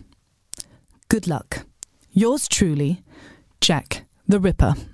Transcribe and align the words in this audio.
Good 1.08 1.26
luck. 1.26 1.56
Yours 2.14 2.48
truly, 2.48 3.02
Jack 3.68 4.04
the 4.28 4.38
Ripper. 4.38 4.91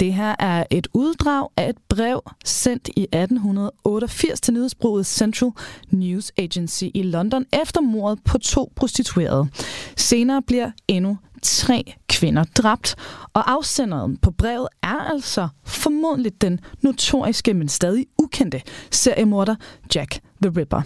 Det 0.00 0.14
her 0.14 0.34
er 0.38 0.64
et 0.70 0.88
uddrag 0.94 1.48
af 1.56 1.68
et 1.68 1.76
brev 1.88 2.22
sendt 2.44 2.88
i 2.96 3.02
1888 3.02 4.40
til 4.40 4.54
nyhedsbruget 4.54 5.06
Central 5.06 5.50
News 5.90 6.32
Agency 6.36 6.84
i 6.94 7.02
London 7.02 7.44
efter 7.62 7.80
mordet 7.80 8.24
på 8.24 8.38
to 8.38 8.72
prostituerede. 8.76 9.48
Senere 9.96 10.42
bliver 10.42 10.70
endnu 10.88 11.18
tre 11.42 11.94
kvinder 12.08 12.44
dræbt, 12.44 12.96
og 13.32 13.52
afsenderen 13.52 14.16
på 14.16 14.30
brevet 14.30 14.68
er 14.82 15.10
altså 15.12 15.48
formodentlig 15.64 16.40
den 16.40 16.60
notoriske, 16.82 17.54
men 17.54 17.68
stadig 17.68 18.06
ukendte 18.18 18.62
seriemorder 18.90 19.54
Jack 19.94 20.20
the 20.42 20.52
Ripper. 20.56 20.82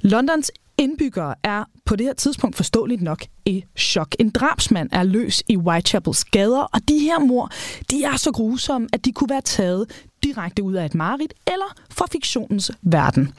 Londons 0.00 0.50
indbyggere 0.78 1.34
er 1.42 1.64
på 1.84 1.96
det 1.96 2.06
her 2.06 2.14
tidspunkt 2.14 2.56
forståeligt 2.56 3.02
nok 3.02 3.24
i 3.46 3.64
chok. 3.78 4.14
En 4.18 4.30
drabsmand 4.30 4.88
er 4.92 5.02
løs 5.02 5.42
i 5.48 5.56
Whitechapels 5.56 6.24
gader, 6.24 6.60
og 6.60 6.88
de 6.88 6.98
her 6.98 7.18
mor, 7.18 7.50
de 7.90 8.04
er 8.04 8.16
så 8.16 8.32
grusomme, 8.32 8.88
at 8.92 9.04
de 9.04 9.12
kunne 9.12 9.30
være 9.30 9.40
taget 9.40 10.06
direkte 10.24 10.62
ud 10.62 10.74
af 10.74 10.84
et 10.84 10.94
mareridt 10.94 11.34
eller 11.46 11.74
fra 11.90 12.06
fiktionens 12.12 12.70
verden. 12.82 13.32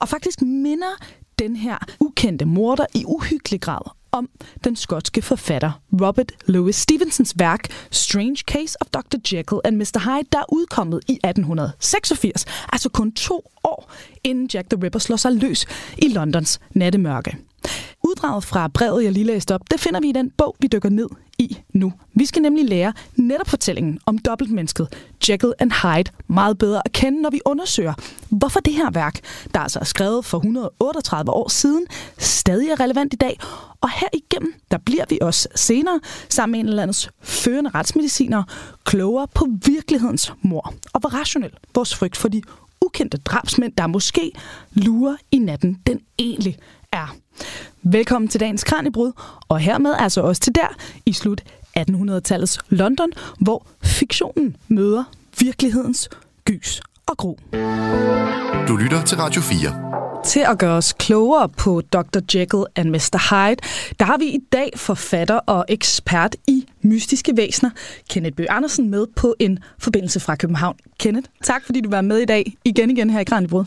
Og 0.00 0.08
faktisk 0.08 0.42
minder 0.42 1.04
den 1.38 1.56
her 1.56 1.78
ukendte 2.00 2.44
morder 2.44 2.86
i 2.94 3.04
uhyggelig 3.04 3.60
grad 3.60 3.90
om 4.12 4.28
den 4.64 4.76
skotske 4.76 5.22
forfatter 5.22 5.80
Robert 5.92 6.32
Louis 6.46 6.76
Stevensons 6.76 7.34
værk 7.36 7.68
Strange 7.90 8.36
Case 8.36 8.76
of 8.80 8.86
Dr. 8.86 9.18
Jekyll 9.32 9.60
and 9.64 9.76
Mr. 9.76 9.98
Hyde, 10.04 10.28
der 10.32 10.38
er 10.38 10.52
udkommet 10.52 11.00
i 11.08 11.12
1886, 11.12 12.44
altså 12.72 12.88
kun 12.88 13.12
to 13.12 13.50
år 13.64 13.92
inden 14.24 14.50
Jack 14.54 14.70
the 14.70 14.82
Ripper 14.82 14.98
slår 14.98 15.16
sig 15.16 15.32
løs 15.32 15.66
i 15.98 16.08
Londons 16.08 16.60
nattemørke. 16.74 17.36
Uddraget 18.04 18.44
fra 18.44 18.68
brevet, 18.68 19.04
jeg 19.04 19.12
lige 19.12 19.24
læste 19.24 19.54
op, 19.54 19.60
det 19.70 19.80
finder 19.80 20.00
vi 20.00 20.08
i 20.08 20.12
den 20.12 20.30
bog, 20.30 20.56
vi 20.60 20.66
dykker 20.66 20.88
ned 20.88 21.08
i 21.38 21.58
nu. 21.74 21.92
Vi 22.14 22.26
skal 22.26 22.42
nemlig 22.42 22.64
lære 22.64 22.92
netop 23.16 23.48
fortællingen 23.48 23.98
om 24.06 24.18
dobbeltmennesket 24.18 24.88
Jekyll 25.28 25.52
and 25.58 25.72
Hyde 25.72 26.10
meget 26.26 26.58
bedre 26.58 26.82
at 26.84 26.92
kende, 26.92 27.22
når 27.22 27.30
vi 27.30 27.40
undersøger, 27.44 27.94
hvorfor 28.28 28.60
det 28.60 28.72
her 28.72 28.90
værk, 28.90 29.20
der 29.54 29.60
altså 29.60 29.78
er 29.78 29.84
skrevet 29.84 30.24
for 30.24 30.38
138 30.38 31.30
år 31.30 31.48
siden, 31.48 31.86
stadig 32.18 32.68
er 32.68 32.80
relevant 32.80 33.14
i 33.14 33.16
dag. 33.16 33.38
Og 33.80 33.90
her 33.90 34.08
igennem, 34.12 34.54
der 34.70 34.78
bliver 34.78 35.04
vi 35.08 35.18
også 35.20 35.48
senere, 35.54 36.00
sammen 36.28 36.52
med 36.52 36.60
en 36.60 36.68
eller 36.68 36.82
andens 36.82 37.10
førende 37.22 37.70
retsmediciner, 37.70 38.42
klogere 38.84 39.28
på 39.34 39.46
virkelighedens 39.64 40.32
mor, 40.42 40.74
og 40.92 41.00
hvor 41.00 41.08
rationel 41.14 41.52
vores 41.74 41.94
frygt 41.94 42.16
for 42.16 42.28
de 42.28 42.42
ukendte 42.80 43.16
drabsmænd, 43.16 43.72
der 43.72 43.86
måske 43.86 44.32
lurer 44.72 45.16
i 45.30 45.38
natten, 45.38 45.78
den 45.86 46.00
egentlig 46.18 46.56
er. 46.92 47.16
Velkommen 47.82 48.28
til 48.28 48.40
dagens 48.40 48.64
Kranjebrud, 48.64 49.12
og 49.48 49.58
hermed 49.58 49.94
altså 49.98 50.20
også 50.20 50.40
til 50.42 50.54
der 50.54 50.76
i 51.06 51.12
slut 51.12 51.42
1800-tallets 51.78 52.58
London, 52.68 53.12
hvor 53.40 53.66
fiktionen 53.84 54.56
møder 54.68 55.04
virkelighedens 55.40 56.08
gys 56.44 56.82
og 57.06 57.16
gro. 57.16 57.38
Du 58.68 58.76
lytter 58.76 59.02
til 59.06 59.18
Radio 59.18 59.42
4. 59.42 59.88
Til 60.24 60.40
at 60.40 60.58
gøre 60.58 60.76
os 60.76 60.92
klogere 60.92 61.48
på 61.48 61.80
Dr. 61.80 62.20
Jekyll 62.34 62.64
and 62.76 62.90
Mr. 62.90 63.30
Hyde, 63.30 63.60
der 63.98 64.04
har 64.04 64.18
vi 64.18 64.24
i 64.24 64.38
dag 64.52 64.70
forfatter 64.76 65.34
og 65.34 65.64
ekspert 65.68 66.36
i 66.46 66.66
mystiske 66.82 67.36
væsener, 67.36 67.70
Kenneth 68.10 68.36
Bøh 68.36 68.46
Andersen, 68.50 68.90
med 68.90 69.06
på 69.16 69.34
en 69.38 69.58
forbindelse 69.78 70.20
fra 70.20 70.36
København. 70.36 70.76
Kenneth, 70.98 71.28
tak 71.42 71.64
fordi 71.64 71.80
du 71.80 71.90
var 71.90 72.00
med 72.00 72.18
i 72.18 72.24
dag 72.24 72.56
igen 72.64 72.90
igen 72.90 73.10
her 73.10 73.20
i 73.20 73.24
Kranjebrud. 73.24 73.64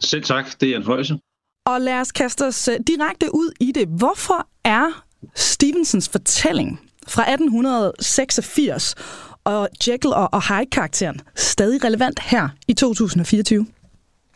Selv 0.00 0.22
tak, 0.22 0.60
det 0.60 0.70
er 0.70 0.76
en 0.76 0.84
fornøjelse. 0.84 1.18
Og 1.68 1.80
lad 1.80 2.00
os 2.00 2.12
kaste 2.12 2.46
os 2.46 2.68
øh, 2.68 2.76
direkte 2.86 3.26
ud 3.34 3.52
i 3.60 3.72
det. 3.74 3.88
Hvorfor 3.88 4.48
er 4.64 5.04
Stevensons 5.34 6.08
fortælling 6.08 6.80
fra 7.08 7.22
1886 7.22 8.94
og 9.44 9.68
Jekyll 9.88 10.12
og 10.14 10.42
Hyde-karakteren 10.42 11.20
stadig 11.34 11.84
relevant 11.84 12.20
her 12.20 12.48
i 12.68 12.72
2024? 12.72 13.66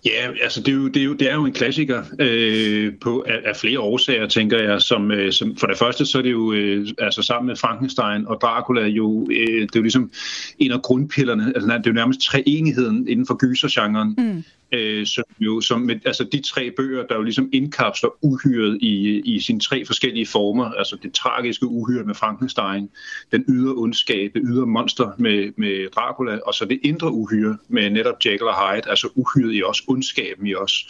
Ja, 0.04 0.30
altså 0.42 0.60
det 0.60 0.68
er 0.68 0.72
jo, 0.72 0.88
det 0.88 0.96
er 0.96 1.04
jo, 1.04 1.14
det 1.14 1.30
er 1.30 1.34
jo 1.34 1.44
en 1.44 1.52
klassiker 1.52 2.02
øh, 2.18 2.92
på, 3.00 3.24
af, 3.28 3.40
af 3.44 3.56
flere 3.56 3.80
årsager, 3.80 4.26
tænker 4.26 4.62
jeg. 4.62 4.80
Som, 4.80 5.10
øh, 5.10 5.32
som, 5.32 5.56
for 5.56 5.66
det 5.66 5.78
første 5.78 6.06
så 6.06 6.18
er 6.18 6.22
det 6.22 6.32
jo 6.32 6.52
øh, 6.52 6.88
altså 6.98 7.22
sammen 7.22 7.46
med 7.46 7.56
Frankenstein 7.56 8.26
og 8.26 8.38
Dracula 8.42 8.86
jo, 8.86 9.28
øh, 9.30 9.60
det 9.60 9.62
er 9.62 9.66
jo 9.76 9.82
ligesom 9.82 10.10
en 10.58 10.72
af 10.72 10.82
grundpillerne. 10.82 11.52
Altså, 11.54 11.66
det 11.66 11.86
er 11.86 11.90
jo 11.90 11.92
nærmest 11.92 12.20
treenigheden 12.20 13.08
inden 13.08 13.26
for 13.26 13.34
gysergenren. 13.34 14.14
Mm 14.18 14.44
øh, 14.72 15.06
som 15.06 15.24
jo, 15.40 15.60
som, 15.60 15.90
altså 15.90 16.24
de 16.32 16.42
tre 16.42 16.70
bøger, 16.76 17.06
der 17.06 17.14
jo 17.14 17.22
ligesom 17.22 17.50
indkapsler 17.52 18.10
uhyret 18.22 18.78
i, 18.80 19.22
i 19.24 19.40
sine 19.40 19.60
tre 19.60 19.86
forskellige 19.86 20.26
former, 20.26 20.64
altså 20.64 20.96
det 21.02 21.12
tragiske 21.12 21.66
uhyre 21.66 22.04
med 22.04 22.14
Frankenstein, 22.14 22.88
den 23.32 23.44
ydre 23.48 23.74
ondskab, 23.74 24.30
det 24.34 24.42
ydre 24.44 24.66
monster 24.66 25.12
med, 25.18 25.52
med 25.56 25.90
Dracula, 25.90 26.38
og 26.46 26.54
så 26.54 26.64
det 26.64 26.80
indre 26.82 27.12
uhyre 27.12 27.56
med 27.68 27.90
netop 27.90 28.16
Jekyll 28.24 28.42
og 28.42 28.54
Hyde, 28.54 28.90
altså 28.90 29.08
uhyret 29.14 29.54
i 29.54 29.62
os, 29.62 29.82
ondskaben 29.88 30.46
i 30.46 30.54
os. 30.54 30.86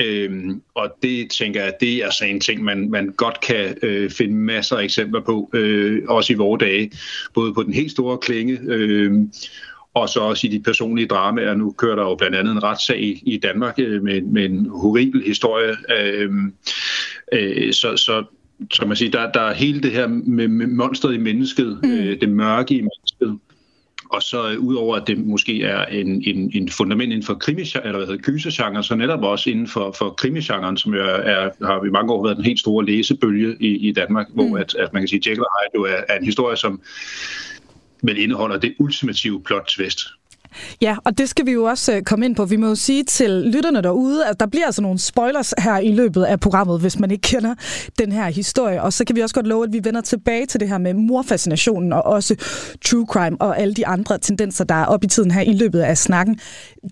Øhm, 0.00 0.62
og 0.74 0.96
det 1.02 1.30
tænker 1.30 1.64
jeg, 1.64 1.74
det 1.80 1.94
er 1.94 2.04
altså 2.04 2.24
en 2.24 2.40
ting, 2.40 2.64
man, 2.64 2.90
man 2.90 3.14
godt 3.16 3.40
kan 3.40 3.76
øh, 3.82 4.10
finde 4.10 4.34
masser 4.34 4.76
af 4.76 4.84
eksempler 4.84 5.20
på, 5.20 5.50
øh, 5.52 6.02
også 6.08 6.32
i 6.32 6.36
vore 6.36 6.58
dage, 6.58 6.90
både 7.34 7.54
på 7.54 7.62
den 7.62 7.74
helt 7.74 7.90
store 7.90 8.18
klinge, 8.18 8.58
øh, 8.62 9.12
og 9.94 10.08
så 10.08 10.20
også 10.20 10.46
i 10.46 10.50
de 10.50 10.60
personlige 10.60 11.06
dramaer. 11.06 11.54
Nu 11.54 11.70
kører 11.70 11.96
der 11.96 12.02
jo 12.02 12.14
blandt 12.14 12.36
andet 12.36 12.52
en 12.52 12.62
retssag 12.62 13.22
i, 13.22 13.40
Danmark 13.42 13.74
øh, 13.78 14.02
med, 14.02 14.20
med 14.22 14.44
en 14.44 14.68
horribel 14.70 15.22
historie. 15.26 15.76
Øh, 15.98 16.30
øh, 17.32 17.72
så, 17.72 17.96
så 17.96 18.24
så 18.70 18.86
man 18.86 18.96
siger, 18.96 19.10
der, 19.10 19.32
der 19.32 19.40
er 19.40 19.54
hele 19.54 19.80
det 19.80 19.92
her 19.92 20.06
med, 20.06 20.48
med 20.48 20.66
monstret 20.66 21.14
i 21.14 21.18
mennesket, 21.18 21.80
mm. 21.82 21.90
øh, 21.90 22.20
det 22.20 22.28
mørke 22.28 22.74
i 22.74 22.80
mennesket. 22.80 23.38
Og 24.10 24.22
så 24.22 24.50
øh, 24.50 24.58
udover 24.58 24.96
at 24.96 25.06
det 25.06 25.18
måske 25.18 25.62
er 25.62 25.84
en, 25.84 26.22
en, 26.26 26.50
en 26.54 26.68
fundament 26.68 27.12
inden 27.12 27.26
for 27.26 27.34
krimi 27.34 27.60
eller 27.60 27.96
hvad 27.96 28.06
hedder 28.06 28.22
gysergenren, 28.22 28.82
så 28.82 28.94
netop 28.94 29.22
også 29.22 29.50
inden 29.50 29.66
for, 29.66 29.92
for 29.98 30.10
krimigenren, 30.10 30.76
som 30.76 30.94
jo 30.94 31.00
er, 31.00 31.04
er, 31.06 31.50
har 31.66 31.84
i 31.84 31.90
mange 31.90 32.12
år 32.12 32.24
været 32.24 32.38
en 32.38 32.44
helt 32.44 32.60
store 32.60 32.84
læsebølge 32.84 33.56
i, 33.60 33.88
i 33.88 33.92
Danmark, 33.92 34.26
mm. 34.28 34.34
hvor 34.34 34.58
at, 34.58 34.74
at 34.74 34.92
man 34.92 35.02
kan 35.02 35.08
sige, 35.08 35.18
at 35.18 35.26
Jekyll 35.26 35.42
og 35.42 35.50
Hyde 35.60 35.70
jo 35.74 35.84
er, 35.84 36.02
er 36.08 36.18
en 36.18 36.24
historie, 36.24 36.56
som 36.56 36.80
men 38.02 38.16
indeholder 38.16 38.58
det 38.58 38.74
ultimative 38.78 39.42
plot 39.42 39.66
twist. 39.66 40.00
Ja, 40.82 40.96
og 41.04 41.18
det 41.18 41.28
skal 41.28 41.46
vi 41.46 41.50
jo 41.50 41.64
også 41.64 41.92
øh, 41.92 42.02
komme 42.02 42.24
ind 42.24 42.36
på. 42.36 42.44
Vi 42.44 42.56
må 42.56 42.66
jo 42.68 42.74
sige 42.74 43.04
til 43.04 43.30
lytterne 43.30 43.82
derude, 43.82 44.26
at 44.26 44.40
der 44.40 44.46
bliver 44.46 44.66
altså 44.66 44.82
nogle 44.82 44.98
spoilers 44.98 45.54
her 45.58 45.78
i 45.78 45.92
løbet 45.92 46.22
af 46.22 46.40
programmet, 46.40 46.80
hvis 46.80 46.98
man 46.98 47.10
ikke 47.10 47.22
kender 47.22 47.54
den 47.98 48.12
her 48.12 48.26
historie. 48.26 48.82
Og 48.82 48.92
så 48.92 49.04
kan 49.04 49.16
vi 49.16 49.20
også 49.20 49.34
godt 49.34 49.46
love, 49.46 49.64
at 49.64 49.72
vi 49.72 49.80
vender 49.84 50.00
tilbage 50.00 50.46
til 50.46 50.60
det 50.60 50.68
her 50.68 50.78
med 50.78 50.94
morfascinationen 50.94 51.92
og 51.92 52.02
også 52.02 52.36
true 52.84 53.06
crime 53.06 53.36
og 53.40 53.58
alle 53.58 53.74
de 53.74 53.86
andre 53.86 54.18
tendenser, 54.18 54.64
der 54.64 54.74
er 54.74 54.84
op 54.84 55.04
i 55.04 55.06
tiden 55.06 55.30
her 55.30 55.40
i 55.40 55.52
løbet 55.52 55.80
af 55.80 55.98
snakken. 55.98 56.40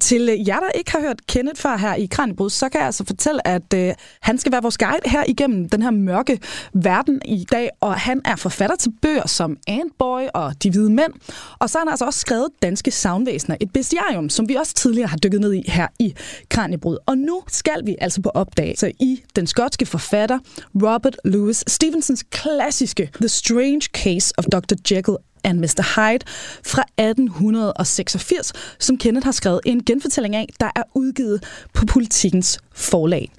Til 0.01 0.29
øh, 0.29 0.49
jer, 0.49 0.61
der 0.61 0.71
ikke 0.75 0.93
har 0.93 1.01
hørt 1.01 1.27
Kenneth 1.27 1.61
før 1.61 1.77
her 1.77 1.95
i 1.95 2.07
Kranjebrud, 2.11 2.51
så 2.51 2.69
kan 2.69 2.79
jeg 2.79 2.87
altså 2.87 3.05
fortælle, 3.07 3.47
at 3.47 3.75
øh, 3.75 3.95
han 4.21 4.39
skal 4.39 4.53
være 4.53 4.63
vores 4.63 4.79
guide 4.79 5.11
her 5.11 5.25
igennem 5.29 5.69
den 5.69 5.83
her 5.83 5.91
mørke 5.91 6.39
verden 6.75 7.21
i 7.25 7.47
dag, 7.53 7.71
og 7.81 7.95
han 7.95 8.21
er 8.25 8.37
forfatter 8.37 8.77
til 8.77 8.93
bøger 9.03 9.27
som 9.27 9.57
Antboy 9.67 10.23
og 10.35 10.63
De 10.63 10.71
Hvide 10.71 10.91
Mænd, 10.91 11.13
og 11.59 11.71
så 11.71 11.79
har 11.79 11.85
han 11.85 11.91
altså 11.91 12.05
også 12.05 12.21
skrevet 12.21 12.49
Danske 12.63 12.91
Soundvæsener, 13.49 13.57
et 13.61 13.73
bestiarium, 13.73 14.29
som 14.29 14.49
vi 14.49 14.55
også 14.55 14.75
tidligere 14.75 15.09
har 15.09 15.17
dykket 15.17 15.41
ned 15.41 15.55
i 15.55 15.71
her 15.71 15.87
i 15.99 16.15
Kranjebrud. 16.51 16.99
Og 17.07 17.19
nu 17.19 17.43
skal 17.49 17.87
vi 17.87 17.97
altså 18.01 18.23
på 18.23 18.31
opdagelse 18.35 18.93
i 19.01 19.23
den 19.37 19.47
skotske 19.47 19.87
forfatter 19.87 20.39
Robert 20.75 21.17
Louis 21.25 21.65
Stevensons 21.67 22.25
klassiske 22.31 23.11
The 23.15 23.29
Strange 23.29 23.83
Case 23.93 24.35
of 24.39 24.45
Dr. 24.45 24.77
Jekyll 24.91 25.17
and 25.45 25.59
Mr. 25.59 25.83
Hyde 25.95 26.25
fra 26.65 26.83
1886, 26.97 28.53
som 28.79 28.99
Kenneth 28.99 29.25
har 29.25 29.33
skrevet 29.33 29.61
en 29.65 29.85
genfortælling 29.85 30.37
af, 30.37 30.47
der 30.61 30.71
er 30.77 30.83
udgivet 30.95 31.43
på 31.75 31.87
politikens 31.87 32.59
forlag. 32.75 33.31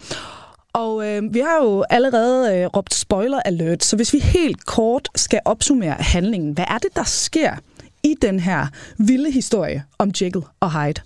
Og 0.73 1.07
øh, 1.07 1.33
vi 1.33 1.39
har 1.39 1.63
jo 1.63 1.83
allerede 1.89 2.55
øh, 2.55 2.65
råbt 2.65 2.93
spoiler 2.93 3.39
alert, 3.45 3.83
så 3.83 3.95
hvis 3.95 4.13
vi 4.13 4.19
helt 4.19 4.65
kort 4.65 5.09
skal 5.15 5.39
opsummere 5.45 5.95
handlingen, 5.99 6.53
hvad 6.53 6.65
er 6.67 6.77
det, 6.77 6.95
der 6.95 7.03
sker 7.03 7.51
i 8.03 8.15
den 8.21 8.39
her 8.39 8.67
vilde 8.97 9.31
historie 9.31 9.83
om 9.97 10.11
Jekyll 10.21 10.43
og 10.59 10.71
Hyde? 10.71 11.01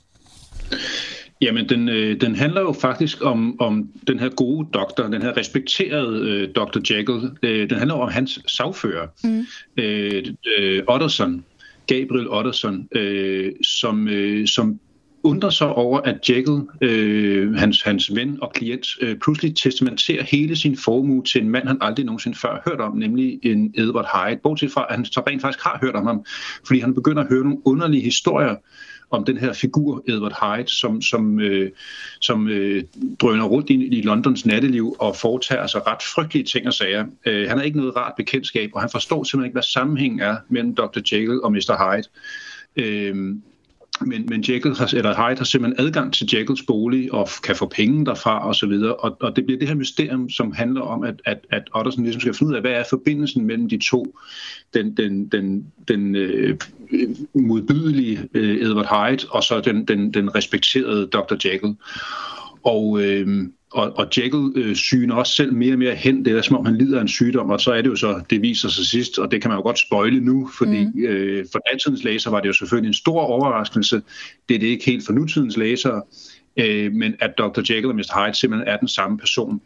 Jamen, 1.41 1.69
den, 1.69 1.89
øh, 1.89 2.21
den 2.21 2.35
handler 2.35 2.61
jo 2.61 2.71
faktisk 2.71 3.25
om, 3.25 3.61
om 3.61 3.89
den 4.07 4.19
her 4.19 4.29
gode 4.29 4.67
doktor, 4.73 5.03
den 5.03 5.21
her 5.21 5.37
respekterede 5.37 6.29
øh, 6.29 6.49
Dr. 6.55 6.93
Jekyll. 6.93 7.31
Øh, 7.43 7.69
den 7.69 7.77
handler 7.77 7.95
om 7.95 8.11
hans 8.11 8.39
sagfører, 8.47 9.07
mm. 9.23 9.45
øh, 9.77 10.23
øh, 10.57 10.83
Otterson, 10.87 11.45
Gabriel 11.87 12.29
Otterson, 12.29 12.87
øh, 12.91 13.51
som, 13.63 14.07
øh, 14.07 14.47
som 14.47 14.79
undrer 15.23 15.49
sig 15.49 15.67
over, 15.67 15.99
at 15.99 16.29
Jekyll, 16.29 16.61
øh, 16.81 17.53
hans, 17.53 17.81
hans 17.81 18.15
ven 18.15 18.37
og 18.41 18.51
klient, 18.53 18.87
øh, 19.01 19.17
pludselig 19.17 19.55
testamenterer 19.55 20.23
hele 20.23 20.55
sin 20.55 20.77
formue 20.77 21.23
til 21.23 21.41
en 21.41 21.49
mand, 21.49 21.67
han 21.67 21.77
aldrig 21.81 22.05
nogensinde 22.05 22.37
før 22.37 22.49
har 22.49 22.61
hørt 22.69 22.81
om, 22.81 22.97
nemlig 22.97 23.39
en 23.43 23.73
Edward 23.77 24.09
Hyde. 24.13 24.39
Bortset 24.43 24.71
fra, 24.71 24.85
at 24.89 24.95
han 24.95 25.05
så 25.05 25.23
rent 25.27 25.41
faktisk 25.41 25.63
har 25.63 25.79
hørt 25.81 25.95
om 25.95 26.05
ham, 26.05 26.25
fordi 26.67 26.79
han 26.79 26.93
begynder 26.93 27.23
at 27.23 27.29
høre 27.29 27.43
nogle 27.43 27.61
underlige 27.65 28.03
historier 28.03 28.55
om 29.09 29.25
den 29.25 29.37
her 29.37 29.53
figur, 29.53 30.03
Edward 30.07 30.37
Hyde, 30.41 30.67
som, 30.67 31.01
som, 31.01 31.39
øh, 31.39 31.71
som 32.21 32.47
øh, 32.47 32.83
drøner 33.19 33.45
rundt 33.45 33.69
i, 33.69 33.73
i 33.73 34.01
Londons 34.01 34.45
natteliv 34.45 34.95
og 34.99 35.15
foretager 35.15 35.67
sig 35.67 35.87
ret 35.87 36.03
frygtelige 36.15 36.45
ting 36.45 36.67
og 36.67 36.73
sager. 36.73 37.05
Øh, 37.25 37.49
han 37.49 37.57
har 37.57 37.63
ikke 37.63 37.77
noget 37.77 37.95
rart 37.95 38.13
bekendtskab, 38.17 38.69
og 38.73 38.81
han 38.81 38.89
forstår 38.89 39.23
simpelthen 39.23 39.45
ikke, 39.45 39.55
hvad 39.55 39.63
sammenhængen 39.63 40.19
er 40.19 40.37
mellem 40.49 40.75
Dr. 40.75 40.99
Jekyll 41.11 41.41
og 41.43 41.51
Mr. 41.51 41.95
Hyde. 41.95 42.07
Øh, 42.75 43.35
men, 44.01 44.25
men 44.29 44.43
Jekyll 44.49 44.75
har, 44.75 44.93
eller 44.93 45.15
Hyde 45.15 45.37
har 45.37 45.45
simpelthen 45.45 45.85
adgang 45.85 46.13
til 46.13 46.29
Jekylls 46.33 46.63
bolig 46.67 47.13
og 47.13 47.27
kan 47.43 47.55
få 47.55 47.67
penge 47.67 48.05
derfra 48.05 48.47
og 48.47 48.55
så 48.55 48.67
videre. 48.67 48.95
Og, 48.95 49.17
og 49.21 49.35
det 49.35 49.45
bliver 49.45 49.59
det 49.59 49.67
her 49.67 49.75
mysterium, 49.75 50.29
som 50.29 50.51
handler 50.51 50.81
om, 50.81 51.03
at, 51.03 51.21
at, 51.25 51.39
at 51.51 51.63
Ottersen 51.75 52.03
ligesom 52.03 52.21
skal 52.21 52.33
finde 52.33 52.49
ud 52.49 52.55
af, 52.55 52.61
hvad 52.61 52.71
er 52.71 52.83
forbindelsen 52.89 53.45
mellem 53.45 53.69
de 53.69 53.77
to. 53.77 54.17
Den, 54.73 54.97
den, 54.97 55.27
den, 55.27 55.65
den 55.87 56.15
øh, 56.15 56.57
modbydelige 57.33 58.29
øh, 58.33 58.55
Edward 58.55 59.09
Hyde 59.09 59.27
og 59.29 59.43
så 59.43 59.61
den, 59.61 59.85
den, 59.85 60.13
den 60.13 60.35
respekterede 60.35 61.07
Dr. 61.07 61.35
Jekyll. 61.45 61.75
Og, 62.63 63.01
øh, 63.01 63.47
og, 63.73 63.97
og 63.97 64.07
Jekyll 64.17 64.51
øh, 64.55 64.75
syner 64.75 65.15
også 65.15 65.33
selv 65.33 65.53
mere 65.53 65.73
og 65.73 65.79
mere 65.79 65.95
hen. 65.95 66.25
Det 66.25 66.37
er 66.37 66.41
som 66.41 66.57
om, 66.57 66.65
han 66.65 66.77
lider 66.77 66.97
af 66.97 67.01
en 67.01 67.07
sygdom, 67.07 67.49
og 67.49 67.61
så 67.61 67.71
er 67.71 67.81
det 67.81 67.89
jo 67.89 67.95
så, 67.95 68.21
det 68.29 68.41
viser 68.41 68.69
sig 68.69 68.85
sidst, 68.85 69.19
og 69.19 69.31
det 69.31 69.41
kan 69.41 69.49
man 69.49 69.57
jo 69.57 69.61
godt 69.61 69.79
spøjle 69.79 70.19
nu, 70.19 70.49
fordi 70.57 70.85
mm. 70.85 71.03
øh, 71.03 71.45
for 71.51 71.59
datidens 71.71 72.03
læser 72.03 72.31
var 72.31 72.39
det 72.39 72.47
jo 72.47 72.53
selvfølgelig 72.53 72.87
en 72.87 72.93
stor 72.93 73.21
overraskelse. 73.21 74.01
Det 74.49 74.55
er 74.55 74.59
det 74.59 74.67
ikke 74.67 74.85
helt 74.85 75.05
for 75.05 75.13
nutidens 75.13 75.57
læsere, 75.57 76.01
øh, 76.57 76.91
men 76.91 77.15
at 77.19 77.33
Dr. 77.37 77.59
Jekyll 77.59 77.85
og 77.85 77.95
Mr. 77.95 78.25
Hyde 78.25 78.39
simpelthen 78.39 78.67
er 78.67 78.77
den 78.77 78.87
samme 78.87 79.17
person. 79.17 79.61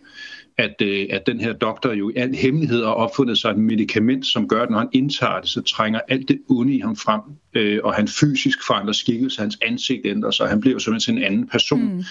At, 0.58 0.82
øh, 0.82 1.08
at 1.10 1.28
den 1.28 1.40
her 1.40 1.54
doktor 1.54 1.92
jo 1.94 2.10
i 2.10 2.14
al 2.16 2.36
hemmelighed 2.36 2.84
har 2.84 2.92
opfundet 2.92 3.38
sig 3.38 3.52
et 3.52 3.58
medicament, 3.58 4.26
som 4.26 4.48
gør, 4.48 4.64
at 4.64 4.70
når 4.70 4.78
han 4.78 4.90
indtager 4.94 5.40
det, 5.40 5.50
så 5.50 5.62
trænger 5.62 6.00
alt 6.08 6.28
det 6.28 6.40
onde 6.50 6.74
i 6.74 6.80
ham 6.80 6.96
frem, 6.96 7.22
øh, 7.54 7.80
og 7.84 7.94
han 7.94 8.08
fysisk 8.08 8.68
forandrer 8.68 8.94
skikkelse, 8.94 9.42
hans 9.42 9.58
ansigt 9.62 10.06
ændrer 10.06 10.32
sig, 10.32 10.50
han 10.50 10.62
bliver 10.62 10.74
jo 10.74 10.80
simpelthen 10.80 11.18
en 11.18 11.24
anden 11.24 11.48
person. 11.48 11.96
Mm 11.96 12.04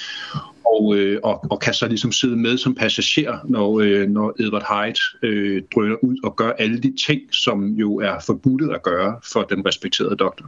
og, 0.76 0.96
øh, 0.96 1.20
og, 1.24 1.44
og 1.50 1.60
kan 1.60 1.74
så 1.74 1.88
ligesom 1.88 2.12
sidde 2.12 2.36
med 2.36 2.58
som 2.58 2.74
passager, 2.74 3.38
når, 3.44 3.80
øh, 3.80 4.08
når 4.08 4.34
Edward 4.40 4.66
Hyde 4.70 5.00
øh, 5.22 5.62
drøner 5.74 5.96
ud 6.02 6.16
og 6.24 6.36
gør 6.36 6.50
alle 6.50 6.78
de 6.78 6.94
ting, 7.06 7.20
som 7.34 7.74
jo 7.74 7.96
er 7.96 8.18
forbudt 8.26 8.74
at 8.74 8.82
gøre 8.82 9.20
for 9.32 9.42
den 9.42 9.66
respekterede 9.66 10.16
doktor. 10.16 10.46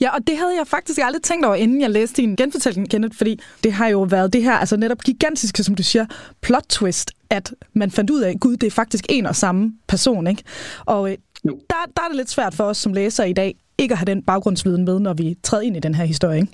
Ja, 0.00 0.14
og 0.14 0.26
det 0.26 0.36
havde 0.36 0.56
jeg 0.58 0.66
faktisk 0.66 0.98
aldrig 1.02 1.22
tænkt 1.22 1.46
over, 1.46 1.54
inden 1.54 1.80
jeg 1.80 1.90
læste 1.90 2.22
din 2.22 2.36
genfortælling, 2.36 2.90
Kenneth, 2.90 3.16
fordi 3.16 3.40
det 3.64 3.72
har 3.72 3.88
jo 3.88 4.02
været 4.02 4.32
det 4.32 4.42
her, 4.42 4.52
altså 4.52 4.76
netop 4.76 4.98
gigantiske, 4.98 5.62
som 5.62 5.74
du 5.74 5.82
siger, 5.82 6.06
plot 6.40 6.64
twist, 6.68 7.10
at 7.30 7.54
man 7.72 7.90
fandt 7.90 8.10
ud 8.10 8.20
af, 8.20 8.34
gud, 8.40 8.56
det 8.56 8.66
er 8.66 8.70
faktisk 8.70 9.06
en 9.08 9.26
og 9.26 9.36
samme 9.36 9.72
person, 9.88 10.26
ikke? 10.26 10.42
Og 10.84 11.10
øh, 11.10 11.16
der, 11.44 11.76
der 11.96 12.02
er 12.02 12.08
det 12.08 12.16
lidt 12.16 12.30
svært 12.30 12.54
for 12.54 12.64
os 12.64 12.76
som 12.76 12.92
læsere 12.92 13.30
i 13.30 13.32
dag, 13.32 13.54
ikke 13.78 13.92
at 13.92 13.98
have 13.98 14.06
den 14.06 14.22
baggrundsviden 14.22 14.84
med, 14.84 15.00
når 15.00 15.14
vi 15.14 15.36
træder 15.42 15.62
ind 15.62 15.76
i 15.76 15.80
den 15.80 15.94
her 15.94 16.04
historie, 16.04 16.40
ikke? 16.40 16.52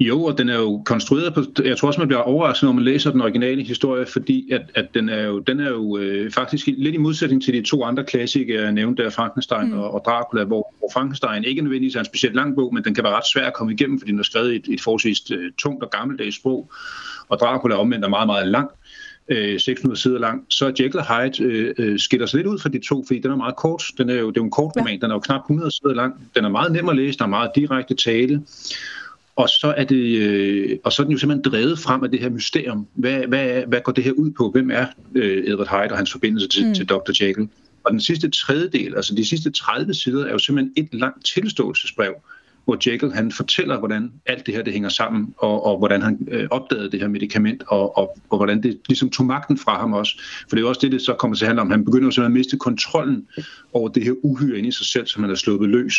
Jo, 0.00 0.24
og 0.24 0.38
den 0.38 0.48
er 0.48 0.58
jo 0.58 0.82
konstrueret 0.84 1.34
på, 1.34 1.42
jeg 1.64 1.76
tror 1.76 1.88
også, 1.88 2.00
man 2.00 2.08
bliver 2.08 2.20
overrasket, 2.20 2.66
når 2.66 2.72
man 2.72 2.84
læser 2.84 3.10
den 3.10 3.20
originale 3.20 3.62
historie, 3.62 4.06
fordi 4.06 4.52
at, 4.52 4.62
at 4.74 4.94
den 4.94 5.08
er 5.08 5.22
jo, 5.22 5.38
den 5.38 5.60
er 5.60 5.70
jo 5.70 5.98
øh, 5.98 6.30
faktisk 6.30 6.66
lidt 6.66 6.94
i 6.94 6.98
modsætning 6.98 7.42
til 7.42 7.54
de 7.54 7.62
to 7.62 7.84
andre 7.84 8.04
klassikere, 8.04 8.62
jeg 8.62 8.72
nævnte 8.72 9.02
der, 9.02 9.10
Frankenstein 9.10 9.68
mm. 9.68 9.78
og, 9.78 9.94
og 9.94 10.02
Dracula, 10.06 10.44
hvor, 10.44 10.74
hvor 10.78 10.90
Frankenstein 10.92 11.44
ikke 11.44 11.62
nødvendigvis 11.62 11.94
er 11.94 12.00
en 12.00 12.04
specielt 12.04 12.36
lang 12.36 12.54
bog, 12.54 12.74
men 12.74 12.84
den 12.84 12.94
kan 12.94 13.04
være 13.04 13.16
ret 13.16 13.26
svær 13.32 13.46
at 13.46 13.54
komme 13.54 13.72
igennem, 13.72 13.98
fordi 13.98 14.10
den 14.10 14.18
er 14.18 14.24
skrevet 14.24 14.52
i 14.52 14.56
et, 14.56 14.68
et 14.68 14.80
forholdsvis 14.80 15.30
øh, 15.30 15.52
tungt 15.58 15.82
og 15.82 15.90
gammeldags 15.90 16.36
sprog, 16.36 16.70
og 17.28 17.38
Dracula 17.38 17.74
omvendt 17.74 18.04
er 18.04 18.08
meget, 18.08 18.26
meget 18.26 18.48
lang 18.48 18.70
øh, 19.28 19.60
600 19.60 20.00
sider 20.00 20.18
lang, 20.18 20.44
så 20.48 20.66
Jekyll 20.66 20.98
og 20.98 21.06
Hyde 21.06 21.42
øh, 21.42 21.74
øh, 21.78 21.98
skiller 21.98 22.26
sig 22.26 22.36
lidt 22.36 22.46
ud 22.46 22.58
fra 22.58 22.68
de 22.68 22.78
to, 22.78 23.04
fordi 23.06 23.20
den 23.20 23.30
er 23.30 23.36
meget 23.36 23.56
kort. 23.56 23.84
Den 23.98 24.10
er 24.10 24.14
jo, 24.14 24.28
det 24.28 24.36
er 24.36 24.40
jo 24.40 24.44
en 24.44 24.50
kort 24.50 24.72
roman, 24.76 24.94
ja. 24.94 24.98
den 25.00 25.10
er 25.10 25.14
jo 25.14 25.20
knap 25.20 25.40
100 25.40 25.70
sider 25.70 25.94
lang. 25.94 26.30
Den 26.34 26.44
er 26.44 26.48
meget 26.48 26.72
nem 26.72 26.88
at 26.88 26.96
læse, 26.96 27.18
der 27.18 27.24
er 27.24 27.28
meget 27.28 27.50
direkte 27.56 27.94
tale. 27.94 28.42
Og 29.36 29.48
så 29.48 29.74
er 29.76 29.84
det, 29.84 30.18
øh, 30.18 30.78
og 30.84 30.92
så 30.92 31.02
er 31.02 31.04
den 31.04 31.12
jo 31.12 31.18
simpelthen 31.18 31.52
drevet 31.52 31.78
frem 31.78 32.04
af 32.04 32.10
det 32.10 32.20
her 32.20 32.30
mysterium. 32.30 32.86
Hvad, 32.94 33.26
hvad, 33.26 33.62
hvad 33.66 33.80
går 33.80 33.92
det 33.92 34.04
her 34.04 34.12
ud 34.12 34.30
på? 34.30 34.50
Hvem 34.50 34.70
er 34.70 34.86
øh, 35.14 35.44
Edward 35.44 35.68
Hyde 35.68 35.92
og 35.92 35.96
hans 35.96 36.12
forbindelse 36.12 36.48
til, 36.48 36.66
mm. 36.66 36.74
til 36.74 36.86
Dr. 36.86 37.12
Jekyll? 37.22 37.48
Og 37.84 37.92
den 37.92 38.00
sidste 38.00 38.30
tredjedel, 38.30 38.96
altså 38.96 39.14
de 39.14 39.28
sidste 39.28 39.50
30 39.50 39.94
sider, 39.94 40.26
er 40.26 40.32
jo 40.32 40.38
simpelthen 40.38 40.72
et 40.76 40.94
langt 40.94 41.26
tilståelsesbrev, 41.26 42.14
hvor 42.64 42.78
Jekyll 42.86 43.12
han 43.12 43.32
fortæller, 43.32 43.78
hvordan 43.78 44.12
alt 44.26 44.46
det 44.46 44.54
her 44.54 44.62
det 44.62 44.72
hænger 44.72 44.88
sammen, 44.88 45.34
og, 45.36 45.66
og 45.66 45.78
hvordan 45.78 46.02
han 46.02 46.28
øh, 46.30 46.48
opdagede 46.50 46.90
det 46.90 47.00
her 47.00 47.08
medicament, 47.08 47.62
og, 47.66 47.98
og, 47.98 48.18
og 48.30 48.38
hvordan 48.38 48.62
det 48.62 48.80
ligesom 48.88 49.10
tog 49.10 49.26
magten 49.26 49.58
fra 49.58 49.80
ham 49.80 49.92
også. 49.92 50.20
For 50.48 50.56
det 50.56 50.56
er 50.56 50.60
jo 50.60 50.68
også 50.68 50.80
det, 50.80 50.92
det 50.92 51.02
så 51.02 51.14
kommer 51.14 51.36
til 51.36 51.44
at 51.44 51.48
handle 51.48 51.62
om. 51.62 51.70
Han 51.70 51.84
begynder 51.84 52.06
jo 52.06 52.10
simpelthen 52.10 52.36
at 52.36 52.38
miste 52.38 52.56
kontrollen 52.56 53.26
over 53.72 53.88
det 53.88 54.04
her 54.04 54.12
uhyre 54.22 54.58
inde 54.58 54.68
i 54.68 54.72
sig 54.72 54.86
selv, 54.86 55.06
som 55.06 55.22
han 55.22 55.30
har 55.30 55.36
sluppet 55.36 55.68
løs. 55.68 55.94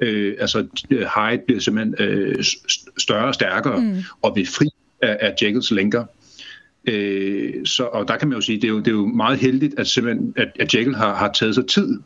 Øh, 0.00 0.34
altså 0.38 0.66
Hyde 0.90 1.42
bliver 1.46 1.60
simpelthen 1.60 1.94
øh, 1.98 2.44
større 2.98 3.26
og 3.26 3.34
stærkere 3.34 3.80
mm. 3.80 4.02
og 4.22 4.34
bliver 4.34 4.46
fri 4.46 4.68
af, 5.02 5.16
af 5.20 5.34
Jekylls 5.42 5.70
lænker. 5.70 6.04
Øh, 6.88 7.66
så, 7.66 7.84
og 7.84 8.08
der 8.08 8.16
kan 8.16 8.28
man 8.28 8.36
jo 8.36 8.40
sige, 8.40 8.56
det 8.56 8.64
er 8.64 8.68
jo, 8.68 8.78
det 8.78 8.88
er 8.88 8.92
jo 8.92 9.06
meget 9.06 9.38
heldigt, 9.38 9.78
at, 9.78 9.86
simpelthen, 9.86 10.34
at, 10.36 10.48
at 10.60 10.74
Jekyll 10.74 10.94
har, 10.94 11.14
har 11.14 11.32
taget 11.32 11.54
sig 11.54 11.66
tid 11.66 12.00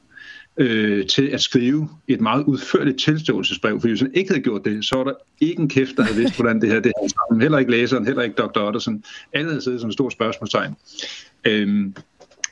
øh, 0.56 1.06
til 1.06 1.26
at 1.26 1.40
skrive 1.40 1.88
et 2.08 2.20
meget 2.20 2.44
udførligt 2.44 3.00
tilståelsesbrev, 3.00 3.80
for 3.80 3.88
hvis 3.88 4.00
han 4.00 4.10
ikke 4.14 4.30
havde 4.30 4.42
gjort 4.42 4.64
det, 4.64 4.84
så 4.84 4.96
var 4.96 5.04
der 5.04 5.14
ikke 5.40 5.60
en 5.62 5.68
kæft, 5.68 5.96
der 5.96 6.02
havde 6.02 6.16
vidst, 6.16 6.36
hvordan 6.36 6.60
det 6.60 6.68
her 6.68 6.80
det 6.80 6.92
sammen. 7.08 7.42
Heller 7.42 7.58
ikke 7.58 7.70
læseren, 7.70 8.06
heller 8.06 8.22
ikke 8.22 8.34
Dr. 8.34 8.60
Otterson. 8.60 9.04
Alle 9.32 9.48
havde 9.48 9.62
siddet 9.62 9.80
som 9.80 9.88
et 9.88 9.94
stort 9.94 10.12
spørgsmålstegn. 10.12 10.74
Øh, 11.44 11.86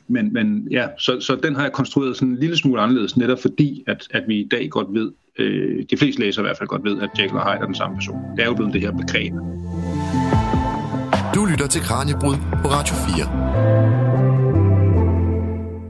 men, 0.08 0.32
men 0.32 0.69
ja, 0.70 0.87
så, 0.99 1.20
så 1.20 1.38
den 1.43 1.55
har 1.56 1.62
jeg 1.62 1.72
konstrueret 1.72 2.16
sådan 2.16 2.28
en 2.28 2.38
lille 2.38 2.56
smule 2.56 2.81
anderledes, 2.81 3.16
netop 3.16 3.38
fordi, 3.43 3.84
at, 3.87 4.08
at 4.10 4.25
vi 4.28 4.37
i 4.37 4.49
dag 4.50 4.70
godt 4.70 4.87
ved, 4.90 5.12
øh, 5.38 5.84
de 5.90 5.96
fleste 5.96 6.20
læsere 6.20 6.43
i 6.43 6.46
hvert 6.46 6.58
fald 6.58 6.69
godt 6.69 6.84
ved, 6.84 7.02
at 7.02 7.10
Jekyll 7.19 7.38
og 7.38 7.52
Hyde 7.52 7.60
er 7.62 7.66
den 7.66 7.75
samme 7.75 7.96
person. 7.96 8.16
Det 8.37 8.43
er 8.43 8.46
jo 8.46 8.55
blevet 8.55 8.72
det 8.72 8.81
her 8.81 8.93
begreb. 8.93 9.32
Du 11.34 11.44
lytter 11.44 11.66
til 11.70 11.81
Kranjebrud 11.81 12.37
på 12.62 12.69
Radio 12.69 12.94
4. 13.16 13.69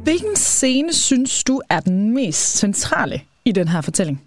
Hvilken 0.02 0.36
scene 0.36 0.92
synes 0.92 1.44
du 1.44 1.60
er 1.70 1.80
den 1.80 2.14
mest 2.14 2.58
centrale 2.58 3.20
i 3.44 3.52
den 3.52 3.68
her 3.68 3.80
fortælling? 3.80 4.22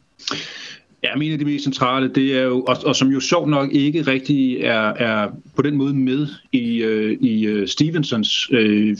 Ja, 1.03 1.13
en 1.13 1.31
af 1.31 1.39
de 1.39 1.45
mest 1.45 1.63
centrale, 1.63 2.07
det 2.13 2.37
er 2.37 2.41
jo, 2.41 2.61
og, 2.61 2.77
og 2.85 2.95
som 2.95 3.07
jo 3.07 3.19
sjovt 3.19 3.49
nok 3.49 3.71
ikke 3.71 4.01
rigtig 4.01 4.61
er, 4.61 4.93
er 4.93 5.29
på 5.55 5.61
den 5.61 5.75
måde 5.75 5.93
med 5.93 6.27
i, 6.51 6.77
øh, 6.77 7.17
i 7.21 7.45
øh, 7.45 7.67
Stevensons 7.67 8.49
øh, 8.51 8.97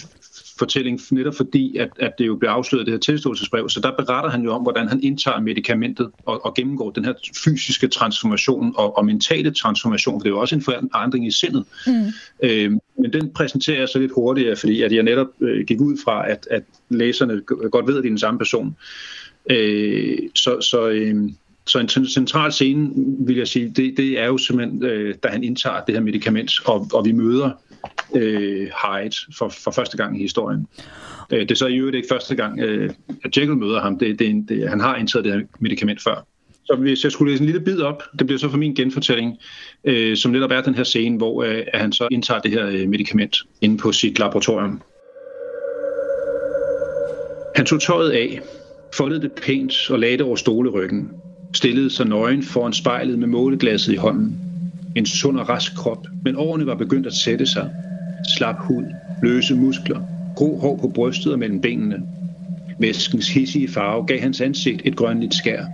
fortælling, 0.61 0.99
netop 1.11 1.35
fordi, 1.35 1.77
at, 1.77 1.89
at 1.99 2.11
det 2.17 2.27
jo 2.27 2.35
bliver 2.35 2.51
afsløret 2.51 2.85
det 2.85 2.93
her 2.93 2.99
tilståelsesbrev. 2.99 3.69
Så 3.69 3.79
der 3.79 3.91
beretter 3.97 4.29
han 4.29 4.41
jo 4.41 4.51
om, 4.51 4.61
hvordan 4.61 4.87
han 4.87 5.03
indtager 5.03 5.39
medicamentet 5.39 6.09
og, 6.25 6.45
og 6.45 6.53
gennemgår 6.53 6.91
den 6.91 7.05
her 7.05 7.13
fysiske 7.43 7.87
transformation 7.87 8.73
og, 8.77 8.97
og 8.97 9.05
mentale 9.05 9.51
transformation, 9.51 10.19
for 10.19 10.23
det 10.23 10.29
er 10.29 10.35
jo 10.35 10.39
også 10.39 10.55
en 10.55 10.61
forandring 10.61 11.27
i 11.27 11.31
sindet. 11.31 11.65
Mm. 11.87 11.93
Øh, 12.43 12.71
men 12.99 13.13
den 13.13 13.29
præsenterer 13.29 13.79
jeg 13.79 13.89
så 13.89 13.99
lidt 13.99 14.11
hurtigere, 14.15 14.55
fordi 14.55 14.81
at 14.81 14.91
jeg 14.91 15.03
netop 15.03 15.27
øh, 15.41 15.65
gik 15.65 15.81
ud 15.81 15.97
fra, 16.03 16.31
at, 16.31 16.47
at 16.51 16.63
læserne 16.89 17.41
godt 17.71 17.87
ved, 17.87 17.97
at 17.97 18.03
det 18.03 18.09
er 18.09 18.11
den 18.11 18.19
samme 18.19 18.37
person. 18.37 18.75
Øh, 19.49 20.17
så 20.35 20.61
så 20.61 20.89
øh, 20.89 21.15
så 21.65 21.79
en 21.79 22.07
central 22.07 22.51
scene, 22.51 22.91
vil 23.19 23.37
jeg 23.37 23.47
sige, 23.47 23.69
det, 23.69 23.93
det 23.97 24.19
er 24.19 24.25
jo 24.25 24.37
simpelthen, 24.37 24.83
øh, 24.83 25.15
da 25.23 25.27
han 25.27 25.43
indtager 25.43 25.83
det 25.87 25.95
her 25.95 26.01
medicament, 26.01 26.51
og, 26.65 26.87
og 26.93 27.05
vi 27.05 27.11
møder 27.11 27.51
øh, 28.15 28.67
Hyde 28.83 29.15
for, 29.37 29.49
for 29.49 29.71
første 29.71 29.97
gang 29.97 30.17
i 30.17 30.21
historien. 30.21 30.67
Øh, 31.31 31.39
det 31.39 31.51
er 31.51 31.55
så 31.55 31.67
i 31.67 31.77
øvrigt 31.77 31.95
ikke 31.95 32.07
første 32.11 32.35
gang, 32.35 32.59
øh, 32.59 32.89
at 33.23 33.37
Jekyll 33.37 33.57
møder 33.57 33.81
ham. 33.81 33.99
Det, 33.99 34.19
det, 34.19 34.45
det, 34.49 34.69
han 34.69 34.79
har 34.79 34.95
indtaget 34.95 35.25
det 35.25 35.33
her 35.33 35.41
medicament 35.59 36.03
før. 36.03 36.25
Så 36.65 36.75
hvis 36.75 37.03
jeg 37.03 37.11
skulle 37.11 37.31
læse 37.31 37.41
en 37.41 37.45
lille 37.45 37.61
bid 37.61 37.81
op, 37.81 38.03
det 38.19 38.27
bliver 38.27 38.39
så 38.39 38.49
for 38.49 38.57
min 38.57 38.75
genfortælling, 38.75 39.37
øh, 39.83 40.17
som 40.17 40.31
netop 40.31 40.51
er 40.51 40.61
den 40.61 40.75
her 40.75 40.83
scene, 40.83 41.17
hvor 41.17 41.43
øh, 41.43 41.63
han 41.73 41.93
så 41.93 42.07
indtager 42.11 42.39
det 42.39 42.51
her 42.51 42.67
øh, 42.67 42.89
medicament 42.89 43.37
inde 43.61 43.77
på 43.77 43.91
sit 43.91 44.19
laboratorium. 44.19 44.81
Han 47.55 47.65
tog 47.65 47.81
tøjet 47.81 48.11
af, 48.11 48.41
foldede 48.93 49.21
det 49.21 49.31
pænt 49.31 49.89
og 49.89 49.99
lagde 49.99 50.17
det 50.17 50.25
over 50.25 50.35
stoleryggen, 50.35 51.11
stillede 51.53 51.89
sig 51.89 52.07
nøgen 52.07 52.43
foran 52.43 52.73
spejlet 52.73 53.19
med 53.19 53.27
måleglasset 53.27 53.93
i 53.93 53.95
hånden. 53.95 54.50
En 54.95 55.05
sund 55.05 55.37
og 55.37 55.49
rask 55.49 55.75
krop, 55.75 56.07
men 56.23 56.35
årene 56.35 56.65
var 56.65 56.75
begyndt 56.75 57.07
at 57.07 57.13
sætte 57.13 57.45
sig. 57.45 57.69
Slap 58.27 58.55
hud, 58.59 58.83
løse 59.21 59.55
muskler, 59.55 60.01
grå 60.35 60.59
hår 60.59 60.77
på 60.77 60.87
brystet 60.87 61.33
og 61.33 61.39
mellem 61.39 61.61
benene. 61.61 62.01
Væskens 62.79 63.33
hissige 63.33 63.67
farve 63.67 64.05
gav 64.05 64.19
hans 64.19 64.41
ansigt 64.41 64.81
et 64.85 64.95
grønligt 64.95 65.33
skær. 65.35 65.65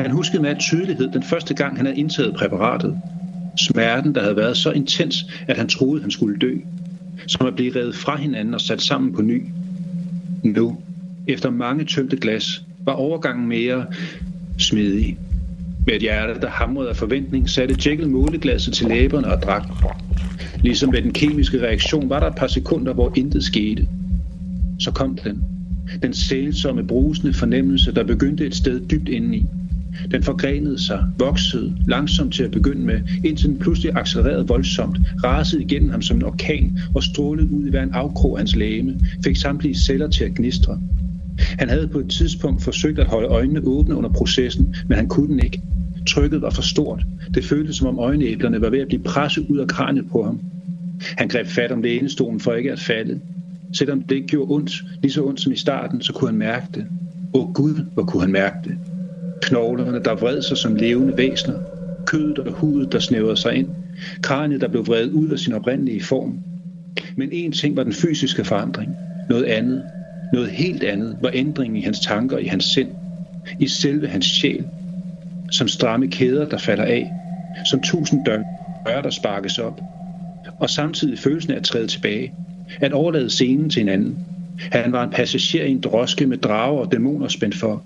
Han 0.00 0.10
huskede 0.10 0.42
med 0.42 0.56
tydelighed 0.56 1.10
den 1.10 1.22
første 1.22 1.54
gang, 1.54 1.76
han 1.76 1.86
havde 1.86 1.98
indtaget 1.98 2.34
præparatet. 2.36 2.98
Smerten, 3.58 4.14
der 4.14 4.20
havde 4.22 4.36
været 4.36 4.56
så 4.56 4.70
intens, 4.70 5.16
at 5.48 5.56
han 5.56 5.68
troede, 5.68 6.02
han 6.02 6.10
skulle 6.10 6.38
dø. 6.38 6.56
Som 7.26 7.46
at 7.46 7.54
blive 7.54 7.76
revet 7.76 7.94
fra 7.94 8.16
hinanden 8.16 8.54
og 8.54 8.60
sat 8.60 8.82
sammen 8.82 9.14
på 9.14 9.22
ny. 9.22 9.46
Nu, 10.44 10.78
efter 11.26 11.50
mange 11.50 11.84
tømte 11.84 12.16
glas, 12.16 12.64
var 12.84 12.92
overgangen 12.92 13.48
mere 13.48 13.86
smidig. 14.58 15.18
Med 15.90 15.96
et 15.96 16.02
hjerte, 16.02 16.40
der 16.40 16.48
hamrede 16.48 16.88
af 16.88 16.96
forventning, 16.96 17.50
satte 17.50 17.90
Jekyll 17.90 18.08
måleglasset 18.08 18.74
til 18.74 18.86
læberne 18.86 19.26
og 19.26 19.42
drak. 19.42 19.62
Ligesom 20.62 20.92
ved 20.92 21.02
den 21.02 21.12
kemiske 21.12 21.60
reaktion 21.60 22.10
var 22.10 22.20
der 22.20 22.26
et 22.26 22.34
par 22.36 22.46
sekunder, 22.46 22.92
hvor 22.92 23.12
intet 23.16 23.44
skete. 23.44 23.88
Så 24.78 24.90
kom 24.90 25.18
den. 25.24 25.44
Den 26.02 26.14
sælsomme, 26.14 26.86
brusende 26.86 27.32
fornemmelse, 27.32 27.94
der 27.94 28.04
begyndte 28.04 28.46
et 28.46 28.54
sted 28.54 28.80
dybt 28.80 29.08
indeni. 29.08 29.46
Den 30.10 30.22
forgrenede 30.22 30.78
sig, 30.78 31.04
voksede 31.18 31.76
langsomt 31.86 32.34
til 32.34 32.42
at 32.42 32.50
begynde 32.50 32.86
med, 32.86 33.00
indtil 33.24 33.48
den 33.48 33.58
pludselig 33.58 33.92
accelererede 33.96 34.48
voldsomt, 34.48 34.98
rasede 35.24 35.62
igennem 35.62 35.90
ham 35.90 36.02
som 36.02 36.16
en 36.16 36.24
orkan 36.24 36.78
og 36.94 37.02
strålede 37.02 37.52
ud 37.52 37.66
i 37.66 37.70
hver 37.70 37.82
en 37.82 37.92
afkrog 37.92 38.32
af 38.32 38.38
hans 38.38 38.56
læme, 38.56 39.00
fik 39.24 39.36
samtlige 39.36 39.74
celler 39.74 40.08
til 40.08 40.24
at 40.24 40.34
gnistre. 40.34 40.80
Han 41.58 41.68
havde 41.68 41.88
på 41.88 41.98
et 41.98 42.10
tidspunkt 42.10 42.62
forsøgt 42.62 42.98
at 42.98 43.06
holde 43.06 43.28
øjnene 43.28 43.60
åbne 43.64 43.94
under 43.94 44.10
processen, 44.10 44.74
men 44.88 44.96
han 44.96 45.08
kunne 45.08 45.28
den 45.28 45.40
ikke. 45.44 45.62
Trykket 46.06 46.42
var 46.42 46.50
for 46.50 46.62
stort. 46.62 47.02
Det 47.34 47.44
føltes 47.44 47.76
som 47.76 47.86
om 47.86 47.98
øjenæblerne 47.98 48.60
var 48.60 48.70
ved 48.70 48.78
at 48.78 48.88
blive 48.88 49.02
presset 49.02 49.46
ud 49.48 49.58
af 49.58 49.68
kraniet 49.68 50.10
på 50.10 50.22
ham. 50.22 50.40
Han 51.18 51.28
greb 51.28 51.46
fat 51.46 51.72
om 51.72 51.82
lænestolen 51.82 52.40
for 52.40 52.52
ikke 52.52 52.72
at 52.72 52.80
falde. 52.80 53.20
Selvom 53.78 54.02
det 54.02 54.14
ikke 54.14 54.28
gjorde 54.28 54.54
ondt, 54.54 54.72
lige 55.02 55.12
så 55.12 55.24
ondt 55.24 55.40
som 55.40 55.52
i 55.52 55.56
starten, 55.56 56.02
så 56.02 56.12
kunne 56.12 56.28
han 56.28 56.38
mærke 56.38 56.66
det. 56.74 56.86
Åh 57.34 57.52
Gud, 57.52 57.74
hvor 57.94 58.04
kunne 58.04 58.22
han 58.22 58.32
mærke 58.32 58.56
det. 58.64 58.74
Knoglerne, 59.42 60.00
der 60.04 60.14
vred 60.14 60.42
sig 60.42 60.56
som 60.56 60.74
levende 60.74 61.16
væsener. 61.16 61.58
Kødet 62.06 62.38
og 62.38 62.52
hudet, 62.52 62.92
der 62.92 62.98
snævrede 62.98 63.36
sig 63.36 63.54
ind. 63.54 63.68
Kraniet, 64.22 64.60
der 64.60 64.68
blev 64.68 64.86
vredet 64.86 65.12
ud 65.12 65.28
af 65.28 65.38
sin 65.38 65.52
oprindelige 65.52 66.02
form. 66.02 66.38
Men 67.16 67.28
en 67.32 67.52
ting 67.52 67.76
var 67.76 67.84
den 67.84 67.92
fysiske 67.92 68.44
forandring. 68.44 68.96
Noget 69.28 69.44
andet, 69.44 69.82
noget 70.32 70.50
helt 70.50 70.84
andet, 70.84 71.16
var 71.20 71.30
ændringen 71.34 71.76
i 71.76 71.80
hans 71.80 72.00
tanker, 72.00 72.38
i 72.38 72.46
hans 72.46 72.64
sind. 72.64 72.88
I 73.60 73.66
selve 73.66 74.06
hans 74.06 74.26
sjæl. 74.26 74.64
Som 75.50 75.68
stramme 75.68 76.08
kæder, 76.08 76.48
der 76.48 76.58
falder 76.58 76.84
af. 76.84 77.12
Som 77.70 77.80
tusind 77.80 78.24
døre, 78.24 79.02
der 79.02 79.10
sparkes 79.10 79.58
op. 79.58 79.80
Og 80.60 80.70
samtidig 80.70 81.18
følelsen 81.18 81.52
af 81.52 81.56
at 81.56 81.64
træde 81.64 81.86
tilbage. 81.86 82.32
At 82.80 82.92
overlade 82.92 83.30
scenen 83.30 83.70
til 83.70 83.82
en 83.82 83.88
anden. 83.88 84.18
Han 84.58 84.92
var 84.92 85.04
en 85.04 85.10
passager 85.10 85.64
i 85.64 85.70
en 85.70 85.80
droske 85.80 86.26
med 86.26 86.38
drager 86.38 86.80
og 86.80 86.92
dæmoner 86.92 87.28
spændt 87.28 87.56
for. 87.56 87.82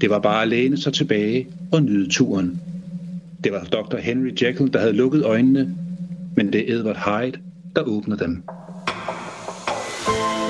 Det 0.00 0.10
var 0.10 0.18
bare 0.18 0.42
at 0.42 0.48
læne 0.48 0.76
sig 0.76 0.92
tilbage 0.92 1.46
og 1.72 1.82
nyde 1.82 2.10
turen. 2.10 2.60
Det 3.44 3.52
var 3.52 3.64
Dr. 3.64 3.96
Henry 3.96 4.32
Jekyll, 4.42 4.72
der 4.72 4.78
havde 4.78 4.92
lukket 4.92 5.24
øjnene, 5.24 5.74
men 6.36 6.52
det 6.52 6.70
er 6.70 6.76
Edward 6.76 6.96
Hyde, 6.96 7.38
der 7.76 7.82
åbner 7.82 8.16
dem. 8.16 8.42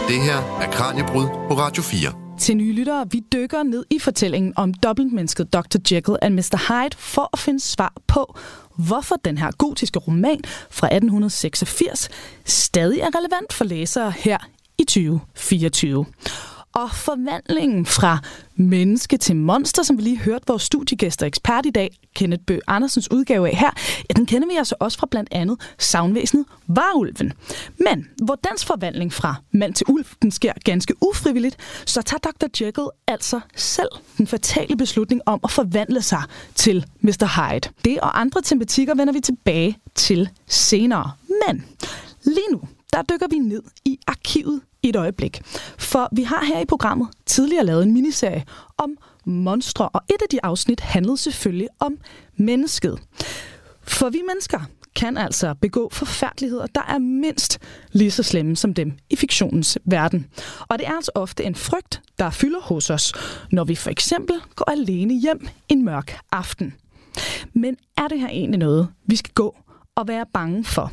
Det 0.09 0.17
her 0.17 0.61
er 0.63 0.71
Kranjebrud 0.71 1.27
på 1.49 1.55
Radio 1.55 1.83
4. 1.83 2.28
Til 2.39 2.57
nye 2.57 2.73
lyttere, 2.73 3.07
vi 3.11 3.21
dykker 3.33 3.63
ned 3.63 3.85
i 3.91 3.99
fortællingen 3.99 4.53
om 4.57 4.75
dobbeltmennesket 4.75 5.53
Dr. 5.53 5.79
Jekyll 5.93 6.17
and 6.23 6.35
Mr. 6.35 6.69
Hyde 6.69 6.97
for 6.97 7.31
at 7.33 7.39
finde 7.39 7.61
svar 7.61 7.93
på, 8.07 8.39
hvorfor 8.77 9.17
den 9.25 9.39
her 9.39 9.51
gotiske 9.59 9.99
roman 9.99 10.41
fra 10.71 10.87
1886 10.87 12.09
stadig 12.45 13.01
er 13.01 13.19
relevant 13.19 13.53
for 13.53 13.65
læsere 13.65 14.11
her 14.11 14.39
i 14.79 14.85
2024 14.85 16.07
og 16.83 16.91
forvandlingen 16.91 17.87
fra 17.87 18.19
menneske 18.57 19.17
til 19.17 19.37
monster, 19.37 19.83
som 19.83 19.99
vi 19.99 20.03
lige 20.03 20.19
hørte 20.19 20.45
vores 20.47 20.63
studiegæster 20.63 21.27
ekspert 21.27 21.67
i 21.67 21.71
dag, 21.71 21.99
Kenneth 22.15 22.43
Bø 22.43 22.59
Andersens 22.67 23.11
udgave 23.11 23.49
af 23.49 23.57
her, 23.57 23.71
ja, 24.09 24.13
den 24.17 24.27
kender 24.27 24.49
vi 24.49 24.55
altså 24.55 24.75
også 24.81 24.99
fra 24.99 25.07
blandt 25.11 25.29
andet 25.33 25.75
savnvæsenet 25.79 26.45
Varulven. 26.67 27.33
Men 27.79 28.09
hvor 28.23 28.35
dens 28.35 28.65
forvandling 28.65 29.13
fra 29.13 29.35
mand 29.53 29.75
til 29.75 29.87
ulv, 29.89 30.07
den 30.23 30.31
sker 30.31 30.53
ganske 30.65 30.95
ufrivilligt, 31.01 31.57
så 31.87 32.03
tager 32.03 32.19
Dr. 32.19 32.65
Jekyll 32.65 32.89
altså 33.07 33.41
selv 33.57 33.91
den 34.19 34.27
fatale 34.27 34.77
beslutning 34.77 35.21
om 35.27 35.41
at 35.45 35.51
forvandle 35.51 36.03
sig 36.03 36.23
til 36.55 36.87
Mr. 37.01 37.51
Hyde. 37.53 37.73
Det 37.85 38.01
og 38.01 38.21
andre 38.21 38.43
tematikker 38.43 38.95
vender 38.95 39.13
vi 39.13 39.21
tilbage 39.21 39.79
til 39.95 40.29
senere. 40.47 41.11
Men 41.47 41.65
lige 42.25 42.53
nu, 42.53 42.61
der 42.93 43.03
dykker 43.03 43.27
vi 43.31 43.39
ned 43.39 43.63
i 43.85 43.99
arkivet 44.07 44.61
et 44.83 44.97
øjeblik. 44.97 45.41
For 45.79 46.09
vi 46.13 46.23
har 46.23 46.45
her 46.45 46.61
i 46.61 46.65
programmet 46.65 47.09
tidligere 47.27 47.65
lavet 47.65 47.83
en 47.83 47.93
miniserie 47.93 48.45
om 48.77 48.97
monstre, 49.25 49.89
og 49.89 50.03
et 50.09 50.23
af 50.23 50.29
de 50.31 50.45
afsnit 50.45 50.81
handlede 50.81 51.17
selvfølgelig 51.17 51.69
om 51.81 51.99
mennesket. 52.37 52.99
For 53.83 54.11
vi 54.11 54.23
mennesker 54.29 54.61
kan 54.97 55.17
altså 55.17 55.55
begå 55.55 55.89
forfærdeligheder, 55.93 56.67
der 56.67 56.83
er 56.89 56.99
mindst 56.99 57.59
lige 57.93 58.11
så 58.11 58.23
slemme 58.23 58.57
som 58.57 58.75
dem 58.75 58.93
i 59.11 59.17
fiktionens 59.17 59.79
verden. 59.85 60.27
Og 60.69 60.79
det 60.79 60.87
er 60.87 60.93
altså 60.93 61.11
ofte 61.15 61.45
en 61.45 61.55
frygt, 61.55 62.03
der 62.19 62.31
fylder 62.31 62.61
hos 62.61 62.91
os, 62.91 63.13
når 63.53 63.65
vi 63.65 63.75
for 63.75 63.91
eksempel 63.91 64.37
går 64.57 64.71
alene 64.71 65.15
hjem 65.15 65.49
en 65.69 65.85
mørk 65.85 66.19
aften. 66.33 66.75
Men 67.53 67.77
er 67.97 68.09
det 68.09 68.21
her 68.21 68.29
egentlig 68.29 68.59
noget, 68.59 68.89
vi 69.07 69.17
skal 69.17 69.33
gå 69.35 69.57
at 70.01 70.09
være 70.09 70.25
bange 70.35 70.65
for? 70.65 70.93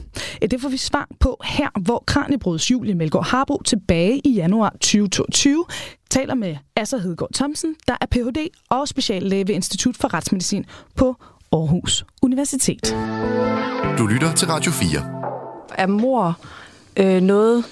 Det 0.51 0.61
får 0.61 0.69
vi 0.69 0.77
svar 0.77 1.07
på 1.19 1.41
her, 1.43 1.79
hvor 1.79 2.03
Kranjebrods 2.07 2.71
Julie 2.71 2.95
Melgaard 2.95 3.25
Harbo 3.25 3.61
tilbage 3.65 4.21
i 4.23 4.29
januar 4.33 4.69
2022 4.69 5.65
taler 6.09 6.35
med 6.35 6.55
Asser 6.75 6.97
Hedegaard 6.97 7.33
Thomsen, 7.33 7.75
der 7.87 7.95
er 8.01 8.05
Ph.D. 8.05 8.47
og 8.69 8.87
speciallæge 8.87 9.47
ved 9.47 9.55
Institut 9.55 9.97
for 9.97 10.13
Retsmedicin 10.13 10.65
på 10.95 11.15
Aarhus 11.51 12.05
Universitet. 12.21 12.95
Du 13.97 14.05
lytter 14.05 14.33
til 14.33 14.47
Radio 14.47 14.71
4. 14.71 14.99
Er 15.77 15.87
mor 15.87 16.39
øh, 16.97 17.21
noget, 17.21 17.65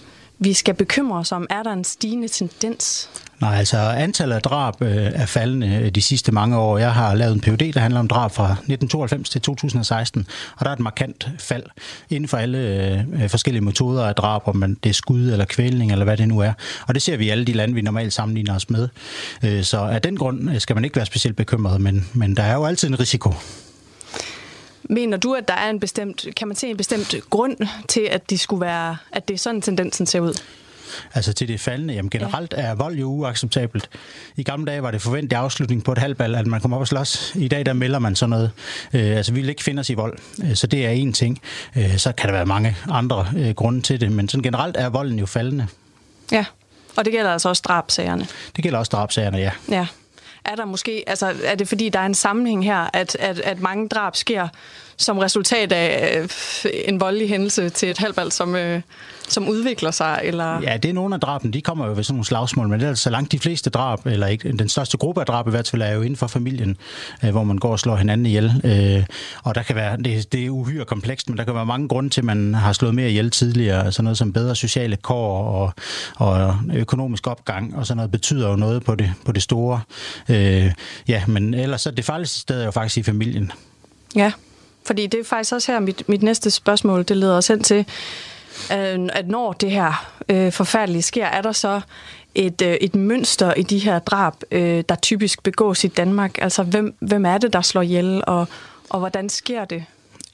vi 0.43 0.53
skal 0.53 0.73
bekymre 0.73 1.19
os 1.19 1.31
om? 1.31 1.47
Er 1.49 1.63
der 1.63 1.73
en 1.73 1.83
stigende 1.83 2.27
tendens? 2.27 3.09
Nej, 3.41 3.55
altså 3.55 3.77
antallet 3.77 4.35
af 4.35 4.41
drab 4.41 4.81
øh, 4.81 4.95
er 4.95 5.25
faldende 5.25 5.67
øh, 5.67 5.89
de 5.89 6.01
sidste 6.01 6.31
mange 6.31 6.57
år. 6.57 6.77
Jeg 6.77 6.93
har 6.93 7.15
lavet 7.15 7.33
en 7.33 7.41
PhD, 7.41 7.73
der 7.73 7.79
handler 7.79 7.99
om 7.99 8.07
drab 8.07 8.31
fra 8.31 8.43
1992 8.43 9.29
til 9.29 9.41
2016, 9.41 10.27
og 10.57 10.65
der 10.65 10.71
er 10.71 10.73
et 10.73 10.79
markant 10.79 11.29
fald 11.39 11.63
inden 12.09 12.27
for 12.27 12.37
alle 12.37 12.57
øh, 12.57 13.29
forskellige 13.29 13.63
metoder 13.63 14.05
af 14.05 14.15
drab, 14.15 14.47
om 14.47 14.55
man 14.55 14.77
det 14.83 14.89
er 14.89 14.93
skud 14.93 15.31
eller 15.31 15.45
kvælning 15.45 15.91
eller 15.91 16.05
hvad 16.05 16.17
det 16.17 16.27
nu 16.27 16.39
er. 16.39 16.53
Og 16.87 16.93
det 16.93 17.01
ser 17.01 17.17
vi 17.17 17.25
i 17.25 17.29
alle 17.29 17.45
de 17.45 17.53
lande, 17.53 17.73
vi 17.73 17.81
normalt 17.81 18.13
sammenligner 18.13 18.55
os 18.55 18.69
med. 18.69 18.89
Øh, 19.43 19.63
så 19.63 19.77
af 19.77 20.01
den 20.01 20.17
grund 20.17 20.49
øh, 20.51 20.59
skal 20.59 20.75
man 20.75 20.83
ikke 20.83 20.95
være 20.95 21.05
specielt 21.05 21.37
bekymret, 21.37 21.81
men, 21.81 22.09
men 22.13 22.37
der 22.37 22.43
er 22.43 22.53
jo 22.53 22.65
altid 22.65 22.87
en 22.87 22.99
risiko. 22.99 23.33
Mener 24.89 25.17
du, 25.17 25.33
at 25.33 25.47
der 25.47 25.53
er 25.53 25.69
en 25.69 25.79
bestemt, 25.79 26.27
kan 26.35 26.47
man 26.47 26.57
se 26.57 26.67
en 26.67 26.77
bestemt 26.77 27.15
grund 27.29 27.57
til, 27.87 28.01
at, 28.01 28.29
de 28.29 28.37
skulle 28.37 28.61
være, 28.61 28.97
at 29.11 29.27
det 29.27 29.33
er 29.33 29.37
sådan 29.37 29.61
tendensen 29.61 30.05
ser 30.05 30.19
ud? 30.19 30.33
altså 31.13 31.33
til 31.33 31.47
det 31.47 31.59
faldende. 31.59 31.93
Jamen 31.93 32.09
generelt 32.09 32.53
er 32.57 32.75
vold 32.75 32.95
jo 32.95 33.07
uacceptabelt. 33.07 33.89
I 34.35 34.43
gamle 34.43 34.71
dage 34.71 34.83
var 34.83 34.91
det 34.91 35.01
forventet 35.01 35.37
afslutning 35.37 35.83
på 35.83 35.91
et 35.91 35.97
halvbal, 35.97 36.35
at 36.35 36.47
man 36.47 36.61
kommer 36.61 36.77
op 36.77 36.81
og 36.81 36.87
slås. 36.87 37.35
I 37.35 37.47
dag 37.47 37.65
der 37.65 37.73
melder 37.73 37.99
man 37.99 38.15
sådan 38.15 38.29
noget. 38.29 38.51
Øh, 38.93 39.17
altså 39.17 39.33
vi 39.33 39.39
vil 39.41 39.49
ikke 39.49 39.63
finde 39.63 39.79
os 39.79 39.89
i 39.89 39.93
vold. 39.93 40.17
Øh, 40.43 40.55
så 40.55 40.67
det 40.67 40.85
er 40.85 40.89
en 40.89 41.13
ting. 41.13 41.41
Øh, 41.75 41.97
så 41.97 42.11
kan 42.11 42.29
der 42.29 42.35
være 42.35 42.45
mange 42.45 42.77
andre 42.89 43.27
øh, 43.37 43.49
grunde 43.49 43.81
til 43.81 44.01
det, 44.01 44.11
men 44.11 44.29
sådan 44.29 44.43
generelt 44.43 44.77
er 44.77 44.89
volden 44.89 45.19
jo 45.19 45.25
faldende. 45.25 45.67
Ja, 46.31 46.45
og 46.95 47.05
det 47.05 47.13
gælder 47.13 47.31
altså 47.31 47.49
også 47.49 47.61
drabsagerne. 47.67 48.27
Det 48.55 48.63
gælder 48.63 48.79
også 48.79 48.89
drabsagerne, 48.89 49.37
ja. 49.37 49.51
Ja. 49.69 49.87
Er 50.45 50.55
der 50.55 50.65
måske, 50.65 51.03
altså 51.07 51.35
er 51.43 51.55
det 51.55 51.67
fordi, 51.67 51.89
der 51.89 51.99
er 51.99 52.05
en 52.05 52.13
sammenhæng 52.13 52.65
her, 52.65 52.89
at, 52.93 53.15
at, 53.19 53.39
at 53.39 53.59
mange 53.59 53.89
drab 53.89 54.15
sker 54.15 54.47
som 54.97 55.17
resultat 55.17 55.71
af 55.71 56.19
øh, 56.21 56.29
en 56.85 56.99
voldelig 56.99 57.29
hændelse 57.29 57.69
til 57.69 57.89
et 57.89 57.97
halvbal, 57.97 58.31
som, 58.31 58.55
øh, 58.55 58.81
som 59.27 59.49
udvikler 59.49 59.91
sig? 59.91 60.19
Eller? 60.23 60.61
Ja, 60.61 60.77
det 60.77 60.89
er 60.89 60.93
nogle 60.93 61.15
af 61.15 61.21
draben, 61.21 61.53
de 61.53 61.61
kommer 61.61 61.85
jo 61.87 61.93
ved 61.93 62.03
sådan 62.03 62.15
nogle 62.15 62.25
slagsmål, 62.25 62.67
men 62.67 62.79
det 62.79 62.89
er 62.89 62.93
så 62.93 63.09
langt 63.09 63.31
de 63.31 63.39
fleste 63.39 63.69
drab, 63.69 64.05
eller 64.05 64.27
ikke, 64.27 64.51
den 64.51 64.69
største 64.69 64.97
gruppe 64.97 65.21
af 65.21 65.27
drab 65.27 65.47
i 65.47 65.51
hvert 65.51 65.69
fald, 65.69 65.81
er 65.81 65.93
jo 65.93 66.01
inden 66.01 66.17
for 66.17 66.27
familien, 66.27 66.77
øh, 67.23 67.31
hvor 67.31 67.43
man 67.43 67.57
går 67.57 67.71
og 67.71 67.79
slår 67.79 67.95
hinanden 67.95 68.25
ihjel. 68.25 68.61
Øh, 68.63 69.05
og 69.43 69.55
der 69.55 69.63
kan 69.63 69.75
være, 69.75 69.97
det, 69.97 70.31
det 70.31 70.45
er 70.45 70.49
uhyre 70.49 70.85
komplekst, 70.85 71.29
men 71.29 71.37
der 71.37 71.43
kan 71.43 71.55
være 71.55 71.65
mange 71.65 71.87
grunde 71.87 72.09
til, 72.09 72.21
at 72.21 72.25
man 72.25 72.53
har 72.53 72.73
slået 72.73 72.95
mere 72.95 73.09
ihjel 73.09 73.31
tidligere. 73.31 73.91
Sådan 73.91 74.03
noget 74.03 74.17
som 74.17 74.33
bedre 74.33 74.55
sociale 74.55 74.95
kår 74.95 75.43
og, 75.43 75.73
og 76.15 76.55
økonomisk 76.73 77.27
opgang, 77.27 77.75
og 77.75 77.87
sådan 77.87 77.97
noget 77.97 78.11
betyder 78.11 78.49
jo 78.49 78.55
noget 78.55 78.83
på 78.83 78.95
det, 78.95 79.13
på 79.25 79.31
det 79.31 79.43
store. 79.43 79.81
Øh, 80.29 80.71
ja, 81.07 81.23
men 81.27 81.53
ellers 81.53 81.81
så 81.81 81.91
det 81.91 82.05
farligste 82.05 82.39
sted 82.39 82.61
er 82.61 82.65
jo 82.65 82.71
faktisk 82.71 82.97
i 82.97 83.03
familien. 83.03 83.51
Ja, 84.15 84.31
fordi 84.85 85.07
det 85.07 85.19
er 85.19 85.23
faktisk 85.23 85.53
også 85.53 85.71
her, 85.71 85.79
mit, 85.79 86.09
mit 86.09 86.23
næste 86.23 86.51
spørgsmål, 86.51 87.03
det 87.03 87.17
leder 87.17 87.37
os 87.37 87.47
hen 87.47 87.63
til, 87.63 87.85
at 89.13 89.27
når 89.27 89.53
det 89.53 89.71
her 89.71 90.13
øh, 90.29 90.51
forfærdelige 90.51 91.01
sker, 91.01 91.25
er 91.25 91.41
der 91.41 91.51
så 91.51 91.81
et, 92.35 92.61
øh, 92.61 92.73
et 92.81 92.95
mønster 92.95 93.53
i 93.53 93.63
de 93.63 93.79
her 93.79 93.99
drab, 93.99 94.33
øh, 94.51 94.83
der 94.89 94.95
typisk 94.95 95.43
begås 95.43 95.83
i 95.83 95.87
Danmark? 95.87 96.37
Altså, 96.41 96.63
hvem, 96.63 96.95
hvem 96.99 97.25
er 97.25 97.37
det, 97.37 97.53
der 97.53 97.61
slår 97.61 97.81
ihjel, 97.81 98.23
og, 98.27 98.47
og 98.89 98.99
hvordan 98.99 99.29
sker 99.29 99.65
det? 99.65 99.85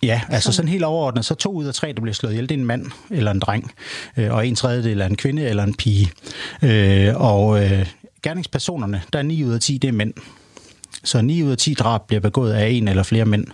Ja, 0.03 0.21
altså 0.29 0.51
sådan 0.51 0.69
helt 0.69 0.83
overordnet, 0.83 1.25
så 1.25 1.35
to 1.35 1.51
ud 1.51 1.65
af 1.65 1.73
tre, 1.73 1.93
der 1.93 2.01
bliver 2.01 2.13
slået 2.13 2.33
ihjel, 2.33 2.49
det 2.49 2.55
er 2.55 2.59
en 2.59 2.65
mand 2.65 2.85
eller 3.09 3.31
en 3.31 3.39
dreng, 3.39 3.71
øh, 4.17 4.33
og 4.33 4.47
en 4.47 4.55
tredjedel 4.55 5.01
er 5.01 5.05
en 5.05 5.17
kvinde 5.17 5.41
eller 5.49 5.63
en 5.63 5.73
pige. 5.73 6.11
Øh, 6.63 7.21
og 7.21 7.63
øh, 7.63 7.87
gerningspersonerne, 8.23 9.01
der 9.13 9.19
er 9.19 9.23
ni 9.23 9.43
ud 9.43 9.53
af 9.53 9.59
10, 9.59 9.77
det 9.77 9.87
er 9.87 9.91
mænd. 9.91 10.13
Så 11.03 11.21
9 11.21 11.43
ud 11.43 11.51
af 11.51 11.57
10 11.57 11.73
drab 11.73 12.07
bliver 12.07 12.19
begået 12.19 12.53
af 12.53 12.67
en 12.67 12.87
eller 12.87 13.03
flere 13.03 13.25
mænd. 13.25 13.45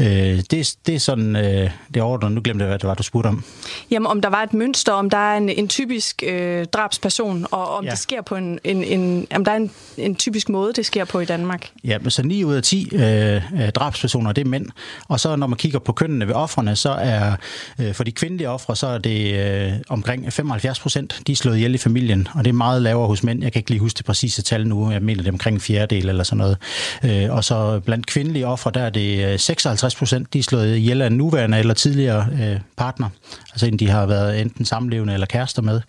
Øh, 0.00 0.06
det, 0.50 0.76
det 0.86 0.94
er 0.94 0.98
sådan 0.98 1.36
øh, 1.36 1.70
det 1.94 2.02
ordner. 2.02 2.28
Nu 2.28 2.40
glemte 2.44 2.62
jeg, 2.62 2.68
hvad 2.68 2.78
det 2.78 2.88
var, 2.88 2.94
du 2.94 3.02
spurgte 3.02 3.28
om. 3.28 3.44
Jamen, 3.90 4.06
om 4.06 4.20
der 4.20 4.28
var 4.28 4.42
et 4.42 4.54
mønster, 4.54 4.92
om 4.92 5.10
der 5.10 5.18
er 5.18 5.36
en, 5.36 5.48
en 5.48 5.68
typisk 5.68 6.22
øh, 6.26 6.64
drabsperson, 6.64 7.46
og 7.50 7.68
om 7.68 7.84
ja. 7.84 7.90
det 7.90 7.98
sker 7.98 8.22
på 8.22 8.34
en, 8.34 8.58
en, 8.64 8.84
en, 8.84 9.26
om 9.34 9.44
der 9.44 9.52
er 9.52 9.56
en, 9.56 9.70
en 9.96 10.14
typisk 10.14 10.48
måde, 10.48 10.72
det 10.72 10.86
sker 10.86 11.04
på 11.04 11.20
i 11.20 11.24
Danmark. 11.24 11.70
Ja, 11.84 11.98
men 11.98 12.10
så 12.10 12.22
9 12.22 12.44
ud 12.44 12.54
af 12.54 12.62
10 12.62 12.88
øh, 12.92 13.42
drabspersoner, 13.74 14.32
det 14.32 14.44
er 14.44 14.48
mænd. 14.48 14.66
Og 15.08 15.20
så 15.20 15.36
når 15.36 15.46
man 15.46 15.56
kigger 15.56 15.78
på 15.78 15.92
kønnene 15.92 16.26
ved 16.26 16.34
offrene, 16.34 16.76
så 16.76 16.90
er 16.90 17.32
øh, 17.80 17.94
for 17.94 18.04
de 18.04 18.12
kvindelige 18.12 18.50
ofre, 18.50 18.76
så 18.76 18.86
er 18.86 18.98
det 18.98 19.34
øh, 19.34 19.72
omkring 19.88 20.32
75 20.32 20.80
procent, 20.80 21.20
de 21.26 21.32
er 21.32 21.36
slået 21.36 21.56
ihjel 21.56 21.74
i 21.74 21.78
familien, 21.78 22.28
og 22.34 22.44
det 22.44 22.50
er 22.50 22.54
meget 22.54 22.82
lavere 22.82 23.06
hos 23.06 23.22
mænd. 23.22 23.42
Jeg 23.42 23.52
kan 23.52 23.60
ikke 23.60 23.70
lige 23.70 23.80
huske 23.80 23.98
det 23.98 24.06
præcise 24.06 24.42
tal 24.42 24.66
nu, 24.66 24.90
jeg 24.92 25.02
mener 25.02 25.22
det 25.22 25.28
er 25.28 25.32
omkring 25.32 25.54
en 25.54 25.60
fjerdedel 25.60 26.08
eller 26.08 26.24
sådan 26.24 26.38
noget. 26.38 26.56
Øh, 27.04 27.30
og 27.30 27.44
så 27.44 27.80
blandt 27.80 28.06
kvindelige 28.06 28.46
ofre, 28.46 28.70
der 28.74 28.80
er 28.80 28.90
det 28.90 29.32
øh, 29.32 29.38
56 29.38 29.94
procent, 29.94 30.32
de 30.32 30.38
er 30.38 30.42
slået 30.42 30.76
ihjel 30.76 31.02
af 31.02 31.06
en 31.06 31.12
nuværende 31.12 31.58
eller 31.58 31.74
tidligere 31.74 32.26
øh, 32.32 32.60
partner, 32.76 33.08
altså 33.52 33.66
inden 33.66 33.78
de 33.78 33.90
har 33.90 34.06
været 34.06 34.40
enten 34.40 34.64
samlevende 34.64 35.14
eller 35.14 35.26
kærester 35.26 35.62
med. 35.62 35.80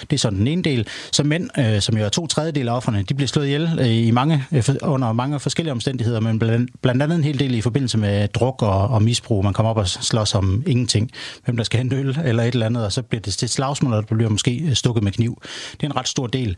Det 0.00 0.12
er 0.12 0.18
sådan 0.18 0.38
den 0.38 0.46
ene 0.46 0.62
del. 0.62 0.86
Så 1.12 1.22
mænd, 1.22 1.50
øh, 1.58 1.80
som 1.80 1.98
jo 1.98 2.04
er 2.04 2.08
to 2.08 2.26
tredjedel 2.26 2.68
af 2.68 2.76
offerne, 2.76 3.02
de 3.02 3.14
bliver 3.14 3.28
slået 3.28 3.46
ihjel 3.46 3.78
øh, 3.80 3.86
i 3.86 4.10
mange, 4.10 4.44
øh, 4.52 4.62
under 4.82 5.12
mange 5.12 5.40
forskellige 5.40 5.72
omstændigheder, 5.72 6.20
men 6.20 6.38
blandt, 6.38 6.70
blandt 6.82 7.02
andet 7.02 7.16
en 7.16 7.24
hel 7.24 7.38
del 7.38 7.54
i 7.54 7.60
forbindelse 7.60 7.98
med 7.98 8.28
druk 8.28 8.62
og, 8.62 8.88
og 8.88 9.02
misbrug. 9.02 9.44
Man 9.44 9.52
kommer 9.52 9.70
op 9.70 9.76
og 9.76 9.88
slås 9.88 10.34
om 10.34 10.62
ingenting, 10.66 11.10
hvem 11.44 11.56
der 11.56 11.64
skal 11.64 11.78
hente 11.78 11.96
øl 11.96 12.18
eller 12.24 12.42
et 12.42 12.54
eller 12.54 12.66
andet, 12.66 12.84
og 12.84 12.92
så 12.92 13.02
bliver 13.02 13.22
det 13.22 13.34
til 13.34 13.48
slagsmål, 13.48 13.92
og 13.92 14.08
der 14.08 14.14
bliver 14.14 14.30
måske 14.30 14.62
øh, 14.68 14.74
stukket 14.74 15.04
med 15.04 15.12
kniv. 15.12 15.42
Det 15.72 15.82
er 15.82 15.86
en 15.86 15.96
ret 15.96 16.08
stor 16.08 16.26
del. 16.26 16.56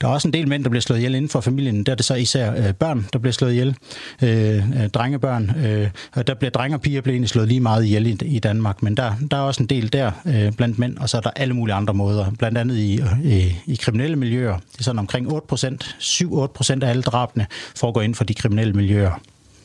Der 0.00 0.08
er 0.08 0.12
også 0.12 0.28
en 0.28 0.32
del 0.32 0.48
mænd, 0.48 0.64
der 0.64 0.70
bliver 0.70 0.82
slået 0.82 0.98
ihjel 0.98 1.14
inden 1.14 1.28
for 1.28 1.40
familien. 1.40 1.84
Der 1.84 1.92
er 1.92 1.96
det 1.96 2.04
så 2.04 2.14
især 2.14 2.52
øh, 2.56 2.74
børn, 2.74 3.06
der 3.18 3.20
bliver 3.20 3.32
slået 3.32 3.52
ihjel. 3.52 3.76
Øh, 4.22 4.56
øh, 4.56 4.88
drengebørn. 4.88 5.66
Øh, 5.66 5.88
og 6.14 6.26
der 6.26 6.34
bliver 6.34 6.50
drenge 6.50 6.76
og 6.76 6.80
piger 6.80 7.00
bliver 7.00 7.14
egentlig 7.14 7.28
slået 7.28 7.48
lige 7.48 7.60
meget 7.60 7.84
ihjel 7.84 8.06
i, 8.06 8.18
i 8.24 8.38
Danmark, 8.38 8.82
men 8.82 8.96
der, 8.96 9.12
der 9.30 9.36
er 9.36 9.40
også 9.40 9.62
en 9.62 9.66
del 9.66 9.92
der 9.92 10.10
øh, 10.26 10.52
blandt 10.52 10.78
mænd, 10.78 10.98
og 10.98 11.08
så 11.08 11.16
er 11.16 11.20
der 11.20 11.30
alle 11.36 11.54
mulige 11.54 11.74
andre 11.74 11.94
måder. 11.94 12.30
Blandt 12.38 12.58
andet 12.58 12.76
i, 12.76 13.00
i, 13.24 13.56
i 13.66 13.74
kriminelle 13.74 14.16
miljøer. 14.16 14.56
Det 14.72 14.78
er 14.78 14.84
sådan 14.84 14.98
omkring 14.98 15.32
8 15.32 15.46
procent, 15.46 15.96
7-8 16.00 16.46
procent 16.46 16.82
af 16.82 16.90
alle 16.90 17.02
drabene 17.02 17.46
foregår 17.76 18.00
inden 18.00 18.14
for 18.14 18.24
de 18.24 18.34
kriminelle 18.34 18.72
miljøer. 18.72 19.20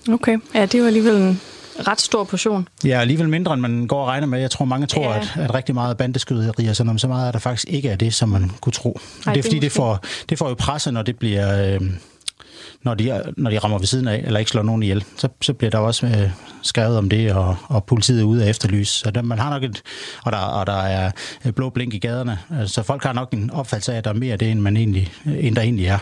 Okay, 0.09 0.37
ja, 0.55 0.61
det 0.61 0.75
er 0.75 0.79
jo 0.79 0.85
alligevel 0.85 1.15
en 1.15 1.39
ret 1.87 2.01
stor 2.01 2.23
portion. 2.23 2.67
Ja, 2.85 2.99
alligevel 2.99 3.29
mindre, 3.29 3.53
end 3.53 3.61
man 3.61 3.87
går 3.87 4.01
og 4.01 4.07
regner 4.07 4.27
med. 4.27 4.39
Jeg 4.39 4.51
tror, 4.51 4.65
mange 4.65 4.87
tror, 4.87 5.13
ja. 5.13 5.19
at, 5.19 5.33
at 5.35 5.53
rigtig 5.53 5.75
meget 5.75 5.97
bandeskyderi 5.97 6.67
og 6.67 6.75
sådan 6.75 6.99
så 6.99 7.07
meget 7.07 7.27
er 7.27 7.31
der 7.31 7.39
faktisk 7.39 7.67
ikke 7.69 7.89
er 7.89 7.95
det, 7.95 8.13
som 8.13 8.29
man 8.29 8.51
kunne 8.61 8.73
tro. 8.73 8.99
Ej, 9.25 9.33
det 9.33 9.39
er 9.39 9.43
fordi, 9.43 9.55
det, 9.55 9.61
det, 9.61 9.71
får, 9.71 9.99
det 10.29 10.37
får 10.37 10.49
jo 10.49 10.55
presset, 10.55 10.93
når 10.93 11.01
det 11.01 11.17
bliver... 11.17 11.75
Øh, 11.75 11.81
når 12.83 12.93
de, 12.93 13.33
når 13.37 13.49
de 13.49 13.59
rammer 13.59 13.77
ved 13.77 13.87
siden 13.87 14.07
af, 14.07 14.23
eller 14.25 14.39
ikke 14.39 14.51
slår 14.51 14.63
nogen 14.63 14.83
ihjel, 14.83 15.05
så, 15.17 15.27
så 15.41 15.53
bliver 15.53 15.71
der 15.71 15.77
også 15.77 16.05
øh, 16.05 16.29
skrevet 16.61 16.97
om 16.97 17.09
det, 17.09 17.33
og, 17.33 17.55
og 17.67 17.83
politiet 17.83 18.21
er 18.21 18.25
ude 18.25 18.45
af 18.45 18.49
efterlys. 18.49 18.89
Så 18.89 19.11
der, 19.11 19.21
man 19.21 19.39
har 19.39 19.49
nok 19.49 19.63
et, 19.63 19.81
og 20.23 20.31
der, 20.31 20.37
og 20.37 20.67
der 20.67 20.81
er 20.81 21.11
blå 21.55 21.69
blink 21.69 21.93
i 21.93 21.97
gaderne, 21.97 22.39
øh, 22.51 22.67
så 22.67 22.83
folk 22.83 23.03
har 23.03 23.13
nok 23.13 23.33
en 23.33 23.51
opfattelse 23.51 23.93
af, 23.93 23.97
at 23.97 24.03
der 24.03 24.09
er 24.09 24.15
mere 24.15 24.33
af 24.33 24.39
det, 24.39 24.51
end, 24.51 24.59
man 24.59 24.77
egentlig, 24.77 25.11
end 25.25 25.55
der 25.55 25.61
egentlig 25.61 25.85
er. 25.85 25.97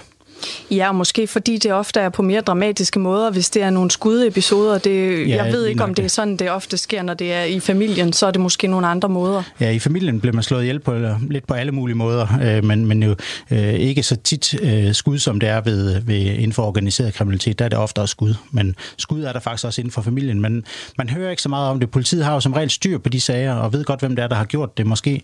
Ja, 0.72 0.88
og 0.88 0.96
måske 0.96 1.28
fordi 1.28 1.58
det 1.58 1.74
ofte 1.74 2.00
er 2.00 2.10
på 2.10 2.22
mere 2.22 2.42
dramatiske 2.42 3.00
måder, 3.00 3.32
hvis 3.32 3.50
det 3.50 3.62
er 3.62 3.70
nogle 3.70 3.92
skudepisoder. 3.92 4.78
Det, 4.78 5.28
ja, 5.30 5.44
jeg 5.44 5.54
ved 5.54 5.66
ikke, 5.66 5.84
om 5.84 5.94
det 5.94 6.06
er 6.06 6.10
sådan, 6.10 6.38
det 6.38 6.52
ofte 6.52 6.78
sker, 6.78 7.02
når 7.02 7.14
det 7.14 7.34
er 7.34 7.44
i 7.44 7.60
familien, 7.60 8.14
så 8.14 8.28
er 8.28 8.32
det 8.32 8.42
måske 8.42 8.68
nogle 8.68 8.88
andre 8.88 9.10
måder. 9.10 9.44
Ja, 9.60 9.70
i 9.70 9.80
familien 9.80 10.20
bliver 10.20 10.34
man 10.34 10.44
slået 10.44 10.62
ihjel 10.62 10.80
på 10.80 10.96
lidt 11.30 11.48
på 11.48 11.54
alle 11.54 11.72
mulige 11.72 11.96
måder, 11.96 12.28
øh, 12.44 12.64
men, 12.64 12.86
men 12.86 13.04
jo 13.04 13.16
øh, 13.52 13.74
ikke 13.74 14.04
så 14.04 14.16
tit 14.16 14.62
øh, 14.62 14.94
skud, 14.94 15.20
som 15.20 15.40
det 15.40 15.50
er 15.50 15.62
ved, 15.62 16.02
ved 16.02 16.16
inden 16.16 16.54
for 16.54 16.64
organiseret 16.64 17.14
kriminalitet. 17.14 17.60
Der 17.60 17.66
er 17.66 17.70
det 17.70 17.78
ofte 17.78 18.00
også 18.00 18.12
skud, 18.12 18.34
men 18.52 18.76
skud 18.98 19.24
er 19.24 19.34
der 19.34 19.40
faktisk 19.40 19.66
også 19.66 19.82
inden 19.82 19.92
for 19.92 20.02
familien. 20.02 20.42
Men 20.42 20.64
man 20.98 21.10
hører 21.10 21.30
ikke 21.30 21.42
så 21.42 21.50
meget 21.50 21.70
om 21.70 21.80
det. 21.80 21.92
Politiet 21.92 22.26
har 22.26 22.34
jo 22.34 22.40
som 22.40 22.54
regel 22.54 22.70
styr 22.70 22.98
på 22.98 23.10
de 23.10 23.22
sager, 23.22 23.54
og 23.54 23.74
ved 23.74 23.84
godt, 23.84 24.00
hvem 24.00 24.16
det 24.16 24.24
er, 24.24 24.28
der 24.28 24.36
har 24.36 24.46
gjort 24.46 24.78
det. 24.78 24.86
Måske 24.86 25.22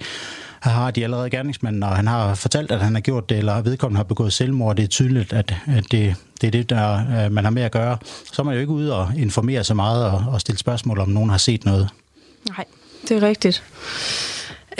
har 0.59 0.91
de 0.91 1.03
allerede 1.03 1.29
gerningsmanden, 1.29 1.83
og 1.83 1.95
han 1.95 2.07
har 2.07 2.35
fortalt, 2.35 2.71
at 2.71 2.79
han 2.79 2.93
har 2.93 3.01
gjort 3.01 3.29
det, 3.29 3.37
eller 3.37 3.61
vedkommende 3.61 3.97
har 3.97 4.03
begået 4.03 4.33
selvmord. 4.33 4.75
Det 4.75 4.83
er 4.83 4.87
tydeligt, 4.87 5.33
at, 5.33 5.55
at 5.67 5.83
det, 5.91 6.15
det 6.41 6.47
er 6.47 6.51
det, 6.51 6.69
der 6.69 6.99
øh, 7.25 7.31
man 7.31 7.43
har 7.43 7.51
med 7.51 7.63
at 7.63 7.71
gøre. 7.71 7.97
Så 8.33 8.41
er 8.41 8.43
man 8.43 8.53
jo 8.53 8.59
ikke 8.59 8.73
ude 8.73 8.95
og 8.95 9.11
informere 9.17 9.63
så 9.63 9.73
meget 9.73 10.05
og, 10.05 10.23
og 10.27 10.41
stille 10.41 10.59
spørgsmål, 10.59 10.99
om 10.99 11.09
nogen 11.09 11.29
har 11.29 11.37
set 11.37 11.65
noget. 11.65 11.89
Nej, 12.49 12.65
det 13.09 13.17
er 13.17 13.27
rigtigt. 13.27 13.63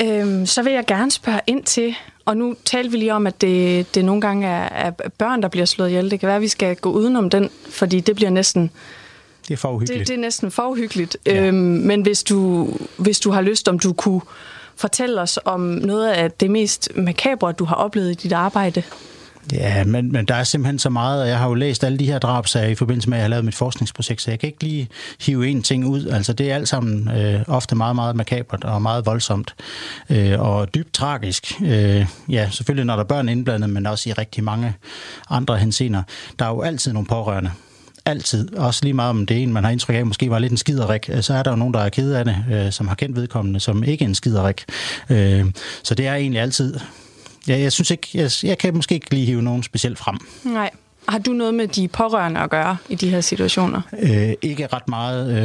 Øhm, 0.02 0.46
så 0.46 0.64
vil 0.64 0.74
jeg 0.74 0.86
gerne 0.86 1.12
spørge 1.12 1.40
ind 1.48 1.64
til, 1.64 1.96
og 2.26 2.38
nu 2.38 2.56
talte 2.66 2.92
vi 2.92 2.98
lige 2.98 3.14
om, 3.14 3.28
at 3.28 3.42
det, 3.42 3.96
det 3.96 4.06
nogle 4.06 4.22
gange 4.22 4.48
er, 4.48 4.70
er 4.70 4.92
børn, 5.18 5.42
der 5.42 5.48
bliver 5.48 5.66
slået 5.66 5.90
ihjel. 5.90 6.12
Det 6.12 6.20
kan 6.20 6.28
være, 6.28 6.36
at 6.36 6.42
vi 6.42 6.48
skal 6.48 6.76
gå 6.76 6.92
udenom 6.92 7.30
den, 7.30 7.50
fordi 7.70 8.00
det 8.00 8.16
bliver 8.16 8.30
næsten... 8.30 8.72
Det 9.48 9.54
er 9.54 9.58
for 9.58 9.72
uhyggeligt. 9.72 10.00
Det, 10.00 10.08
det 10.08 10.14
er 10.14 10.20
næsten 10.20 10.52
for 10.52 10.68
uhyggeligt. 10.68 11.18
Ja. 11.26 11.46
Øhm, 11.46 11.58
men 11.58 12.02
hvis 12.02 12.24
du, 12.24 12.70
hvis 12.98 13.20
du 13.20 13.32
har 13.32 13.42
lyst, 13.42 13.68
om 13.68 13.80
du 13.80 13.94
kunne 13.94 14.22
fortælle 14.78 15.22
os 15.22 15.40
om 15.46 15.60
noget 15.62 16.10
af 16.10 16.32
det 16.32 16.52
mest 16.52 16.90
makabre, 16.96 17.52
du 17.52 17.66
har 17.66 17.76
oplevet 17.76 18.12
i 18.12 18.14
dit 18.14 18.34
arbejde? 18.34 18.84
Ja, 19.54 19.84
men, 19.84 20.12
men 20.12 20.26
der 20.26 20.36
er 20.36 20.44
simpelthen 20.44 20.80
så 20.80 20.90
meget, 20.90 21.22
og 21.22 21.30
jeg 21.30 21.38
har 21.40 21.48
jo 21.48 21.54
læst 21.54 21.84
alle 21.84 21.98
de 21.98 22.06
her 22.06 22.20
drabsager 22.20 22.68
i 22.68 22.76
forbindelse 22.76 23.10
med, 23.10 23.18
at 23.18 23.20
jeg 23.20 23.24
har 23.24 23.30
lavet 23.30 23.46
mit 23.46 23.56
forskningsprojekt, 23.56 24.22
så 24.22 24.32
jeg 24.32 24.40
kan 24.40 24.48
ikke 24.48 24.64
lige 24.64 24.90
hive 25.22 25.48
en 25.48 25.64
ting 25.64 25.86
ud. 25.86 26.06
Altså 26.06 26.34
det 26.34 26.52
er 26.52 26.56
alt 26.56 26.68
sammen 26.68 27.10
øh, 27.18 27.44
ofte 27.48 27.76
meget, 27.76 27.96
meget 27.96 28.16
makabert 28.16 28.64
og 28.64 28.82
meget 28.82 29.06
voldsomt 29.06 29.56
øh, 30.10 30.40
og 30.40 30.76
dybt 30.76 30.94
tragisk. 30.94 31.62
Øh, 31.62 32.06
ja, 32.30 32.50
selvfølgelig 32.52 32.86
når 32.86 32.96
der 32.96 33.04
er 33.04 33.08
børn 33.08 33.30
indblandet, 33.30 33.70
men 33.70 33.86
også 33.86 34.10
i 34.10 34.14
rigtig 34.14 34.44
mange 34.44 34.74
andre 35.30 35.58
hensener. 35.58 36.04
Der 36.40 36.46
er 36.46 36.50
jo 36.50 36.62
altid 36.62 36.94
nogle 36.94 37.08
pårørende, 37.08 37.52
altid, 38.08 38.54
også 38.54 38.80
lige 38.84 38.94
meget 38.94 39.10
om 39.10 39.26
det 39.26 39.44
en, 39.44 39.54
man 39.54 39.64
har 39.64 39.72
indtryk 39.72 39.96
af, 39.96 40.06
måske 40.06 40.30
var 40.30 40.40
lidt 40.40 40.52
en 40.52 40.58
skiderik, 40.58 41.10
øh, 41.10 41.24
så 41.24 41.34
er 41.34 41.44
der 41.44 41.52
jo 41.52 41.58
nogen, 41.58 41.74
der 41.74 41.80
er 41.80 41.90
ked 41.90 42.12
af 42.12 42.26
det, 42.26 42.46
øh, 42.52 42.72
som 42.72 42.88
har 42.88 42.96
kendt 42.96 43.16
vedkommende, 43.16 43.60
som 43.60 43.84
ikke 43.84 44.04
er 44.04 44.08
en 44.08 44.16
skiderik. 44.16 44.66
Øh, 45.10 45.46
så 45.84 45.96
det 45.96 46.08
er 46.08 46.16
egentlig 46.16 46.42
altid... 46.42 46.80
Ja, 47.48 47.60
jeg 47.60 47.72
synes 47.72 47.92
ikke, 47.92 48.08
jeg, 48.14 48.32
jeg 48.44 48.58
kan 48.58 48.76
måske 48.76 48.96
ikke 48.96 49.10
lige 49.10 49.26
hive 49.26 49.42
nogen 49.42 49.64
specielt 49.64 49.98
frem. 49.98 50.18
Nej. 50.44 50.70
Har 51.10 51.18
du 51.20 51.32
noget 51.32 51.54
med 51.54 51.68
de 51.68 51.88
pårørende 51.88 52.40
at 52.40 52.50
gøre 52.50 52.78
i 52.90 52.96
de 52.96 53.10
her 53.10 53.22
situationer? 53.22 53.82
Øh, 54.00 54.34
ikke 54.42 54.68
ret 54.74 54.88
meget, 54.88 55.38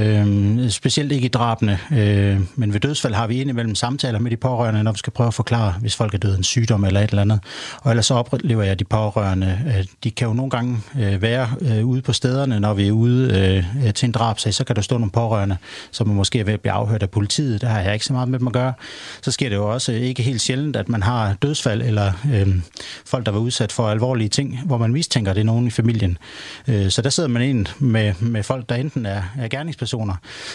øh, 0.64 0.70
specielt 0.70 1.12
ikke 1.12 1.25
i 1.25 1.29
drabene, 1.29 1.79
øh, 1.92 2.40
men 2.57 2.72
ved 2.72 2.81
dødsfald 2.81 3.14
har 3.14 3.27
vi 3.27 3.40
indimellem 3.40 3.75
samtaler 3.75 4.18
med 4.18 4.31
de 4.31 4.37
pårørende, 4.37 4.83
når 4.83 4.92
vi 4.92 4.98
skal 4.98 5.12
prøve 5.12 5.27
at 5.29 5.35
forklare, 5.35 5.75
hvis 5.81 5.96
folk 5.96 6.14
er 6.14 6.18
døde 6.18 6.33
af 6.33 6.38
en 6.38 6.44
sygdom 6.44 6.85
eller 6.85 7.01
et 7.01 7.11
eller 7.11 7.22
andet. 7.22 7.40
Og 7.83 7.90
ellers 7.90 8.07
så 8.07 8.14
oplever 8.14 8.62
jeg 8.62 8.79
de 8.79 8.85
pårørende. 8.85 9.59
Øh, 9.66 9.85
de 10.05 10.11
kan 10.11 10.29
jo 10.29 10.35
nogle 10.35 10.51
gange 10.51 10.81
øh, 11.01 11.22
være 11.22 11.48
øh, 11.61 11.87
ude 11.87 12.03
på 12.03 12.12
stederne, 12.12 12.61
når 12.61 12.75
vi 12.75 12.88
er 12.88 12.92
ude 12.92 13.64
øh, 13.87 13.94
til 13.94 14.07
en 14.07 14.12
drabsag, 14.12 14.55
så 14.55 14.64
kan 14.64 14.77
der 14.77 14.83
stå 14.83 14.98
nogle 14.98 15.11
pårørende, 15.11 15.57
som 15.90 16.09
måske 16.09 16.40
er 16.40 16.44
ved 16.44 16.55
at 16.55 16.61
blive 16.61 16.72
afhørt 16.72 17.03
af 17.03 17.11
politiet. 17.11 17.61
Der 17.61 17.68
har 17.68 17.81
jeg 17.81 17.94
ikke 17.94 18.07
så 18.07 18.12
meget 18.12 18.29
med 18.29 18.38
dem 18.38 18.46
at 18.46 18.53
gøre. 18.53 18.72
Så 19.22 19.31
sker 19.31 19.48
det 19.48 19.57
jo 19.57 19.72
også 19.72 19.92
øh, 19.92 19.98
ikke 19.98 20.22
helt 20.22 20.40
sjældent, 20.40 20.77
at 20.77 20.88
man 20.88 21.03
har 21.03 21.35
dødsfald 21.42 21.83
eller 21.83 22.12
øh, 22.35 22.48
folk, 23.07 23.27
der 23.27 23.33
var 23.33 23.40
udsat 23.40 23.72
for 23.72 23.88
alvorlige 23.88 24.29
ting, 24.29 24.61
hvor 24.64 24.79
man 24.79 24.92
mistænker, 24.92 25.33
det 25.33 25.46
nogen 25.52 25.66
i 25.66 25.70
familien. 25.70 26.18
Øh, 26.68 26.90
så 26.90 27.02
der 27.02 27.10
sidder 27.10 27.28
man 27.28 27.42
ind 27.42 27.66
med, 27.78 28.14
med 28.20 28.42
folk, 28.42 28.68
der 28.68 28.74
enten 28.74 29.06
er, 29.06 29.22
er 29.38 29.48
gerningspersoner, 29.48 30.14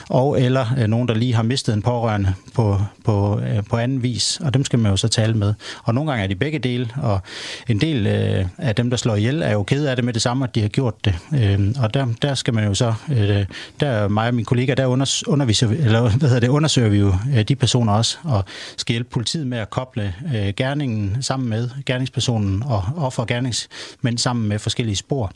og 0.10 0.41
eller 0.41 0.65
øh, 0.77 0.88
nogen, 0.88 1.07
der 1.07 1.13
lige 1.13 1.33
har 1.33 1.43
mistet 1.43 1.73
en 1.73 1.81
pårørende 1.81 2.33
på, 2.53 2.81
på, 3.05 3.39
øh, 3.39 3.63
på 3.69 3.77
anden 3.77 4.03
vis, 4.03 4.39
og 4.43 4.53
dem 4.53 4.65
skal 4.65 4.79
man 4.79 4.91
jo 4.91 4.97
så 4.97 5.07
tale 5.07 5.33
med. 5.33 5.53
Og 5.83 5.93
nogle 5.93 6.12
gange 6.12 6.23
er 6.23 6.27
de 6.27 6.36
begge 6.36 6.60
dele, 6.60 6.89
og 6.95 7.19
en 7.67 7.81
del 7.81 8.07
øh, 8.07 8.45
af 8.57 8.75
dem, 8.75 8.89
der 8.89 8.97
slår 8.97 9.15
ihjel, 9.15 9.41
er 9.41 9.51
jo 9.51 9.63
ked 9.63 9.86
af 9.86 9.95
det 9.95 10.05
med 10.05 10.13
det 10.13 10.21
samme, 10.21 10.43
at 10.43 10.55
de 10.55 10.62
har 10.62 10.67
gjort 10.67 11.05
det. 11.05 11.15
Øh, 11.33 11.60
og 11.79 11.93
der, 11.93 12.07
der 12.21 12.36
skal 12.36 12.53
man 12.53 12.63
jo 12.63 12.73
så, 12.73 12.93
øh, 13.12 13.45
der 13.79 14.07
mig 14.07 14.27
og 14.27 14.33
min 14.33 14.45
kollega, 14.45 14.73
der 14.73 14.86
underviser, 15.27 15.69
eller 15.69 16.01
hvad 16.01 16.29
hedder 16.29 16.39
det, 16.39 16.47
undersøger 16.47 16.89
vi 16.89 16.97
jo 16.97 17.13
de 17.47 17.55
personer 17.55 17.93
også, 17.93 18.17
og 18.23 18.43
skal 18.77 18.93
hjælpe 18.93 19.10
politiet 19.10 19.47
med 19.47 19.57
at 19.57 19.69
koble 19.69 20.13
gerningen 20.57 21.17
sammen 21.21 21.49
med 21.49 21.69
gerningspersonen 21.86 22.63
og 22.63 22.83
offer 22.97 23.23
og 23.23 23.27
gerningsmænd 23.27 24.17
sammen 24.17 24.47
med 24.47 24.60
forskellige 24.60 24.87
spor. 24.95 25.32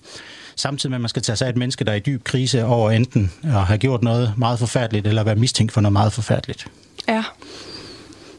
Samtidig 0.56 0.92
med, 0.92 0.98
at 0.98 1.02
man 1.02 1.10
skal 1.10 1.22
tage 1.22 1.36
sig 1.36 1.46
af 1.46 1.50
et 1.50 1.58
menneske, 1.58 1.84
der 1.84 1.92
er 1.92 1.96
i 1.96 2.00
dyb 2.00 2.24
krise 2.24 2.66
over 2.66 2.92
enten 2.92 3.32
at 3.44 3.52
have 3.52 3.78
gjort 3.78 4.04
noget 4.04 4.34
meget 4.38 4.60
forfærdeligt, 4.60 5.08
eller 5.08 5.24
være 5.24 5.36
mistænkt 5.36 5.72
for 5.72 5.82
noget 5.82 5.94
meget 5.94 6.14
forfærdeligt. 6.14 6.68
Ja. 7.08 7.24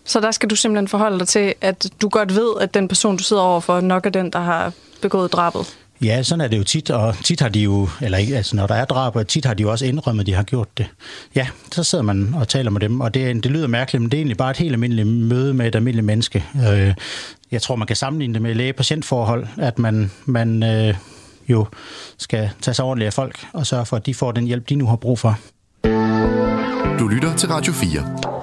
Så 0.04 0.20
der 0.20 0.30
skal 0.30 0.50
du 0.50 0.56
simpelthen 0.56 0.88
forholde 0.88 1.18
dig 1.18 1.28
til, 1.28 1.54
at 1.60 1.86
du 2.02 2.08
godt 2.08 2.34
ved, 2.34 2.52
at 2.60 2.74
den 2.74 2.88
person, 2.88 3.16
du 3.16 3.22
sidder 3.22 3.42
overfor, 3.42 3.80
nok 3.80 4.06
er 4.06 4.10
den, 4.10 4.30
der 4.30 4.40
har 4.40 4.72
begået 5.02 5.32
drabet. 5.32 5.76
Ja, 6.02 6.22
sådan 6.22 6.40
er 6.40 6.48
det 6.48 6.58
jo 6.58 6.64
tit, 6.64 6.90
og 6.90 7.16
tit 7.24 7.40
har 7.40 7.48
de 7.48 7.60
jo, 7.60 7.88
eller 8.00 8.18
ikke, 8.18 8.36
altså 8.36 8.56
når 8.56 8.66
der 8.66 8.74
er 8.74 8.84
drab, 8.84 9.28
tit 9.28 9.44
har 9.44 9.54
de 9.54 9.62
jo 9.62 9.70
også 9.70 9.86
indrømmet, 9.86 10.20
at 10.22 10.26
de 10.26 10.34
har 10.34 10.42
gjort 10.42 10.78
det. 10.78 10.86
Ja, 11.34 11.46
så 11.72 11.84
sidder 11.84 12.04
man 12.04 12.34
og 12.34 12.48
taler 12.48 12.70
med 12.70 12.80
dem, 12.80 13.00
og 13.00 13.14
det, 13.14 13.44
det 13.44 13.50
lyder 13.52 13.66
mærkeligt, 13.66 14.02
men 14.02 14.10
det 14.10 14.16
er 14.16 14.20
egentlig 14.20 14.36
bare 14.36 14.50
et 14.50 14.56
helt 14.56 14.72
almindeligt 14.72 15.08
møde 15.08 15.54
med 15.54 15.66
et 15.66 15.74
almindeligt 15.74 16.06
menneske. 16.06 16.44
Øh, 16.68 16.94
jeg 17.52 17.62
tror, 17.62 17.76
man 17.76 17.86
kan 17.86 17.96
sammenligne 17.96 18.34
det 18.34 18.42
med 18.42 18.54
læge-patientforhold, 18.54 19.46
at 19.58 19.78
man, 19.78 20.10
man 20.24 20.62
øh, 20.62 20.94
jo 21.48 21.66
skal 22.18 22.50
tage 22.62 22.74
sig 22.74 22.84
ordentligt 22.84 23.06
af 23.06 23.12
folk 23.12 23.46
og 23.52 23.66
sørge 23.66 23.86
for, 23.86 23.96
at 23.96 24.06
de 24.06 24.14
får 24.14 24.32
den 24.32 24.44
hjælp, 24.44 24.68
de 24.68 24.74
nu 24.74 24.86
har 24.86 24.96
brug 24.96 25.18
for. 25.18 25.38
Du 26.98 27.08
lytter 27.08 27.36
til 27.36 27.48
Radio 27.48 27.72
4. 27.72 28.41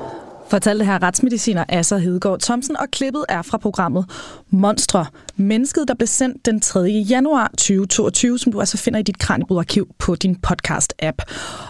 Fortalte 0.50 0.86
her 0.86 1.04
retsmediciner 1.04 1.64
Asser 1.70 1.98
Hedegaard 1.98 2.40
Thomsen, 2.40 2.78
og 2.78 2.92
klippet 2.92 3.26
er 3.30 3.42
fra 3.42 3.58
programmet 3.58 4.06
Monstre. 4.50 5.06
Mennesket, 5.36 5.88
der 5.88 5.94
blev 5.94 6.08
sendt 6.08 6.46
den 6.46 6.60
3. 6.60 6.80
januar 7.10 7.48
2022, 7.48 8.40
som 8.40 8.52
du 8.52 8.60
altså 8.60 8.78
finder 8.78 9.00
i 9.00 9.04
dit 9.04 9.20
Kranjebrud-arkiv 9.20 9.88
på 9.98 10.16
din 10.16 10.38
podcast-app. 10.48 11.18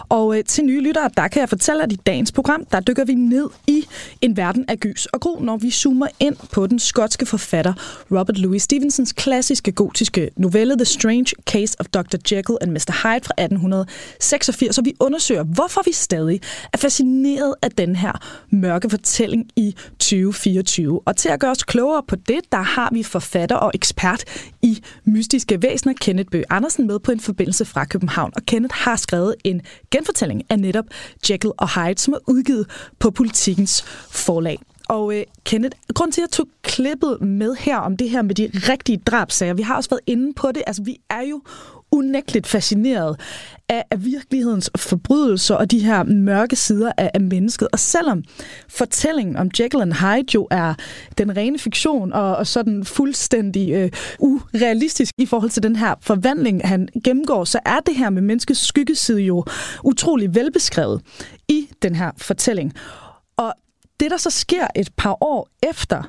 Og 0.08 0.38
øh, 0.38 0.44
til 0.44 0.64
nye 0.64 0.80
lyttere, 0.80 1.10
der 1.16 1.28
kan 1.28 1.40
jeg 1.40 1.48
fortælle, 1.48 1.82
at 1.82 1.92
i 1.92 1.96
dagens 1.96 2.32
program, 2.32 2.64
der 2.72 2.80
dykker 2.80 3.04
vi 3.04 3.14
ned 3.14 3.46
i 3.66 3.86
en 4.20 4.36
verden 4.36 4.64
af 4.68 4.80
gys 4.80 5.06
og 5.06 5.20
gro, 5.20 5.40
når 5.40 5.56
vi 5.56 5.70
zoomer 5.70 6.06
ind 6.20 6.36
på 6.52 6.66
den 6.66 6.78
skotske 6.78 7.26
forfatter 7.26 7.72
Robert 8.10 8.38
Louis 8.38 8.62
Stevensons 8.62 9.12
klassiske 9.12 9.72
gotiske 9.72 10.30
novelle 10.36 10.76
The 10.76 10.84
Strange 10.84 11.32
Case 11.46 11.76
of 11.80 11.86
Dr. 11.86 12.16
Jekyll 12.32 12.58
and 12.60 12.70
Mr. 12.70 12.92
Hyde 13.02 13.24
fra 13.24 13.34
1886, 13.38 14.78
og 14.78 14.84
vi 14.84 14.94
undersøger, 15.00 15.42
hvorfor 15.42 15.82
vi 15.84 15.92
stadig 15.92 16.40
er 16.72 16.78
fascineret 16.78 17.54
af 17.62 17.70
den 17.70 17.96
her 17.96 18.12
mørke 18.50 18.69
fortælling 18.90 19.48
i 19.56 19.74
2024. 19.98 21.00
Og 21.04 21.16
til 21.16 21.28
at 21.28 21.40
gøre 21.40 21.50
os 21.50 21.62
klogere 21.62 22.02
på 22.08 22.16
det, 22.16 22.40
der 22.52 22.62
har 22.62 22.88
vi 22.92 23.02
forfatter 23.02 23.56
og 23.56 23.70
ekspert 23.74 24.24
i 24.62 24.82
mystiske 25.04 25.62
væsener, 25.62 25.94
Kenneth 26.00 26.30
Bøh 26.30 26.42
Andersen, 26.50 26.86
med 26.86 26.98
på 26.98 27.12
en 27.12 27.20
forbindelse 27.20 27.64
fra 27.64 27.84
København. 27.84 28.32
Og 28.36 28.42
Kenneth 28.42 28.74
har 28.74 28.96
skrevet 28.96 29.34
en 29.44 29.60
genfortælling 29.90 30.42
af 30.50 30.58
netop 30.58 30.84
Jekyll 31.30 31.52
og 31.58 31.68
Hyde, 31.74 31.98
som 31.98 32.14
er 32.14 32.18
udgivet 32.28 32.66
på 32.98 33.10
Politikens 33.10 33.82
forlag. 34.10 34.58
Og 34.88 35.16
øh, 35.16 35.24
Kenneth, 35.44 35.76
grund 35.94 36.12
til, 36.12 36.20
at 36.20 36.22
jeg 36.22 36.30
tog 36.30 36.46
klippet 36.62 37.20
med 37.20 37.54
her 37.54 37.76
om 37.76 37.96
det 37.96 38.10
her 38.10 38.22
med 38.22 38.34
de 38.34 38.50
rigtige 38.54 38.98
drabsager, 39.06 39.54
vi 39.54 39.62
har 39.62 39.76
også 39.76 39.90
været 39.90 40.00
inde 40.06 40.34
på 40.34 40.52
det, 40.52 40.62
altså 40.66 40.82
vi 40.82 40.96
er 41.10 41.20
jo 41.20 41.42
unægteligt 41.92 42.46
fascineret 42.46 43.20
af, 43.68 43.84
af 43.90 44.04
virkelighedens 44.04 44.70
forbrydelser 44.76 45.54
og 45.54 45.70
de 45.70 45.78
her 45.78 46.02
mørke 46.02 46.56
sider 46.56 46.92
af, 46.96 47.10
af 47.14 47.20
mennesket. 47.20 47.68
Og 47.72 47.78
selvom 47.78 48.24
fortællingen 48.68 49.36
om 49.36 49.50
Jekyll 49.60 49.82
and 49.82 49.92
Hyde 49.92 50.34
jo 50.34 50.48
er 50.50 50.74
den 51.18 51.36
rene 51.36 51.58
fiktion 51.58 52.12
og, 52.12 52.36
og 52.36 52.46
sådan 52.46 52.84
fuldstændig 52.84 53.70
øh, 53.72 53.90
urealistisk 54.18 55.14
i 55.18 55.26
forhold 55.26 55.50
til 55.50 55.62
den 55.62 55.76
her 55.76 55.94
forvandling, 56.00 56.68
han 56.68 56.88
gennemgår, 57.04 57.44
så 57.44 57.60
er 57.66 57.80
det 57.86 57.96
her 57.96 58.10
med 58.10 58.22
menneskets 58.22 58.66
skyggeside 58.66 59.20
jo 59.20 59.44
utrolig 59.84 60.34
velbeskrevet 60.34 61.00
i 61.48 61.68
den 61.82 61.94
her 61.94 62.10
fortælling. 62.16 62.72
Og 63.36 63.54
det, 64.00 64.10
der 64.10 64.16
så 64.16 64.30
sker 64.30 64.66
et 64.76 64.90
par 64.96 65.16
år 65.20 65.48
efter, 65.62 66.02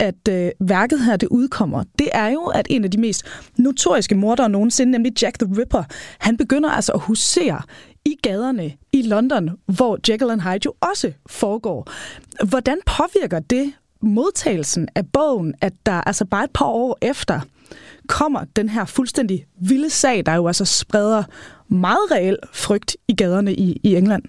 at 0.00 0.28
øh, 0.28 0.50
værket 0.60 1.04
her 1.04 1.16
det 1.16 1.28
udkommer, 1.30 1.84
det 1.98 2.08
er 2.12 2.28
jo, 2.28 2.44
at 2.44 2.66
en 2.70 2.84
af 2.84 2.90
de 2.90 3.00
mest 3.00 3.24
notoriske 3.58 4.14
mordere 4.14 4.48
nogensinde, 4.48 4.92
nemlig 4.92 5.22
Jack 5.22 5.38
the 5.38 5.48
Ripper, 5.60 5.82
han 6.18 6.36
begynder 6.36 6.70
altså 6.70 6.92
at 6.92 7.00
husere 7.00 7.62
i 8.04 8.16
gaderne 8.22 8.72
i 8.92 9.02
London, 9.02 9.50
hvor 9.66 9.98
Jekyll 10.08 10.30
and 10.30 10.40
Hyde 10.40 10.60
jo 10.64 10.74
også 10.80 11.12
foregår. 11.26 11.90
Hvordan 12.44 12.78
påvirker 12.86 13.38
det 13.38 13.72
modtagelsen 14.00 14.88
af 14.94 15.06
bogen, 15.12 15.54
at 15.60 15.72
der 15.86 15.92
altså 15.92 16.24
bare 16.24 16.44
et 16.44 16.50
par 16.50 16.66
år 16.66 16.98
efter 17.02 17.40
kommer 18.08 18.44
den 18.56 18.68
her 18.68 18.84
fuldstændig 18.84 19.46
vilde 19.60 19.90
sag, 19.90 20.26
der 20.26 20.34
jo 20.34 20.46
altså 20.46 20.64
spreder 20.64 21.22
meget 21.68 22.10
reel 22.10 22.36
frygt 22.52 22.96
i 23.08 23.14
gaderne 23.14 23.54
i, 23.54 23.80
i 23.82 23.96
England? 23.96 24.22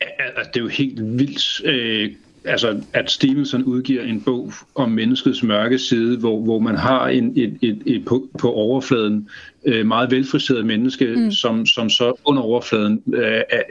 Altså, 0.00 0.50
det 0.54 0.60
er 0.60 0.64
jo 0.64 0.68
helt 0.68 1.18
vildt 1.18 1.64
øh, 1.64 2.12
altså, 2.46 2.80
at 2.92 3.10
Stevenson 3.10 3.62
udgiver 3.64 4.02
en 4.02 4.20
bog 4.20 4.52
om 4.74 4.90
menneskets 4.90 5.42
mørke 5.42 5.78
side, 5.78 6.18
hvor, 6.18 6.40
hvor 6.40 6.58
man 6.58 6.76
har 6.76 7.08
en, 7.08 7.32
et, 7.36 7.58
et, 7.62 7.82
et 7.86 8.04
på, 8.04 8.28
på 8.38 8.52
overfladen 8.52 9.28
øh, 9.66 9.86
meget 9.86 10.10
velfriseret 10.10 10.66
menneske, 10.66 11.14
mm. 11.16 11.30
som, 11.30 11.66
som 11.66 11.90
så 11.90 12.12
under 12.24 12.42
overfladen 12.42 13.02
øh, 13.14 13.42
er, 13.50 13.62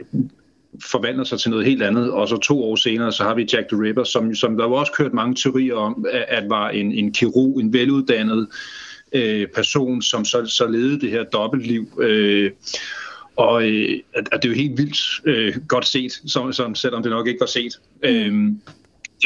forvandler 0.84 1.24
sig 1.24 1.40
til 1.40 1.50
noget 1.50 1.66
helt 1.66 1.82
andet, 1.82 2.10
og 2.10 2.28
så 2.28 2.36
to 2.36 2.64
år 2.64 2.76
senere, 2.76 3.12
så 3.12 3.22
har 3.22 3.34
vi 3.34 3.48
Jack 3.52 3.68
the 3.68 3.82
Ripper, 3.82 4.04
som, 4.04 4.34
som 4.34 4.56
der 4.56 4.68
var 4.68 4.76
også 4.76 4.92
kørt 4.92 5.12
mange 5.12 5.34
teorier 5.34 5.74
om, 5.74 6.06
at, 6.12 6.24
at 6.28 6.50
var 6.50 6.68
en, 6.68 6.92
en 6.92 7.12
kirurg, 7.12 7.60
en 7.60 7.72
veluddannet 7.72 8.48
øh, 9.12 9.46
person, 9.54 10.02
som 10.02 10.24
så, 10.24 10.46
så 10.46 10.66
levede 10.66 11.00
det 11.00 11.10
her 11.10 11.24
dobbeltliv. 11.24 11.86
Øh, 12.00 12.50
og 13.36 13.68
øh, 13.68 14.00
at, 14.14 14.28
at 14.32 14.42
det 14.42 14.48
er 14.48 14.52
jo 14.52 14.60
helt 14.60 14.78
vildt 14.78 15.20
øh, 15.24 15.54
godt 15.68 15.86
set, 15.86 16.12
som, 16.26 16.52
som, 16.52 16.74
selvom 16.74 17.02
det 17.02 17.10
nok 17.10 17.26
ikke 17.26 17.40
var 17.40 17.46
set. 17.46 17.80
Mm. 18.02 18.08
Øhm, 18.08 18.60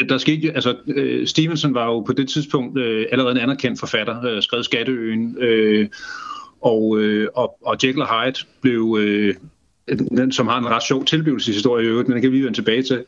der 0.09 0.17
skete 0.17 0.51
altså 0.51 0.75
øh, 0.87 1.27
Stevenson 1.27 1.73
var 1.73 1.85
jo 1.85 1.99
på 1.99 2.13
det 2.13 2.29
tidspunkt 2.29 2.79
øh, 2.79 3.05
allerede 3.11 3.31
en 3.31 3.37
anerkendt 3.37 3.79
forfatter, 3.79 4.25
øh, 4.25 4.41
skrev 4.41 4.63
Skatteøen, 4.63 5.37
øh, 5.39 5.89
og, 6.61 6.99
øh, 6.99 7.27
og, 7.35 7.57
og 7.65 7.77
Jekyll 7.83 8.05
Hyde 8.05 8.45
blev, 8.61 8.97
øh, 8.99 9.35
den, 9.87 10.31
som 10.31 10.47
har 10.47 10.57
en 10.57 10.69
ret 10.69 10.83
sjov 10.83 11.05
tilblivelseshistorie 11.05 11.85
i 11.85 11.87
øvrigt, 11.87 12.07
men 12.07 12.15
den 12.15 12.21
kan 12.21 12.31
vi 12.31 12.41
vende 12.41 12.57
tilbage 12.57 12.83
til, 12.83 13.03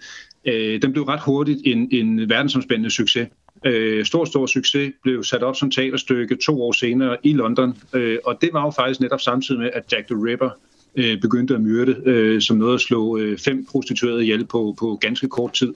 øh, 0.45 0.81
den 0.81 0.91
blev 0.91 1.03
ret 1.03 1.21
hurtigt 1.21 1.59
en, 1.65 1.87
en 1.91 2.29
verdensomspændende 2.29 2.91
succes. 2.91 3.27
Øh, 3.65 4.05
stor, 4.05 4.25
stor 4.25 4.45
succes, 4.45 4.93
blev 5.03 5.23
sat 5.23 5.43
op 5.43 5.55
som 5.55 5.71
teaterstykke 5.71 6.37
to 6.45 6.61
år 6.61 6.71
senere 6.71 7.17
i 7.23 7.33
London, 7.33 7.77
øh, 7.93 8.17
og 8.25 8.37
det 8.41 8.49
var 8.53 8.63
jo 8.63 8.71
faktisk 8.71 8.99
netop 8.99 9.21
samtidig 9.21 9.61
med, 9.61 9.69
at 9.73 9.93
Jack 9.93 10.07
the 10.07 10.15
Ripper 10.15 10.49
øh, 10.95 11.21
begyndte 11.21 11.53
at 11.53 11.61
myrde, 11.61 12.01
øh, 12.05 12.41
som 12.41 12.57
noget 12.57 12.73
at 12.73 12.81
slå 12.81 13.17
øh, 13.17 13.37
fem 13.37 13.65
prostituerede 13.71 14.23
ihjel 14.23 14.45
på, 14.45 14.75
på 14.79 14.97
ganske 15.01 15.27
kort 15.27 15.53
tid. 15.53 15.73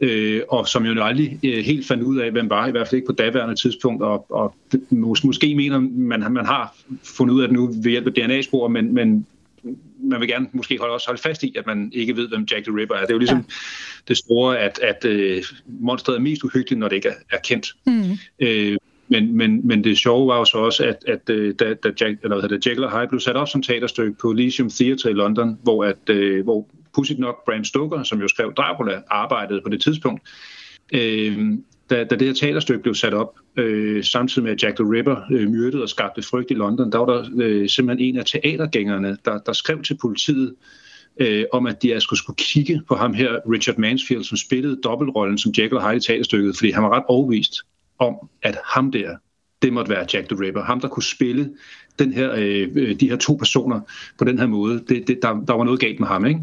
Øh, 0.00 0.42
og 0.48 0.68
som 0.68 0.86
jo 0.86 1.02
aldrig 1.04 1.38
øh, 1.44 1.64
helt 1.64 1.86
fandt 1.86 2.02
ud 2.02 2.18
af, 2.18 2.30
hvem 2.30 2.50
var, 2.50 2.66
i 2.66 2.70
hvert 2.70 2.88
fald 2.88 2.96
ikke 2.96 3.06
på 3.06 3.12
daværende 3.12 3.54
tidspunkt, 3.54 4.02
og, 4.02 4.26
og 4.30 4.54
mås- 4.90 5.26
måske 5.26 5.54
mener 5.54 5.78
man, 5.80 6.32
man 6.32 6.46
har 6.46 6.76
fundet 7.04 7.34
ud 7.34 7.42
af 7.42 7.48
det 7.48 7.56
nu 7.56 7.66
ved 7.66 7.90
hjælp 7.90 8.06
af 8.06 8.12
DNA-spor, 8.12 8.68
men, 8.68 8.94
men 8.94 9.26
man 10.02 10.20
vil 10.20 10.28
gerne 10.28 10.46
måske 10.52 10.78
holde, 10.78 10.94
også 10.94 11.08
holde 11.08 11.22
fast 11.22 11.42
i, 11.42 11.54
at 11.58 11.66
man 11.66 11.90
ikke 11.94 12.16
ved, 12.16 12.28
hvem 12.28 12.46
Jack 12.50 12.64
the 12.64 12.76
Ripper 12.76 12.94
er. 12.94 13.00
Det 13.00 13.10
er 13.10 13.14
jo 13.14 13.18
ligesom 13.18 13.38
ja. 13.38 13.54
det 14.08 14.16
store, 14.16 14.58
at, 14.58 14.80
at 14.82 15.04
uh, 15.04 15.44
monstret 15.80 16.16
er 16.16 16.20
mest 16.20 16.44
uhyggeligt, 16.44 16.78
når 16.78 16.88
det 16.88 16.96
ikke 16.96 17.08
er, 17.08 17.14
er 17.30 17.38
kendt. 17.44 17.74
Mm. 17.86 18.18
Øh, 18.40 18.76
men, 19.12 19.36
men, 19.36 19.66
men 19.66 19.84
det 19.84 19.98
sjove 19.98 20.28
var 20.28 20.38
jo 20.38 20.44
så 20.44 20.58
også, 20.58 20.84
at, 20.84 20.96
at 21.08 21.30
øh, 21.30 21.54
da, 21.58 21.74
da 21.74 21.90
Jack, 22.00 22.22
eller 22.22 22.40
hvad 22.40 22.48
det, 22.48 22.66
Jekyll 22.66 22.84
og 22.84 22.98
Hyde 22.98 23.08
blev 23.08 23.20
sat 23.20 23.36
op 23.36 23.48
som 23.48 23.62
teaterstykke 23.62 24.18
på 24.20 24.30
Elysium 24.30 24.70
Theatre 24.70 25.10
i 25.10 25.14
London, 25.14 25.58
hvor, 25.62 25.84
at, 25.84 26.10
øh, 26.10 26.44
hvor 26.44 26.68
pudsigt 26.94 27.18
nok 27.18 27.44
Bram 27.44 27.64
Stoker, 27.64 28.02
som 28.02 28.20
jo 28.20 28.28
skrev 28.28 28.54
Dracula, 28.54 29.02
arbejdede 29.10 29.60
på 29.64 29.68
det 29.68 29.82
tidspunkt, 29.82 30.22
øh, 30.94 31.38
da, 31.90 32.04
da 32.04 32.16
det 32.16 32.26
her 32.26 32.34
teaterstykke 32.34 32.82
blev 32.82 32.94
sat 32.94 33.14
op, 33.14 33.38
øh, 33.56 34.04
samtidig 34.04 34.44
med 34.44 34.52
at 34.52 34.62
Jack 34.62 34.76
the 34.76 34.92
Ripper 34.92 35.16
øh, 35.32 35.48
myrdede 35.48 35.82
og 35.82 35.88
skabte 35.88 36.22
frygt 36.22 36.50
i 36.50 36.54
London, 36.54 36.92
der 36.92 36.98
var 36.98 37.06
der 37.06 37.24
øh, 37.36 37.68
simpelthen 37.68 38.08
en 38.08 38.18
af 38.18 38.24
teatergængerne, 38.24 39.16
der, 39.24 39.38
der 39.38 39.52
skrev 39.52 39.82
til 39.82 39.98
politiet, 40.02 40.54
øh, 41.20 41.44
om 41.52 41.66
at 41.66 41.82
de 41.82 41.94
altså 41.94 42.16
skulle 42.16 42.36
kigge 42.36 42.82
på 42.88 42.94
ham 42.94 43.14
her, 43.14 43.30
Richard 43.52 43.78
Mansfield, 43.78 44.24
som 44.24 44.36
spillede 44.36 44.80
dobbeltrollen 44.84 45.38
som 45.38 45.52
Jekyll 45.58 45.76
og 45.76 45.88
Hyde 45.88 45.96
i 45.96 46.00
teaterstykket, 46.00 46.56
fordi 46.56 46.70
han 46.70 46.82
var 46.82 46.96
ret 46.96 47.04
overvist 47.08 47.54
om, 48.02 48.28
at 48.42 48.58
ham 48.64 48.92
der, 48.92 49.16
det 49.62 49.72
måtte 49.72 49.90
være 49.90 50.06
Jack 50.14 50.28
the 50.28 50.40
Ripper. 50.40 50.62
Ham, 50.62 50.80
der 50.80 50.88
kunne 50.88 51.02
spille 51.02 51.50
den 51.98 52.12
her, 52.12 52.32
øh, 52.36 52.68
øh, 52.74 53.00
de 53.00 53.08
her 53.10 53.16
to 53.16 53.34
personer 53.34 53.80
på 54.18 54.24
den 54.24 54.38
her 54.38 54.46
måde. 54.46 54.84
Det, 54.88 55.08
det, 55.08 55.18
der, 55.22 55.44
der 55.48 55.52
var 55.54 55.64
noget 55.64 55.80
galt 55.80 56.00
med 56.00 56.08
ham, 56.08 56.26
ikke? 56.26 56.40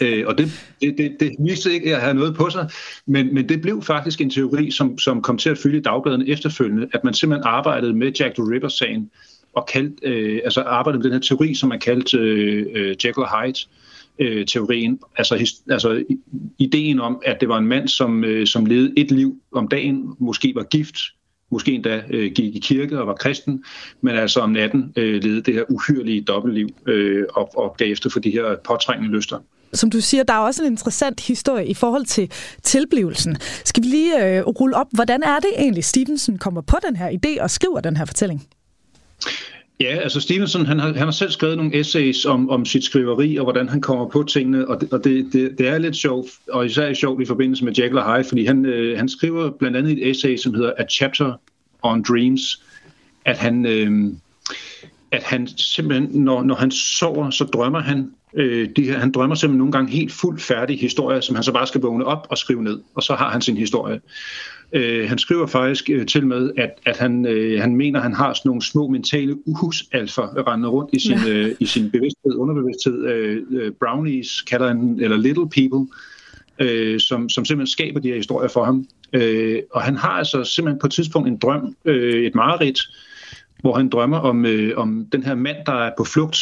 øh, 0.02 0.26
og 0.26 0.38
det, 0.38 0.74
det, 0.80 0.94
det, 0.98 1.16
det 1.20 1.36
viste 1.38 1.72
ikke 1.72 1.96
at 1.96 2.02
have 2.02 2.14
noget 2.14 2.34
på 2.34 2.50
sig, 2.50 2.70
men, 3.06 3.34
men 3.34 3.48
det 3.48 3.62
blev 3.62 3.82
faktisk 3.82 4.20
en 4.20 4.30
teori, 4.30 4.70
som, 4.70 4.98
som 4.98 5.22
kom 5.22 5.38
til 5.38 5.50
at 5.50 5.58
fylde 5.58 5.80
dagbladene 5.80 6.28
efterfølgende, 6.28 6.88
at 6.92 7.04
man 7.04 7.14
simpelthen 7.14 7.46
arbejdede 7.46 7.94
med 7.94 8.12
Jack 8.12 8.34
the 8.34 8.54
Ripper-sagen, 8.54 9.10
og 9.54 9.66
kaldte, 9.72 10.08
øh, 10.08 10.40
altså 10.44 10.60
arbejdede 10.60 10.98
med 10.98 11.04
den 11.04 11.12
her 11.12 11.20
teori, 11.20 11.54
som 11.54 11.68
man 11.68 11.80
kaldte 11.80 12.18
øh, 12.18 12.66
øh, 12.74 12.96
Jekyll 13.04 13.26
Hyde, 13.26 13.68
øh, 14.18 14.46
teorien, 14.46 14.98
altså, 15.16 15.36
his, 15.36 15.52
altså 15.70 16.04
ideen 16.58 17.00
om, 17.00 17.22
at 17.24 17.40
det 17.40 17.48
var 17.48 17.58
en 17.58 17.66
mand, 17.66 17.88
som, 17.88 18.24
øh, 18.24 18.46
som 18.46 18.66
levede 18.66 18.92
et 18.96 19.10
liv 19.10 19.36
om 19.52 19.68
dagen, 19.68 20.14
måske 20.18 20.52
var 20.54 20.62
gift, 20.62 20.96
måske 21.50 21.72
endda 21.72 22.02
øh, 22.10 22.32
gik 22.32 22.56
i 22.56 22.58
kirke 22.58 23.00
og 23.00 23.06
var 23.06 23.14
kristen, 23.14 23.64
men 24.00 24.16
altså 24.16 24.40
om 24.40 24.50
natten 24.50 24.92
øh, 24.96 25.22
levede 25.22 25.42
det 25.42 25.54
her 25.54 25.64
uhyrlige 25.68 26.20
dobbeltliv 26.20 26.68
øh, 26.86 27.24
og, 27.34 27.58
og 27.58 27.76
gav 27.78 27.92
efter 27.92 28.10
for 28.10 28.20
de 28.20 28.30
her 28.30 28.56
påtrængende 28.64 29.16
lyster. 29.16 29.38
Som 29.72 29.90
du 29.90 30.00
siger, 30.00 30.22
der 30.22 30.34
er 30.34 30.38
også 30.38 30.62
en 30.62 30.72
interessant 30.72 31.20
historie 31.20 31.66
i 31.66 31.74
forhold 31.74 32.04
til 32.06 32.30
tilblivelsen. 32.62 33.36
Skal 33.64 33.82
vi 33.82 33.88
lige 33.88 34.38
øh, 34.38 34.46
rulle 34.46 34.76
op, 34.76 34.86
hvordan 34.92 35.22
er 35.22 35.38
det 35.38 35.50
egentlig, 35.58 35.84
Stevenson 35.84 36.38
kommer 36.38 36.60
på 36.60 36.76
den 36.88 36.96
her 36.96 37.10
idé 37.10 37.42
og 37.42 37.50
skriver 37.50 37.80
den 37.80 37.96
her 37.96 38.04
fortælling? 38.04 38.46
Ja, 39.80 39.96
altså 39.96 40.20
Stevenson, 40.20 40.66
han 40.66 40.78
har, 40.78 40.86
han 40.86 40.96
har 40.96 41.10
selv 41.10 41.30
skrevet 41.30 41.56
nogle 41.56 41.80
essays 41.80 42.24
om, 42.24 42.50
om 42.50 42.64
sit 42.64 42.84
skriveri, 42.84 43.36
og 43.36 43.44
hvordan 43.44 43.68
han 43.68 43.80
kommer 43.80 44.08
på 44.08 44.22
tingene, 44.22 44.68
og 44.68 44.80
det, 44.80 44.92
og 44.92 45.04
det, 45.04 45.32
det, 45.32 45.58
det 45.58 45.68
er 45.68 45.78
lidt 45.78 45.96
sjovt, 45.96 46.26
og 46.52 46.66
især 46.66 46.94
sjovt 46.94 47.22
i 47.22 47.26
forbindelse 47.26 47.64
med 47.64 47.78
Jekyll 47.78 47.98
og 47.98 48.14
Hyde, 48.14 48.28
fordi 48.28 48.44
han, 48.44 48.66
øh, 48.66 48.98
han 48.98 49.08
skriver 49.08 49.50
blandt 49.50 49.76
andet 49.76 49.92
et 49.92 50.10
essay, 50.10 50.36
som 50.36 50.54
hedder 50.54 50.72
A 50.78 50.84
Chapter 50.90 51.32
on 51.82 52.02
Dreams, 52.02 52.62
at 53.24 53.38
han, 53.38 53.66
øh, 53.66 54.12
at 55.10 55.22
han 55.22 55.46
simpelthen, 55.46 56.22
når, 56.22 56.42
når 56.42 56.54
han 56.54 56.70
sover, 56.70 57.30
så 57.30 57.44
drømmer 57.44 57.80
han, 57.80 58.10
øh, 58.34 58.68
de 58.76 58.92
han 58.92 59.12
drømmer 59.12 59.34
simpelthen 59.34 59.58
nogle 59.58 59.72
gange 59.72 59.92
helt 59.92 60.12
fuldt 60.12 60.42
færdige 60.42 60.78
historier, 60.78 61.20
som 61.20 61.34
han 61.34 61.44
så 61.44 61.52
bare 61.52 61.66
skal 61.66 61.80
vågne 61.80 62.04
op 62.04 62.26
og 62.30 62.38
skrive 62.38 62.62
ned, 62.62 62.80
og 62.94 63.02
så 63.02 63.14
har 63.14 63.30
han 63.30 63.42
sin 63.42 63.56
historie. 63.56 64.00
Øh, 64.72 65.08
han 65.08 65.18
skriver 65.18 65.46
faktisk 65.46 65.90
øh, 65.90 66.06
til 66.06 66.26
med, 66.26 66.50
at, 66.56 66.70
at 66.86 66.96
han, 66.96 67.26
øh, 67.26 67.60
han 67.60 67.76
mener, 67.76 67.98
at 67.98 68.02
han 68.02 68.14
har 68.14 68.32
sådan 68.32 68.48
nogle 68.48 68.62
små 68.62 68.88
mentale 68.88 69.48
uhusalfer 69.48 70.46
rendende 70.48 70.68
rundt 70.68 70.90
i 70.92 71.00
sin, 71.00 71.18
ja. 71.26 71.32
øh, 71.32 71.54
i 71.60 71.66
sin 71.66 71.90
bevidsthed, 71.90 72.34
underbevidsthed. 72.34 73.06
Øh, 73.06 73.42
øh, 73.50 73.72
brownies 73.72 74.42
kalder 74.42 74.68
han, 74.68 74.98
eller 75.00 75.16
little 75.16 75.48
people. 75.48 75.86
øh, 76.58 77.00
som, 77.00 77.28
som 77.28 77.44
simpelthen 77.44 77.72
skaber 77.72 78.00
de 78.00 78.08
her 78.08 78.16
historier 78.16 78.48
for 78.48 78.64
ham. 78.64 78.86
Øh, 79.12 79.62
og 79.72 79.82
han 79.82 79.96
har 79.96 80.08
altså 80.08 80.44
simpelthen 80.44 80.80
på 80.80 80.86
et 80.86 80.92
tidspunkt 80.92 81.28
en 81.28 81.36
drøm, 81.36 81.76
øh, 81.84 82.26
et 82.26 82.34
mareridt, 82.34 82.80
hvor 83.60 83.74
han 83.76 83.88
drømmer 83.88 84.18
om, 84.18 84.46
øh, 84.46 84.78
om 84.78 85.06
den 85.12 85.22
her 85.22 85.34
mand, 85.34 85.56
der 85.66 85.72
er 85.72 85.90
på 85.98 86.04
flugt 86.04 86.38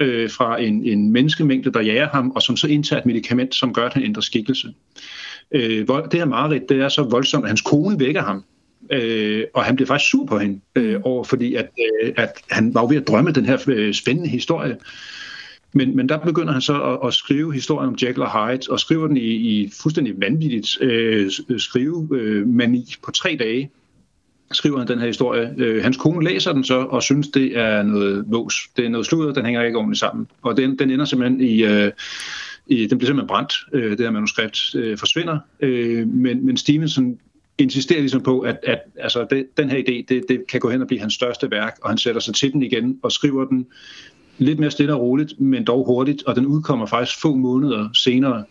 øh, 0.00 0.30
fra 0.30 0.60
en, 0.60 0.84
en 0.84 1.12
menneskemængde, 1.12 1.72
der 1.72 1.80
jager 1.80 2.08
ham, 2.08 2.30
og 2.30 2.42
som 2.42 2.56
så 2.56 2.66
indtager 2.66 3.00
et 3.00 3.06
medicament, 3.06 3.54
som 3.54 3.72
gør, 3.72 3.86
at 3.86 3.94
han 3.94 4.02
ændrer 4.02 4.22
skikkelse. 4.22 4.68
Øh, 5.54 5.86
det 5.88 6.14
her 6.14 6.24
mareridt, 6.24 6.68
det 6.68 6.80
er 6.80 6.88
så 6.88 7.02
voldsomt, 7.02 7.44
at 7.44 7.50
hans 7.50 7.60
kone 7.60 8.00
vækker 8.00 8.22
ham, 8.22 8.44
øh, 8.90 9.44
og 9.54 9.64
han 9.64 9.76
bliver 9.76 9.86
faktisk 9.86 10.10
sur 10.10 10.26
på 10.26 10.38
hende, 10.38 10.60
øh, 10.74 11.00
over, 11.04 11.24
fordi 11.24 11.54
at, 11.54 11.68
øh, 12.02 12.12
at 12.16 12.32
han 12.50 12.74
var 12.74 12.86
ved 12.86 12.96
at 12.96 13.08
drømme 13.08 13.32
den 13.32 13.46
her 13.46 13.58
øh, 13.66 13.94
spændende 13.94 14.28
historie. 14.28 14.76
Men, 15.72 15.96
men 15.96 16.08
der 16.08 16.18
begynder 16.18 16.52
han 16.52 16.62
så 16.62 16.82
at, 16.82 17.08
at 17.08 17.14
skrive 17.14 17.54
historien 17.54 17.88
om 17.88 17.96
Jekyll 18.02 18.22
og 18.22 18.48
Hyde, 18.48 18.70
og 18.70 18.80
skriver 18.80 19.06
den 19.06 19.16
i, 19.16 19.30
i 19.30 19.72
fuldstændig 19.82 20.14
vanvittigt 20.20 20.80
øh, 20.80 21.30
skrive 21.58 22.08
øh, 22.12 22.46
mani 22.48 22.94
på 23.04 23.10
tre 23.10 23.36
dage 23.40 23.70
skriver 24.52 24.78
han 24.78 24.88
den 24.88 24.98
her 24.98 25.06
historie. 25.06 25.54
Øh, 25.58 25.82
hans 25.82 25.96
kone 25.96 26.24
læser 26.24 26.52
den 26.52 26.64
så 26.64 26.78
og 26.78 27.02
synes, 27.02 27.28
det 27.28 27.58
er 27.58 27.82
noget 27.82 28.24
vås. 28.26 28.54
Det 28.76 28.84
er 28.84 28.88
noget 28.88 29.06
sludder, 29.06 29.32
den 29.32 29.44
hænger 29.44 29.62
ikke 29.62 29.78
ordentligt 29.78 30.00
sammen. 30.00 30.26
Og 30.42 30.56
den, 30.56 30.78
den 30.78 30.90
ender 30.90 31.04
simpelthen 31.04 31.40
i... 31.40 31.64
Øh, 31.64 31.84
i, 31.84 31.92
den 32.76 32.98
bliver 32.98 33.06
simpelthen 33.06 33.26
brændt, 33.26 33.54
øh, 33.72 33.90
det 33.90 34.00
her 34.00 34.10
manuskript 34.10 34.74
øh, 34.74 34.98
forsvinder. 34.98 35.38
Øh, 35.60 36.08
men, 36.08 36.46
men 36.46 36.56
Stevenson 36.56 37.18
insisterer 37.58 38.00
ligesom 38.00 38.22
på, 38.22 38.40
at, 38.40 38.58
at 38.62 38.80
altså 38.96 39.26
det, 39.30 39.46
den 39.56 39.70
her 39.70 39.78
idé, 39.78 40.04
det, 40.08 40.24
det 40.28 40.44
kan 40.48 40.60
gå 40.60 40.70
hen 40.70 40.80
og 40.80 40.86
blive 40.86 41.00
hans 41.00 41.14
største 41.14 41.50
værk, 41.50 41.78
og 41.82 41.88
han 41.88 41.98
sætter 41.98 42.20
sig 42.20 42.34
til 42.34 42.52
den 42.52 42.62
igen 42.62 42.98
og 43.02 43.12
skriver 43.12 43.44
den 43.44 43.66
lidt 44.38 44.58
mere 44.58 44.70
stille 44.70 44.94
og 44.94 45.00
roligt, 45.00 45.40
men 45.40 45.64
dog 45.64 45.86
hurtigt, 45.86 46.22
og 46.22 46.36
den 46.36 46.46
udkommer 46.46 46.86
faktisk 46.86 47.20
få 47.20 47.34
måneder 47.34 47.88
senere, 47.94 48.44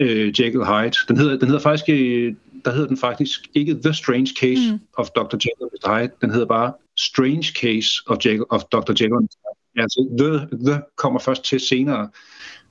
øh, 0.00 0.26
Jekyll 0.40 0.64
Hyde. 0.64 0.96
Den 1.08 1.16
hedder, 1.16 1.36
den 1.36 1.48
hedder 1.48 1.62
faktisk, 1.62 1.88
øh, 1.88 2.34
der 2.64 2.72
hedder 2.72 2.88
den 2.88 2.96
faktisk 2.96 3.48
ikke 3.54 3.78
The 3.84 3.94
Strange 3.94 4.32
Case 4.40 4.72
mm. 4.72 4.80
of 4.98 5.08
Dr. 5.08 5.34
Jekyll 5.34 5.68
and 5.72 5.98
Hyde, 5.98 6.12
den 6.20 6.30
hedder 6.30 6.46
bare 6.46 6.72
Strange 6.96 7.52
Case 7.60 7.90
of, 8.06 8.16
Jekyll, 8.26 8.44
of 8.50 8.62
Dr. 8.62 8.90
Jekyll 8.90 9.16
and 9.16 9.28
Hyde. 9.28 9.82
Altså, 9.82 10.08
the, 10.18 10.58
the 10.66 10.82
kommer 10.96 11.20
først 11.20 11.44
til 11.44 11.60
senere. 11.60 12.08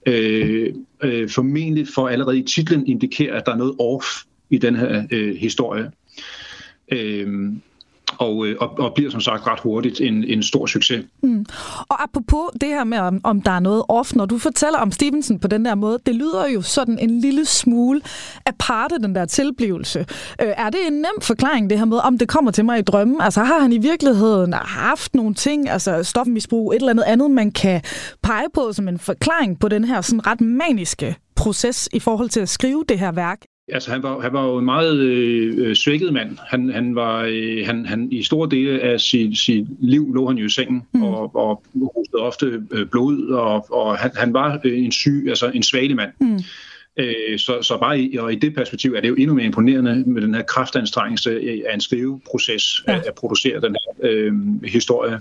Øh, 0.05 0.73
øh, 1.03 1.29
formentlig 1.29 1.87
for 1.95 2.07
allerede 2.07 2.39
i 2.39 2.43
titlen 2.43 2.87
indikerer, 2.87 3.37
at 3.37 3.45
der 3.45 3.51
er 3.51 3.57
noget 3.57 3.75
off 3.79 4.05
i 4.49 4.57
den 4.57 4.75
her 4.75 5.07
øh, 5.11 5.35
historie. 5.35 5.91
Øh, 6.91 7.53
og, 8.17 8.47
øh, 8.47 8.55
og, 8.59 8.79
og 8.79 8.93
bliver 8.93 9.11
som 9.11 9.21
sagt 9.21 9.47
ret 9.47 9.59
hurtigt 9.59 10.01
en, 10.01 10.23
en 10.23 10.43
stor 10.43 10.65
succes. 10.65 11.05
Mm. 11.23 11.45
Og 11.89 12.03
apropos 12.03 12.49
det 12.61 12.69
her 12.69 12.83
med, 12.83 12.97
om, 12.97 13.21
om 13.23 13.41
der 13.41 13.51
er 13.51 13.59
noget 13.59 13.83
off, 13.89 14.15
når 14.15 14.25
du 14.25 14.37
fortæller 14.37 14.79
om 14.79 14.91
Stevenson 14.91 15.39
på 15.39 15.47
den 15.47 15.65
der 15.65 15.75
måde, 15.75 15.99
det 16.05 16.15
lyder 16.15 16.47
jo 16.47 16.61
sådan 16.61 16.99
en 16.99 17.19
lille 17.19 17.45
smule 17.45 18.01
aparte, 18.45 18.95
den 18.95 19.15
der 19.15 19.25
tilblivelse. 19.25 19.99
Øh, 20.41 20.53
er 20.57 20.69
det 20.69 20.79
en 20.87 20.93
nem 20.93 21.21
forklaring, 21.21 21.69
det 21.69 21.77
her 21.77 21.85
med, 21.85 21.97
om 21.97 22.17
det 22.17 22.27
kommer 22.27 22.51
til 22.51 22.65
mig 22.65 22.79
i 22.79 22.81
drømmen? 22.81 23.21
Altså 23.21 23.43
har 23.43 23.59
han 23.59 23.73
i 23.73 23.77
virkeligheden 23.77 24.53
haft 24.53 25.15
nogle 25.15 25.33
ting, 25.33 25.69
altså 25.69 26.03
stofmisbrug, 26.03 26.71
et 26.71 26.75
eller 26.75 26.89
andet 26.89 27.03
andet, 27.03 27.31
man 27.31 27.51
kan 27.51 27.81
pege 28.23 28.47
på 28.53 28.73
som 28.73 28.87
en 28.87 28.99
forklaring 28.99 29.59
på 29.59 29.67
den 29.67 29.83
her 29.83 30.01
sådan 30.01 30.27
ret 30.27 30.41
maniske 30.41 31.15
proces 31.35 31.89
i 31.93 31.99
forhold 31.99 32.29
til 32.29 32.39
at 32.39 32.49
skrive 32.49 32.83
det 32.89 32.99
her 32.99 33.11
værk? 33.11 33.41
Altså, 33.67 33.91
han 33.91 34.03
var, 34.03 34.19
han 34.19 34.33
var 34.33 34.45
jo 34.45 34.57
en 34.57 34.65
meget 34.65 34.99
øh, 34.99 35.53
øh, 35.57 35.75
svækket 35.75 36.13
mand. 36.13 36.37
Han, 36.47 36.69
han 36.69 36.95
var, 36.95 37.25
øh, 37.29 37.65
han, 37.65 37.85
han, 37.85 38.11
I 38.11 38.23
store 38.23 38.49
dele 38.49 38.81
af 38.81 39.01
sit, 39.01 39.37
sit 39.37 39.65
liv 39.79 40.13
lå 40.13 40.27
han 40.27 40.37
jo 40.37 40.45
i 40.45 40.49
sengen 40.49 40.83
mm. 40.93 41.03
og, 41.03 41.35
og 41.35 41.63
hostede 41.95 42.21
ofte 42.21 42.63
øh, 42.71 42.85
blod, 42.85 43.29
og, 43.29 43.71
og 43.71 43.97
han, 43.97 44.11
han 44.15 44.33
var 44.33 44.59
øh, 44.63 44.83
en 44.83 44.91
syg, 44.91 45.25
altså 45.27 45.51
en 45.53 45.63
svagelig 45.63 45.95
mand. 45.95 46.11
Mm. 46.19 46.39
Øh, 46.97 47.39
så, 47.39 47.61
så 47.61 47.77
bare 47.77 47.99
i, 47.99 48.17
og 48.17 48.33
i 48.33 48.35
det 48.35 48.55
perspektiv 48.55 48.93
er 48.93 49.01
det 49.01 49.09
jo 49.09 49.15
endnu 49.15 49.33
mere 49.33 49.45
imponerende 49.45 50.03
med 50.05 50.21
den 50.21 50.35
her 50.35 50.41
kraftanstrengelse 50.41 51.31
af 51.69 51.73
en 51.73 51.81
skriveproces 51.81 52.83
ja. 52.87 52.95
at, 52.95 53.05
at 53.07 53.13
producere 53.13 53.61
den 53.61 53.75
her 53.75 54.09
øh, 54.11 54.33
historie. 54.63 55.19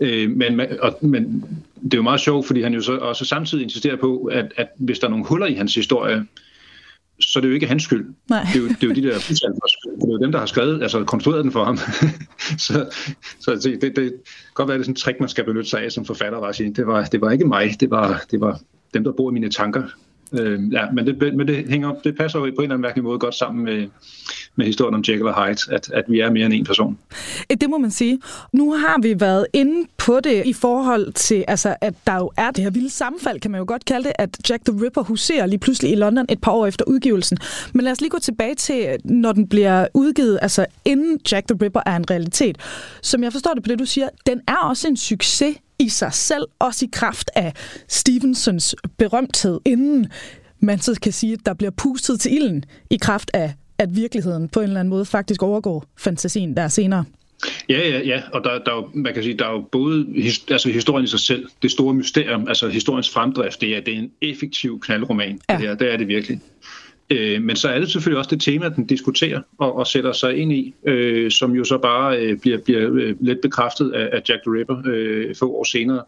Øh, 0.00 0.30
men, 0.30 0.60
og, 0.80 0.98
men 1.00 1.44
det 1.82 1.94
er 1.94 1.98
jo 1.98 2.02
meget 2.02 2.20
sjovt, 2.20 2.46
fordi 2.46 2.62
han 2.62 2.74
jo 2.74 2.80
så 2.80 2.96
også 2.96 3.24
samtidig 3.24 3.64
insisterer 3.64 3.96
på, 3.96 4.24
at, 4.32 4.52
at 4.56 4.68
hvis 4.76 4.98
der 4.98 5.06
er 5.06 5.10
nogle 5.10 5.24
huller 5.24 5.46
i 5.46 5.54
hans 5.54 5.74
historie, 5.74 6.26
så 7.20 7.38
er 7.38 7.40
det 7.40 7.48
jo 7.48 7.54
ikke 7.54 7.66
hans 7.66 7.82
skyld. 7.82 8.06
Nej. 8.28 8.46
Det, 8.52 8.56
er 8.56 8.62
jo, 8.62 8.68
det 8.68 8.82
er 8.82 8.86
jo 8.86 8.94
de 8.94 9.02
der 9.02 9.18
fuldstændig 9.18 9.60
skyld. 9.66 9.94
Det 9.94 10.08
er 10.08 10.12
jo 10.12 10.18
dem, 10.18 10.32
der 10.32 10.38
har 10.38 10.46
skrevet, 10.46 10.82
altså 10.82 11.04
konstrueret 11.04 11.44
den 11.44 11.52
for 11.52 11.64
ham. 11.64 11.76
så 12.66 12.94
så 13.40 13.50
det, 13.54 13.82
det, 13.82 13.96
det 13.96 13.96
kan 13.96 14.10
godt 14.54 14.68
være, 14.68 14.78
det 14.78 14.82
er 14.82 14.84
sådan 14.84 14.92
en 14.92 14.96
trick, 14.96 15.20
man 15.20 15.28
skal 15.28 15.44
benytte 15.44 15.70
sig 15.70 15.82
af 15.84 15.92
som 15.92 16.04
forfatter, 16.04 16.40
at 16.40 16.56
sige, 16.56 16.72
det 16.74 16.86
var, 16.86 17.04
det 17.04 17.20
var 17.20 17.30
ikke 17.30 17.44
mig, 17.44 17.76
det 17.80 17.90
var, 17.90 18.22
det 18.30 18.40
var 18.40 18.60
dem, 18.94 19.04
der 19.04 19.12
bor 19.12 19.30
i 19.30 19.34
mine 19.34 19.50
tanker. 19.50 19.82
Øh, 20.32 20.72
ja, 20.72 20.90
men 20.90 21.06
det, 21.06 21.36
men 21.36 21.48
det, 21.48 21.68
hænger, 21.68 21.94
det 22.04 22.16
passer 22.16 22.38
jo 22.38 22.44
på 22.44 22.48
en 22.48 22.52
eller 22.52 22.64
anden 22.64 22.80
mærkelig 22.80 23.04
måde 23.04 23.18
godt 23.18 23.34
sammen 23.34 23.64
med, 23.64 23.88
med 24.56 24.66
historien 24.66 24.94
om 24.94 25.00
Jekyll 25.08 25.26
og 25.26 25.46
Hyde, 25.46 25.74
at, 25.74 25.90
at 25.90 26.04
vi 26.08 26.20
er 26.20 26.30
mere 26.30 26.46
end 26.46 26.54
en 26.54 26.64
person. 26.64 26.98
Øh, 27.50 27.56
det 27.60 27.70
må 27.70 27.78
man 27.78 27.90
sige. 27.90 28.20
Nu 28.52 28.72
har 28.72 29.02
vi 29.02 29.20
været 29.20 29.46
inde 29.52 29.88
på 29.98 30.20
det 30.20 30.46
i 30.46 30.52
forhold 30.52 31.12
til, 31.12 31.44
altså, 31.48 31.76
at 31.80 31.94
der 32.06 32.16
jo 32.16 32.30
er 32.36 32.50
det 32.50 32.64
her 32.64 32.70
vilde 32.70 32.90
sammenfald, 32.90 33.40
kan 33.40 33.50
man 33.50 33.58
jo 33.58 33.64
godt 33.68 33.84
kalde 33.84 34.04
det, 34.04 34.12
at 34.18 34.50
Jack 34.50 34.64
the 34.64 34.84
Ripper 34.84 35.02
huserer 35.02 35.46
lige 35.46 35.58
pludselig 35.58 35.92
i 35.92 35.94
London 35.94 36.26
et 36.28 36.40
par 36.40 36.52
år 36.52 36.66
efter 36.66 36.84
udgivelsen. 36.84 37.38
Men 37.74 37.84
lad 37.84 37.92
os 37.92 38.00
lige 38.00 38.10
gå 38.10 38.18
tilbage 38.18 38.54
til, 38.54 38.96
når 39.04 39.32
den 39.32 39.48
bliver 39.48 39.86
udgivet, 39.94 40.38
altså 40.42 40.66
inden 40.84 41.20
Jack 41.32 41.48
the 41.48 41.58
Ripper 41.62 41.80
er 41.86 41.96
en 41.96 42.10
realitet. 42.10 42.58
Som 43.02 43.22
jeg 43.22 43.32
forstår 43.32 43.54
det 43.54 43.62
på 43.62 43.68
det, 43.68 43.78
du 43.78 43.86
siger, 43.86 44.08
den 44.26 44.40
er 44.48 44.56
også 44.56 44.88
en 44.88 44.96
succes 44.96 45.56
i 45.80 45.88
sig 45.88 46.12
selv, 46.12 46.44
også 46.58 46.84
i 46.84 46.88
kraft 46.92 47.30
af 47.34 47.52
Stevensons 47.88 48.74
berømthed, 48.98 49.60
inden 49.64 50.06
man 50.60 50.78
så 50.78 50.98
kan 51.02 51.12
sige, 51.12 51.32
at 51.32 51.46
der 51.46 51.54
bliver 51.54 51.70
pustet 51.70 52.20
til 52.20 52.32
ilden 52.34 52.64
i 52.90 52.96
kraft 52.96 53.30
af, 53.34 53.54
at 53.78 53.96
virkeligheden 53.96 54.48
på 54.48 54.60
en 54.60 54.66
eller 54.66 54.80
anden 54.80 54.90
måde 54.90 55.04
faktisk 55.04 55.42
overgår 55.42 55.84
fantasien 55.98 56.56
der 56.56 56.68
senere. 56.68 57.04
Ja, 57.68 57.88
ja, 57.88 57.98
ja, 57.98 58.22
og 58.32 58.44
der, 58.44 58.50
der, 58.50 58.72
er 58.72 58.76
jo, 58.76 58.88
man 58.94 59.14
kan 59.14 59.22
sige, 59.22 59.38
der 59.38 59.46
er 59.46 59.52
jo 59.52 59.64
både 59.72 60.06
altså 60.50 60.70
historien 60.70 61.04
i 61.04 61.08
sig 61.08 61.20
selv, 61.20 61.46
det 61.62 61.70
store 61.70 61.94
mysterium, 61.94 62.48
altså 62.48 62.68
historiens 62.68 63.10
fremdrift, 63.10 63.60
det 63.60 63.76
er, 63.76 63.80
det 63.80 63.94
er 63.94 63.98
en 63.98 64.10
effektiv 64.22 64.80
knaldroman, 64.80 65.40
ja. 65.48 65.54
det 65.54 65.62
her, 65.62 65.74
det 65.74 65.92
er 65.92 65.96
det 65.96 66.08
virkelig. 66.08 66.40
Øh, 67.10 67.42
men 67.42 67.56
så 67.56 67.68
er 67.68 67.78
det 67.78 67.90
selvfølgelig 67.90 68.18
også 68.18 68.30
det 68.30 68.40
tema, 68.40 68.68
den 68.68 68.86
diskuterer 68.86 69.40
og, 69.58 69.76
og 69.76 69.86
sætter 69.86 70.12
sig 70.12 70.36
ind 70.36 70.52
i, 70.52 70.74
øh, 70.86 71.30
som 71.30 71.52
jo 71.52 71.64
så 71.64 71.78
bare 71.78 72.18
øh, 72.18 72.38
bliver, 72.38 72.58
bliver 72.58 72.90
øh, 72.92 73.16
lidt 73.20 73.40
bekræftet 73.40 73.90
af, 73.90 74.08
af 74.12 74.22
Jack 74.28 74.42
the 74.42 74.58
Ripper 74.58 74.82
øh, 74.86 75.34
få 75.34 75.52
år 75.54 75.64
senere, 75.64 76.02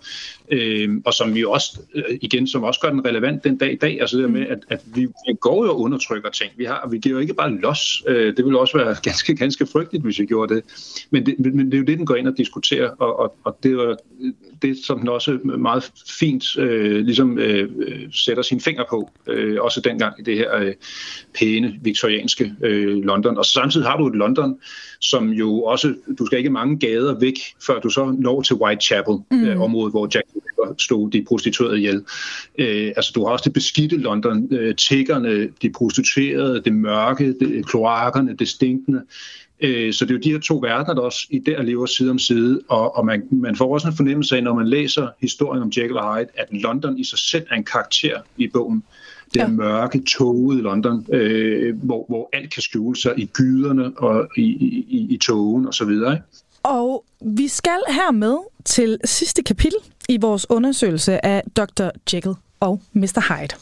øh, 0.50 0.88
og 1.04 1.14
som 1.14 1.34
vi 1.34 1.44
også, 1.44 1.80
øh, 1.94 2.18
igen, 2.20 2.46
som 2.46 2.62
også 2.62 2.80
gør 2.80 2.90
den 2.90 3.04
relevant 3.04 3.44
den 3.44 3.56
dag 3.56 3.72
i 3.72 3.76
dag, 3.76 4.00
altså 4.00 4.18
det 4.18 4.30
med, 4.30 4.46
at, 4.46 4.58
at 4.68 4.80
vi, 4.94 5.00
vi 5.00 5.34
går 5.40 5.64
jo 5.64 5.70
og 5.70 5.80
undertrykker 5.80 6.30
ting. 6.30 6.52
Vi, 6.56 6.64
har, 6.64 6.88
vi 6.90 6.98
giver 6.98 7.14
jo 7.14 7.20
ikke 7.20 7.34
bare 7.34 7.58
los. 7.60 8.02
Øh, 8.08 8.36
det 8.36 8.44
ville 8.44 8.58
også 8.58 8.78
være 8.78 8.96
ganske, 9.08 9.36
ganske 9.36 9.66
frygteligt, 9.66 10.04
hvis 10.04 10.18
vi 10.18 10.26
gjorde 10.26 10.54
det. 10.54 10.64
Men 11.10 11.26
det, 11.26 11.54
men 11.54 11.66
det 11.66 11.74
er 11.74 11.78
jo 11.78 11.84
det, 11.84 11.98
den 11.98 12.06
går 12.06 12.14
ind 12.14 12.28
og 12.28 12.38
diskuterer, 12.38 12.90
og, 12.90 13.18
og, 13.18 13.36
og 13.44 13.58
det 13.62 13.72
er 13.72 13.96
det, 14.62 14.78
som 14.84 14.98
den 14.98 15.08
også 15.08 15.38
meget 15.58 15.92
fint 16.18 16.58
øh, 16.58 17.04
ligesom 17.04 17.38
øh, 17.38 17.68
øh 17.78 18.12
sætter 18.12 18.42
sine 18.42 18.60
fingre 18.60 18.84
på, 18.90 19.10
øh, 19.26 19.56
også 19.60 19.80
dengang 19.80 20.20
i 20.20 20.22
det 20.22 20.36
her 20.36 20.56
øh, 20.56 20.72
pæne, 21.38 21.74
viktorianske 21.82 22.52
øh, 22.62 23.04
London. 23.04 23.38
Og 23.38 23.44
så 23.44 23.52
samtidig 23.52 23.86
har 23.86 23.96
du 23.96 24.06
et 24.06 24.14
London, 24.14 24.58
som 25.00 25.28
jo 25.28 25.62
også, 25.62 25.94
du 26.18 26.26
skal 26.26 26.38
ikke 26.38 26.50
mange 26.50 26.78
gader 26.78 27.18
væk, 27.18 27.34
før 27.66 27.80
du 27.80 27.90
så 27.90 28.16
når 28.18 28.42
til 28.42 28.56
Whitechapel, 28.56 29.18
mm. 29.30 29.44
øh, 29.44 29.60
området, 29.60 29.92
hvor 29.92 30.08
Jack 30.14 30.26
stod 30.78 31.10
de 31.10 31.24
prostituerede 31.28 31.78
ihjel. 31.78 32.04
Øh, 32.58 32.92
altså 32.96 33.12
du 33.14 33.24
har 33.24 33.32
også 33.32 33.42
det 33.44 33.52
beskidte 33.52 33.96
London, 33.96 34.48
øh, 34.54 34.76
tiggerne, 34.76 35.48
de 35.62 35.70
prostituerede, 35.70 36.62
det 36.64 36.72
mørke, 36.72 37.34
det, 37.40 37.66
kloakkerne, 37.66 38.36
det 38.36 38.48
stinkende. 38.48 39.02
Øh, 39.60 39.92
så 39.92 40.04
det 40.04 40.10
er 40.10 40.14
jo 40.14 40.20
de 40.20 40.32
her 40.32 40.38
to 40.38 40.58
verdener, 40.58 40.94
der 40.94 41.02
også 41.02 41.26
i 41.30 41.38
der 41.38 41.62
lever 41.62 41.86
side 41.86 42.10
om 42.10 42.18
side, 42.18 42.60
og, 42.68 42.96
og 42.96 43.06
man, 43.06 43.22
man 43.30 43.56
får 43.56 43.74
også 43.74 43.88
en 43.88 43.96
fornemmelse 43.96 44.36
af, 44.36 44.42
når 44.42 44.54
man 44.54 44.68
læser 44.68 45.08
historien 45.20 45.62
om 45.62 45.72
Jekyll 45.76 45.96
og 45.96 46.16
Hyde, 46.16 46.28
at 46.36 46.46
London 46.50 46.98
i 46.98 47.04
sig 47.04 47.18
selv 47.18 47.46
er 47.50 47.54
en 47.54 47.64
karakter 47.64 48.20
i 48.36 48.48
bogen 48.48 48.82
det 49.34 49.40
ja. 49.40 49.48
mørke, 49.48 50.02
tåget 50.04 50.62
London, 50.62 51.06
øh, 51.12 51.76
hvor, 51.82 52.04
hvor 52.08 52.28
alt 52.32 52.54
kan 52.54 52.62
skjule 52.62 52.96
sig 52.96 53.12
i 53.16 53.26
gyderne 53.26 53.98
og 53.98 54.28
i, 54.36 54.42
i, 54.42 55.06
i 55.10 55.18
togen 55.18 55.68
osv. 55.68 55.90
Ikke? 55.90 56.22
Og 56.62 57.04
vi 57.20 57.48
skal 57.48 57.78
her 57.88 58.10
med 58.10 58.36
til 58.64 58.98
sidste 59.04 59.42
kapitel 59.42 59.78
i 60.08 60.18
vores 60.20 60.50
undersøgelse 60.50 61.26
af 61.26 61.42
Dr. 61.56 61.88
Jekyll 62.14 62.34
og 62.60 62.82
Mr. 62.92 63.20
Hyde. 63.28 63.56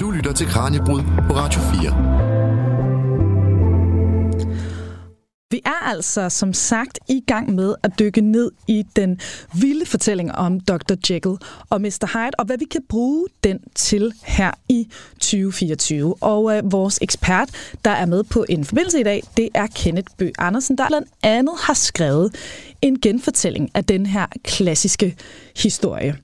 Du 0.00 0.10
lytter 0.10 0.32
til 0.32 0.46
Kranjebrud 0.46 1.00
på 1.28 1.34
Radio 1.34 1.60
4. 1.60 2.27
altså 5.88 6.28
som 6.28 6.52
sagt 6.52 6.98
i 7.08 7.24
gang 7.26 7.54
med 7.54 7.74
at 7.82 7.98
dykke 7.98 8.20
ned 8.20 8.50
i 8.66 8.84
den 8.96 9.20
vilde 9.54 9.86
fortælling 9.86 10.32
om 10.32 10.60
Dr. 10.60 10.94
Jekyll 11.10 11.36
og 11.70 11.80
Mr. 11.80 12.10
Hyde, 12.12 12.30
og 12.38 12.44
hvad 12.44 12.58
vi 12.58 12.64
kan 12.64 12.82
bruge 12.88 13.26
den 13.44 13.60
til 13.74 14.12
her 14.24 14.50
i 14.68 14.88
2024. 15.12 16.14
Og 16.20 16.56
øh, 16.56 16.72
vores 16.72 16.98
ekspert, 17.02 17.48
der 17.84 17.90
er 17.90 18.06
med 18.06 18.24
på 18.24 18.44
en 18.48 18.64
forbindelse 18.64 19.00
i 19.00 19.02
dag, 19.02 19.22
det 19.36 19.48
er 19.54 19.66
Kenneth 19.66 20.12
Bø 20.18 20.30
Andersen, 20.38 20.78
der 20.78 20.88
blandt 20.88 21.08
andet 21.22 21.54
har 21.60 21.74
skrevet 21.74 22.34
en 22.82 23.00
genfortælling 23.00 23.70
af 23.74 23.84
den 23.84 24.06
her 24.06 24.26
klassiske 24.44 25.16
historie. 25.56 26.16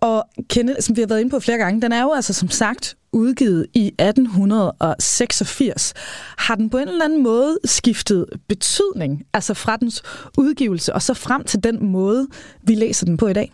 Og 0.00 0.24
Kenneth, 0.48 0.80
som 0.80 0.96
vi 0.96 1.00
har 1.00 1.08
været 1.08 1.20
inde 1.20 1.30
på 1.30 1.40
flere 1.40 1.58
gange, 1.58 1.82
den 1.82 1.92
er 1.92 2.02
jo 2.02 2.12
altså 2.12 2.32
som 2.32 2.48
sagt 2.48 2.96
udgivet 3.12 3.66
i 3.74 3.86
1886. 3.86 5.94
Har 6.38 6.54
den 6.54 6.70
på 6.70 6.78
en 6.78 6.88
eller 6.88 7.04
anden 7.04 7.22
måde 7.22 7.58
skiftet 7.64 8.26
betydning, 8.48 9.26
altså 9.32 9.54
fra 9.54 9.76
dens 9.76 10.02
udgivelse 10.38 10.94
og 10.94 11.02
så 11.02 11.14
frem 11.14 11.44
til 11.44 11.64
den 11.64 11.86
måde, 11.86 12.28
vi 12.62 12.74
læser 12.74 13.06
den 13.06 13.16
på 13.16 13.28
i 13.28 13.32
dag? 13.32 13.52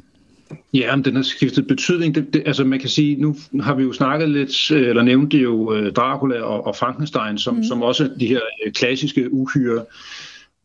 Ja, 0.74 0.94
den 1.04 1.16
har 1.16 1.22
skiftet 1.22 1.66
betydning. 1.66 2.14
Det, 2.14 2.32
det, 2.32 2.42
altså 2.46 2.64
man 2.64 2.80
kan 2.80 2.88
sige, 2.88 3.16
nu 3.16 3.36
har 3.60 3.74
vi 3.74 3.82
jo 3.82 3.92
snakket 3.92 4.28
lidt, 4.28 4.70
øh, 4.70 4.88
eller 4.88 5.02
nævnt 5.02 5.32
det 5.32 5.42
jo 5.42 5.74
øh, 5.74 5.92
Dracula 5.92 6.40
og, 6.40 6.66
og 6.66 6.76
Frankenstein, 6.76 7.38
som, 7.38 7.54
mm. 7.54 7.64
som 7.64 7.82
også 7.82 8.10
de 8.20 8.26
her 8.26 8.40
øh, 8.66 8.72
klassiske 8.72 9.32
uhyre 9.32 9.84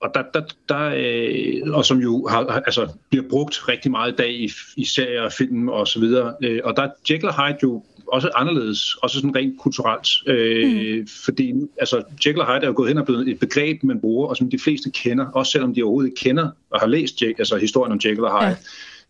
og 0.02 0.12
der, 0.14 0.24
der, 0.34 0.42
der 0.70 0.92
øh, 0.96 1.74
og 1.74 1.86
som 1.86 1.98
jo 1.98 2.28
har, 2.28 2.46
altså, 2.46 2.88
bliver 3.10 3.26
brugt 3.30 3.68
rigtig 3.70 3.92
meget 3.92 4.12
i 4.12 4.16
dag 4.16 4.34
i, 4.34 4.52
i 4.78 4.86
serier 4.86 5.22
og 5.22 5.32
film 5.32 5.70
og 5.70 5.88
så 5.88 6.00
videre. 6.00 6.34
Øh, 6.44 6.60
og 6.64 6.78
der 6.78 6.84
er 6.84 6.90
Jekyll 7.10 7.30
og 7.30 7.48
Hyde 7.48 7.58
jo 7.64 7.84
også 8.08 8.30
anderledes, 8.36 8.96
også 8.96 9.16
sådan 9.16 9.36
rent 9.36 9.60
kulturelt. 9.60 10.08
Øh, 10.28 11.00
mm. 11.00 11.08
Fordi 11.26 11.54
altså, 11.80 12.04
Jekyll 12.26 12.42
og 12.42 12.48
Hyde 12.48 12.64
er 12.64 12.68
jo 12.68 12.74
gået 12.76 12.88
hen 12.88 12.98
og 12.98 13.06
blevet 13.06 13.28
et 13.28 13.40
begreb, 13.40 13.84
man 13.84 14.00
bruger, 14.00 14.28
og 14.28 14.38
som 14.38 14.50
de 14.50 14.60
fleste 14.60 14.92
kender, 14.92 15.26
også 15.26 15.52
selvom 15.52 15.74
de 15.74 15.84
overhovedet 15.84 16.10
ikke 16.10 16.20
kender 16.20 16.50
og 16.70 16.80
har 16.80 16.88
læst 16.88 17.22
Jack, 17.22 17.40
altså 17.40 17.58
historien 17.58 17.92
om 17.92 18.00
Jekyll 18.06 18.24
og 18.26 18.40
Hyde. 18.40 18.50
Ja. 18.50 18.56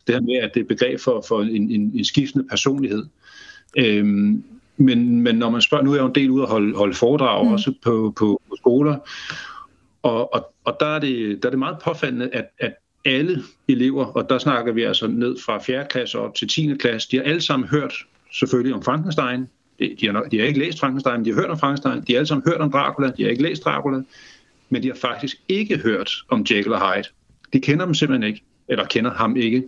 Det 0.08 0.15
her 0.15 0.21
med, 0.21 0.36
at 0.36 0.54
det 0.54 0.60
er 0.60 0.63
et 0.63 0.67
begreb 0.67 1.00
for, 1.00 1.23
for 1.28 1.41
en, 1.41 1.71
en, 1.71 1.91
en 1.95 2.06
skiftende 2.06 2.47
personlighed. 2.50 3.06
Øh, 3.78 4.06
men, 4.78 5.21
men 5.21 5.36
når 5.36 5.50
man 5.50 5.62
spørger, 5.62 5.84
nu 5.84 5.91
er 5.91 5.95
jeg 5.95 6.02
jo 6.02 6.08
en 6.08 6.15
del 6.15 6.30
ude 6.30 6.43
at 6.43 6.50
holde, 6.50 6.76
holde 6.76 6.93
foredrag 6.93 7.45
mm. 7.45 7.54
også 7.54 7.73
på, 7.84 8.13
på, 8.17 8.41
på 8.50 8.56
skoler, 8.56 8.97
og, 10.08 10.34
og, 10.34 10.54
og 10.63 10.78
der, 10.80 10.86
er 10.86 11.00
det, 11.00 11.43
der 11.43 11.50
er 11.50 11.50
det 11.50 11.60
meget 11.60 11.78
påfaldende, 11.84 12.30
at, 12.34 12.46
at 12.60 12.74
alle 13.06 13.43
elever, 13.67 14.06
og 14.06 14.30
der 14.30 14.38
snakker 14.38 14.74
vi 14.74 14.84
altså 14.84 15.08
ned 15.08 15.36
fra 15.46 15.60
4. 15.60 15.86
klasse 15.89 16.20
op 16.20 16.36
til 16.36 16.48
10. 16.48 16.76
klasse, 16.80 17.12
de 17.12 17.17
har 17.17 17.24
alle 17.24 17.41
sammen 17.41 17.70
hørt 17.70 17.93
selvfølgelig 18.34 18.76
om 18.76 18.84
Frankenstein. 18.84 19.48
De, 19.80 19.96
de, 20.02 20.08
har, 20.08 20.24
de 20.24 20.39
har 20.39 20.46
ikke 20.46 20.60
læst 20.60 20.80
Frankenstein, 20.80 21.26
de 21.26 21.30
har 21.30 21.41
hørt 21.41 21.50
om 21.50 21.60
Frankenstein. 21.60 22.02
De 22.08 22.13
har 22.13 22.17
alle 22.17 22.28
sammen 22.28 22.43
hørt 22.48 22.62
om 22.62 22.72
Dracula, 22.72 23.12
de 23.17 23.24
har 23.24 23.30
ikke 23.30 23.43
læst 23.43 23.63
Dracula. 23.63 24.02
Men 24.70 24.84
de 24.84 24.88
har 24.88 24.96
faktisk 24.96 25.38
ikke 25.48 25.78
hørt 25.78 26.12
om 26.30 26.46
Jekyll 26.50 26.74
og 26.74 26.93
Hyde. 26.93 27.08
De 27.54 27.60
kender 27.60 27.86
dem 27.86 27.93
simpelthen 27.93 28.28
ikke, 28.28 28.43
eller 28.67 28.86
kender 28.86 29.12
ham 29.12 29.36
ikke. 29.36 29.63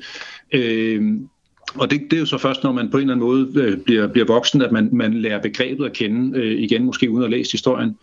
Øh, 0.51 1.19
og 1.75 1.91
det, 1.91 2.01
det 2.01 2.13
er 2.13 2.19
jo 2.19 2.25
så 2.25 2.37
først, 2.37 2.63
når 2.63 2.71
man 2.71 2.91
på 2.91 2.97
en 2.97 3.01
eller 3.01 3.13
anden 3.13 3.27
måde 3.27 3.63
øh, 3.63 3.77
bliver, 3.77 4.07
bliver 4.07 4.25
voksen, 4.25 4.61
at 4.61 4.71
man, 4.71 4.89
man 4.91 5.13
lærer 5.13 5.41
begrebet 5.41 5.85
at 5.85 5.93
kende 5.93 6.39
øh, 6.39 6.61
igen, 6.61 6.83
måske 6.83 7.11
uden 7.11 7.23
at 7.23 7.29
læse 7.29 7.51
historien. 7.51 7.97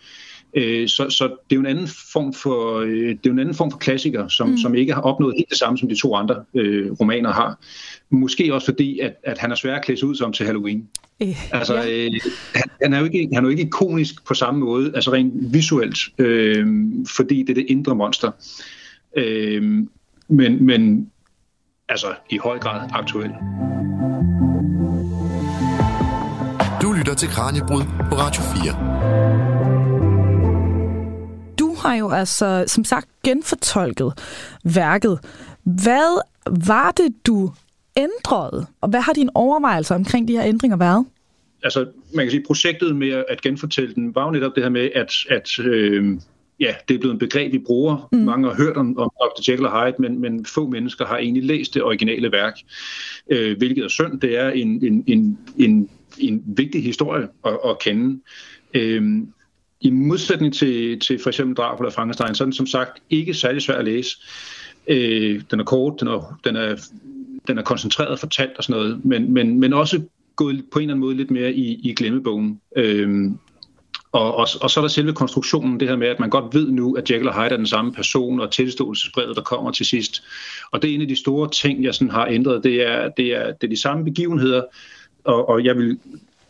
Øh, 0.54 0.88
så, 0.88 1.11
så 1.11 1.24
det 1.24 1.32
er 1.50 1.56
jo 1.56 1.61
en 1.61 1.66
anden 1.66 1.88
form 2.12 2.32
for 2.32 2.80
øh, 2.80 3.09
det 3.09 3.11
er 3.11 3.16
jo 3.26 3.32
en 3.32 3.38
anden 3.38 3.54
form 3.54 3.70
for 3.70 3.78
klassiker, 3.78 4.28
som, 4.28 4.48
mm. 4.48 4.56
som 4.56 4.74
ikke 4.74 4.94
har 4.94 5.00
opnået 5.00 5.35
helt 5.37 5.50
det 5.50 5.59
samme 5.59 5.78
som 5.78 5.88
de 5.88 5.94
to 5.94 6.14
andre 6.14 6.44
øh, 6.54 6.92
romaner 6.92 7.32
har. 7.32 7.59
Måske 8.11 8.54
også 8.54 8.66
fordi 8.66 8.98
at, 8.98 9.14
at 9.22 9.38
han 9.38 9.50
er 9.50 9.54
svær 9.54 9.74
at 9.74 9.85
klæde 9.85 10.06
ud 10.06 10.14
som 10.14 10.32
til 10.32 10.46
Halloween. 10.46 10.88
Øh, 11.22 11.54
altså 11.54 11.74
ja. 11.74 12.04
øh, 12.04 12.12
han, 12.54 12.70
han 12.82 12.92
er 12.92 12.98
jo 12.98 13.04
ikke 13.04 13.28
han 13.32 13.44
er 13.44 13.48
jo 13.48 13.50
ikke 13.50 13.62
ikonisk 13.62 14.26
på 14.26 14.35
samme 14.35 14.61
måde, 14.61 14.92
altså 14.94 15.12
rent 15.12 15.32
visuelt, 15.54 15.98
øh, 16.18 16.66
fordi 17.16 17.42
det 17.42 17.50
er 17.50 17.54
det 17.54 17.66
indre 17.68 17.94
monster. 17.94 18.30
Øh, 19.16 19.62
men 20.28 20.66
men 20.66 21.11
altså 21.88 22.06
i 22.30 22.38
høj 22.38 22.59
grad 22.59 22.90
aktuel. 22.92 23.30
Du 26.82 26.92
lytter 26.92 27.14
til 27.14 27.28
Kranjebrud 27.28 27.82
på 28.11 28.14
Radio 28.14 28.42
4 28.42 29.56
har 31.87 31.96
jo 31.96 32.11
altså, 32.11 32.64
som 32.66 32.85
sagt, 32.85 33.09
genfortolket 33.25 34.12
værket. 34.64 35.18
Hvad 35.62 36.22
var 36.66 36.90
det, 36.90 37.27
du 37.27 37.53
ændrede? 37.96 38.66
Og 38.81 38.88
hvad 38.88 39.01
har 39.01 39.12
dine 39.12 39.31
overvejelser 39.35 39.94
omkring 39.94 40.29
de 40.29 40.33
her 40.33 40.44
ændringer 40.44 40.77
været? 40.77 41.07
Altså, 41.62 41.87
man 42.14 42.25
kan 42.25 42.31
sige, 42.31 42.44
projektet 42.46 42.96
med 42.96 43.25
at 43.29 43.40
genfortælle 43.40 43.94
den 43.94 44.14
var 44.14 44.25
jo 44.25 44.31
netop 44.31 44.53
det 44.55 44.62
her 44.62 44.70
med, 44.70 44.90
at, 44.94 45.12
at 45.31 45.59
øh, 45.59 46.18
ja, 46.61 46.75
det 46.88 46.94
er 46.94 46.99
blevet 46.99 47.12
en 47.12 47.18
begreb, 47.18 47.53
vi 47.53 47.59
bruger. 47.59 48.09
Mm. 48.12 48.18
Mange 48.18 48.49
har 48.49 48.57
hørt 48.57 48.77
om, 48.77 48.99
om 48.99 49.11
Dr. 49.20 49.51
Jekyll 49.51 49.66
og 49.66 49.87
Hyde, 49.87 49.96
men, 49.99 50.20
men 50.20 50.46
få 50.46 50.66
mennesker 50.66 51.07
har 51.07 51.18
egentlig 51.18 51.44
læst 51.44 51.75
det 51.75 51.83
originale 51.83 52.33
værk. 52.33 52.55
Øh, 53.31 53.57
hvilket 53.59 53.85
er 53.85 53.88
synd. 53.88 54.20
Det 54.20 54.38
er 54.38 54.51
en, 54.51 54.85
en, 54.85 55.05
en, 55.07 55.38
en, 55.59 55.88
en 56.18 56.42
vigtig 56.46 56.83
historie 56.83 57.29
at, 57.46 57.59
at 57.68 57.79
kende. 57.79 58.20
Øh, 58.75 59.22
i 59.81 59.91
modsætning 59.91 60.55
til, 60.55 61.01
til 61.01 61.19
for 61.23 61.31
eksempel 61.31 61.57
Dracula 61.57 61.87
eller 61.87 61.95
Frankenstein, 61.95 62.35
så 62.35 62.45
er 62.45 62.47
den 62.47 62.53
som 62.53 62.67
sagt 62.67 63.03
ikke 63.11 63.35
særlig 63.35 63.62
svær 63.62 63.75
at 63.75 63.85
læse. 63.85 64.17
Øh, 64.89 65.43
den 65.51 65.61
er 65.61 65.65
kort, 65.65 66.01
den 66.01 66.09
er, 66.09 66.39
den 66.45 66.57
er, 66.57 66.77
den 67.49 67.59
er 67.59 67.62
koncentreret 67.62 68.21
fortalt 68.21 68.57
og 68.59 68.65
sådan 68.65 68.83
noget, 68.83 69.05
men, 69.05 69.33
men, 69.33 69.61
men 69.61 69.73
også 69.73 70.03
gået 70.37 70.65
på 70.73 70.79
en 70.79 70.83
eller 70.83 70.95
anden 70.95 71.01
måde 71.01 71.17
lidt 71.17 71.31
mere 71.31 71.53
i, 71.53 71.81
i 71.83 71.95
glemmebogen. 71.95 72.61
Øh, 72.77 73.31
og, 74.12 74.35
og, 74.35 74.47
og 74.61 74.71
så 74.71 74.81
er 74.81 74.83
der 74.83 74.89
selve 74.89 75.12
konstruktionen, 75.12 75.81
det 75.81 75.89
her 75.89 75.97
med, 75.97 76.09
at 76.09 76.21
man 76.21 76.31
godt 76.31 76.55
ved 76.55 76.71
nu, 76.71 76.95
at 76.95 77.11
Jekyll 77.11 77.29
og 77.29 77.35
Hyde 77.35 77.55
er 77.55 77.57
den 77.57 77.67
samme 77.67 77.93
person, 77.93 78.41
og 78.41 78.51
tilståelsesbrevet, 78.51 79.37
der 79.37 79.43
kommer 79.43 79.71
til 79.71 79.87
sidst. 79.87 80.23
Og 80.71 80.83
det 80.83 80.91
er 80.91 80.95
en 80.95 81.01
af 81.01 81.09
de 81.09 81.17
store 81.17 81.51
ting, 81.51 81.85
jeg 81.85 81.95
sådan 81.95 82.11
har 82.11 82.27
ændret, 82.27 82.65
det 82.65 82.87
er, 82.87 83.09
det 83.09 83.27
er, 83.27 83.53
det 83.53 83.67
er 83.67 83.71
de 83.71 83.81
samme 83.81 84.05
begivenheder, 84.05 84.62
og, 85.25 85.49
og 85.49 85.65
jeg 85.65 85.77
vil 85.77 85.99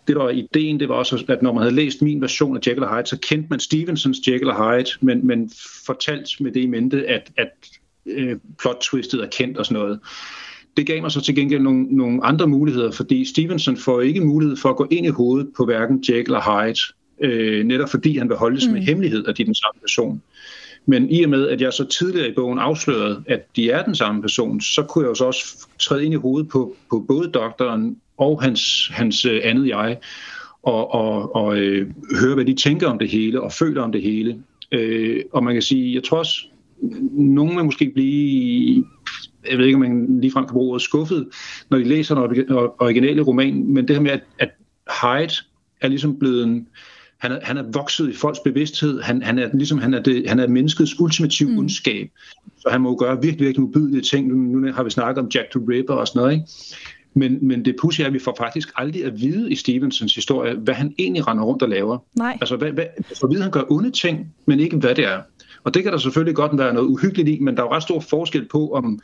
det 0.07 0.17
der 0.17 0.23
var 0.23 0.31
ideen, 0.31 0.81
det 0.81 0.89
var 0.89 0.95
også, 0.95 1.25
at 1.29 1.43
når 1.43 1.53
man 1.53 1.63
havde 1.63 1.75
læst 1.75 2.03
min 2.03 2.21
version 2.21 2.57
af 2.57 2.67
Jekyll 2.67 2.85
og 2.85 2.97
Hyde, 2.97 3.07
så 3.07 3.19
kendte 3.19 3.47
man 3.51 3.61
Stevensons 3.61 4.19
Jekyll 4.29 4.51
og 4.51 4.77
Hyde, 4.77 4.91
men, 5.01 5.27
men 5.27 5.51
fortalt 5.87 6.41
med 6.41 6.53
det 6.53 6.61
i 6.61 6.67
mente, 6.67 7.07
at, 7.07 7.31
at 7.37 7.51
øh, 8.07 8.37
plot-twistet 8.59 9.23
er 9.23 9.27
kendt 9.27 9.59
og 9.59 9.67
sådan 9.67 9.83
noget. 9.83 10.01
Det 10.77 10.87
gav 10.87 11.03
mig 11.03 11.11
så 11.11 11.21
til 11.21 11.35
gengæld 11.35 11.63
nogle, 11.63 11.83
nogle 11.83 12.25
andre 12.25 12.47
muligheder, 12.47 12.91
fordi 12.91 13.25
Stevenson 13.25 13.77
får 13.77 14.01
ikke 14.01 14.21
mulighed 14.21 14.57
for 14.57 14.69
at 14.69 14.77
gå 14.77 14.87
ind 14.91 15.07
i 15.07 15.11
hovedet 15.11 15.49
på 15.57 15.65
hverken 15.65 16.05
Jekyll 16.09 16.35
og 16.35 16.65
Hyde, 16.65 16.81
øh, 17.23 17.65
netop 17.65 17.91
fordi 17.91 18.19
han 18.19 18.29
vil 18.29 18.37
holdes 18.37 18.67
mm. 18.67 18.73
med 18.73 18.83
hemmelighed, 18.83 19.27
at 19.27 19.37
de 19.37 19.43
er 19.43 19.47
den 19.47 19.55
samme 19.55 19.81
person. 19.81 20.23
Men 20.87 21.11
i 21.11 21.23
og 21.23 21.31
med, 21.31 21.49
at 21.49 21.61
jeg 21.61 21.73
så 21.73 21.85
tidligere 21.85 22.29
i 22.29 22.35
bogen 22.35 22.59
afslørede, 22.59 23.23
at 23.27 23.57
de 23.57 23.71
er 23.71 23.85
den 23.85 23.95
samme 23.95 24.23
person, 24.23 24.61
så 24.61 24.83
kunne 24.83 25.05
jeg 25.05 25.09
jo 25.09 25.15
så 25.15 25.25
også 25.25 25.69
træde 25.79 26.05
ind 26.05 26.15
i 26.15 26.17
hovedet 26.17 26.49
på, 26.49 26.77
på 26.91 27.05
både 27.09 27.31
doktoren 27.31 27.97
og 28.19 28.43
hans, 28.43 28.91
hans 28.93 29.25
øh, 29.25 29.41
andet 29.45 29.69
jeg, 29.69 29.99
og, 30.63 30.95
og, 30.95 31.37
og 31.37 31.59
øh, 31.59 31.91
høre, 32.21 32.35
hvad 32.35 32.45
de 32.45 32.55
tænker 32.55 32.89
om 32.89 32.99
det 32.99 33.09
hele, 33.09 33.43
og 33.43 33.53
føler 33.53 33.83
om 33.83 33.93
det 33.93 34.03
hele. 34.03 34.43
Øh, 34.73 35.23
og 35.33 35.45
man 35.45 35.55
kan 35.55 35.63
sige, 35.63 35.95
jeg 35.95 36.05
tror 36.05 36.19
også, 36.19 36.47
nogen 37.13 37.57
vil 37.57 37.65
måske 37.65 37.91
blive, 37.95 38.85
jeg 39.51 39.59
ved 39.59 39.67
ikke, 39.67 39.77
om 39.77 39.81
man 39.81 40.21
ligefrem 40.21 40.47
kan 40.47 40.53
bruge 40.53 40.71
ordet 40.71 40.83
skuffet, 40.83 41.29
når 41.71 41.79
de 41.79 41.85
læser 41.85 42.15
den 42.15 42.49
originale 42.79 43.23
roman, 43.23 43.73
men 43.73 43.89
det 43.89 43.97
her 43.97 44.03
med, 44.03 44.11
at, 44.11 44.21
at 44.39 44.51
Hyde 45.03 45.33
er 45.81 45.89
ligesom 45.89 46.19
blevet 46.19 46.45
en, 46.45 46.69
han 47.19 47.33
er, 47.33 47.39
han 47.43 47.57
er 47.57 47.65
vokset 47.73 48.09
i 48.09 48.13
folks 48.13 48.39
bevidsthed. 48.45 49.01
Han, 49.01 49.23
han 49.23 49.39
er 49.39 49.51
ligesom 49.55 49.79
han 49.79 49.95
er, 49.95 50.03
det, 50.03 50.29
han 50.29 50.39
er 50.39 50.49
menneskets 50.49 51.01
ultimative 51.01 51.51
mm. 51.51 51.59
ondskab. 51.59 52.11
Så 52.59 52.69
han 52.71 52.81
må 52.81 52.91
jo 52.91 52.97
gøre 52.99 53.23
virkelig, 53.23 53.47
virkelig 53.47 53.63
modbydelige 53.63 54.03
ting. 54.03 54.29
Nu, 54.29 54.35
nu 54.35 54.73
har 54.73 54.83
vi 54.83 54.91
snakket 54.91 55.23
om 55.23 55.31
Jack 55.35 55.51
the 55.51 55.61
Ripper 55.69 55.95
og 55.95 56.09
sådan 56.09 56.21
noget, 56.21 56.33
ikke? 56.33 56.47
Men, 57.17 57.39
men 57.49 57.65
det 57.65 57.77
pudsige 57.81 58.05
er, 58.05 58.09
at 58.09 58.15
vi 58.15 58.19
får 58.19 58.35
faktisk 58.39 58.69
aldrig 58.77 59.05
at 59.05 59.21
vide 59.21 59.53
i 59.53 59.57
Stevensons 59.57 60.15
historie, 60.15 60.55
hvad 60.55 60.75
han 60.75 60.95
egentlig 60.99 61.27
render 61.27 61.45
rundt 61.45 61.63
og 61.63 61.69
laver. 61.69 61.99
Nej. 62.15 62.39
Altså, 62.41 62.57
hvad, 62.57 62.73
hvad, 62.73 62.85
for 63.19 63.27
at 63.27 63.31
vide, 63.31 63.41
at 63.41 63.43
han 63.43 63.53
gør 63.53 63.63
onde 63.71 63.91
ting, 63.91 64.35
men 64.47 64.61
ikke 64.61 64.77
hvad 64.77 64.95
det 64.95 65.05
er. 65.05 65.21
Og 65.65 65.75
det 65.75 65.83
kan 65.83 65.93
der 65.93 65.99
selvfølgelig 65.99 66.35
godt 66.35 66.59
være 66.59 66.75
noget 66.75 66.89
uhyggeligt 66.89 67.29
i, 67.29 67.39
men 67.41 67.57
der 67.57 67.63
er 67.63 67.67
jo 67.67 67.73
ret 67.73 67.83
stor 67.83 68.01
forskel 68.01 68.49
på, 68.49 68.73
om, 68.73 69.01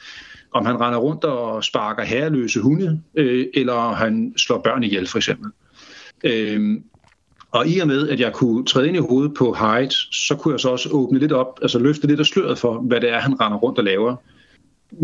om 0.52 0.66
han 0.66 0.80
render 0.80 0.98
rundt 0.98 1.24
og 1.24 1.64
sparker 1.64 2.02
herreløse 2.02 2.60
hunde, 2.60 3.00
øh, 3.14 3.46
eller 3.54 3.92
han 3.92 4.34
slår 4.36 4.58
børn 4.58 4.82
ihjel, 4.82 5.06
for 5.06 5.18
eksempel. 5.18 5.50
Øh, 6.24 6.80
og 7.50 7.68
i 7.68 7.78
og 7.78 7.86
med, 7.86 8.08
at 8.08 8.20
jeg 8.20 8.32
kunne 8.32 8.64
træde 8.64 8.88
ind 8.88 8.96
i 8.96 9.00
hovedet 9.00 9.34
på 9.34 9.54
Hyde, 9.54 9.94
så 10.12 10.36
kunne 10.38 10.52
jeg 10.52 10.60
så 10.60 10.68
også 10.68 10.88
åbne 10.92 11.18
lidt 11.18 11.32
op, 11.32 11.58
altså 11.62 11.78
løfte 11.78 12.06
lidt 12.06 12.20
af 12.20 12.26
sløret 12.26 12.58
for, 12.58 12.80
hvad 12.80 13.00
det 13.00 13.10
er, 13.10 13.18
han 13.18 13.40
render 13.40 13.58
rundt 13.58 13.78
og 13.78 13.84
laver. 13.84 14.16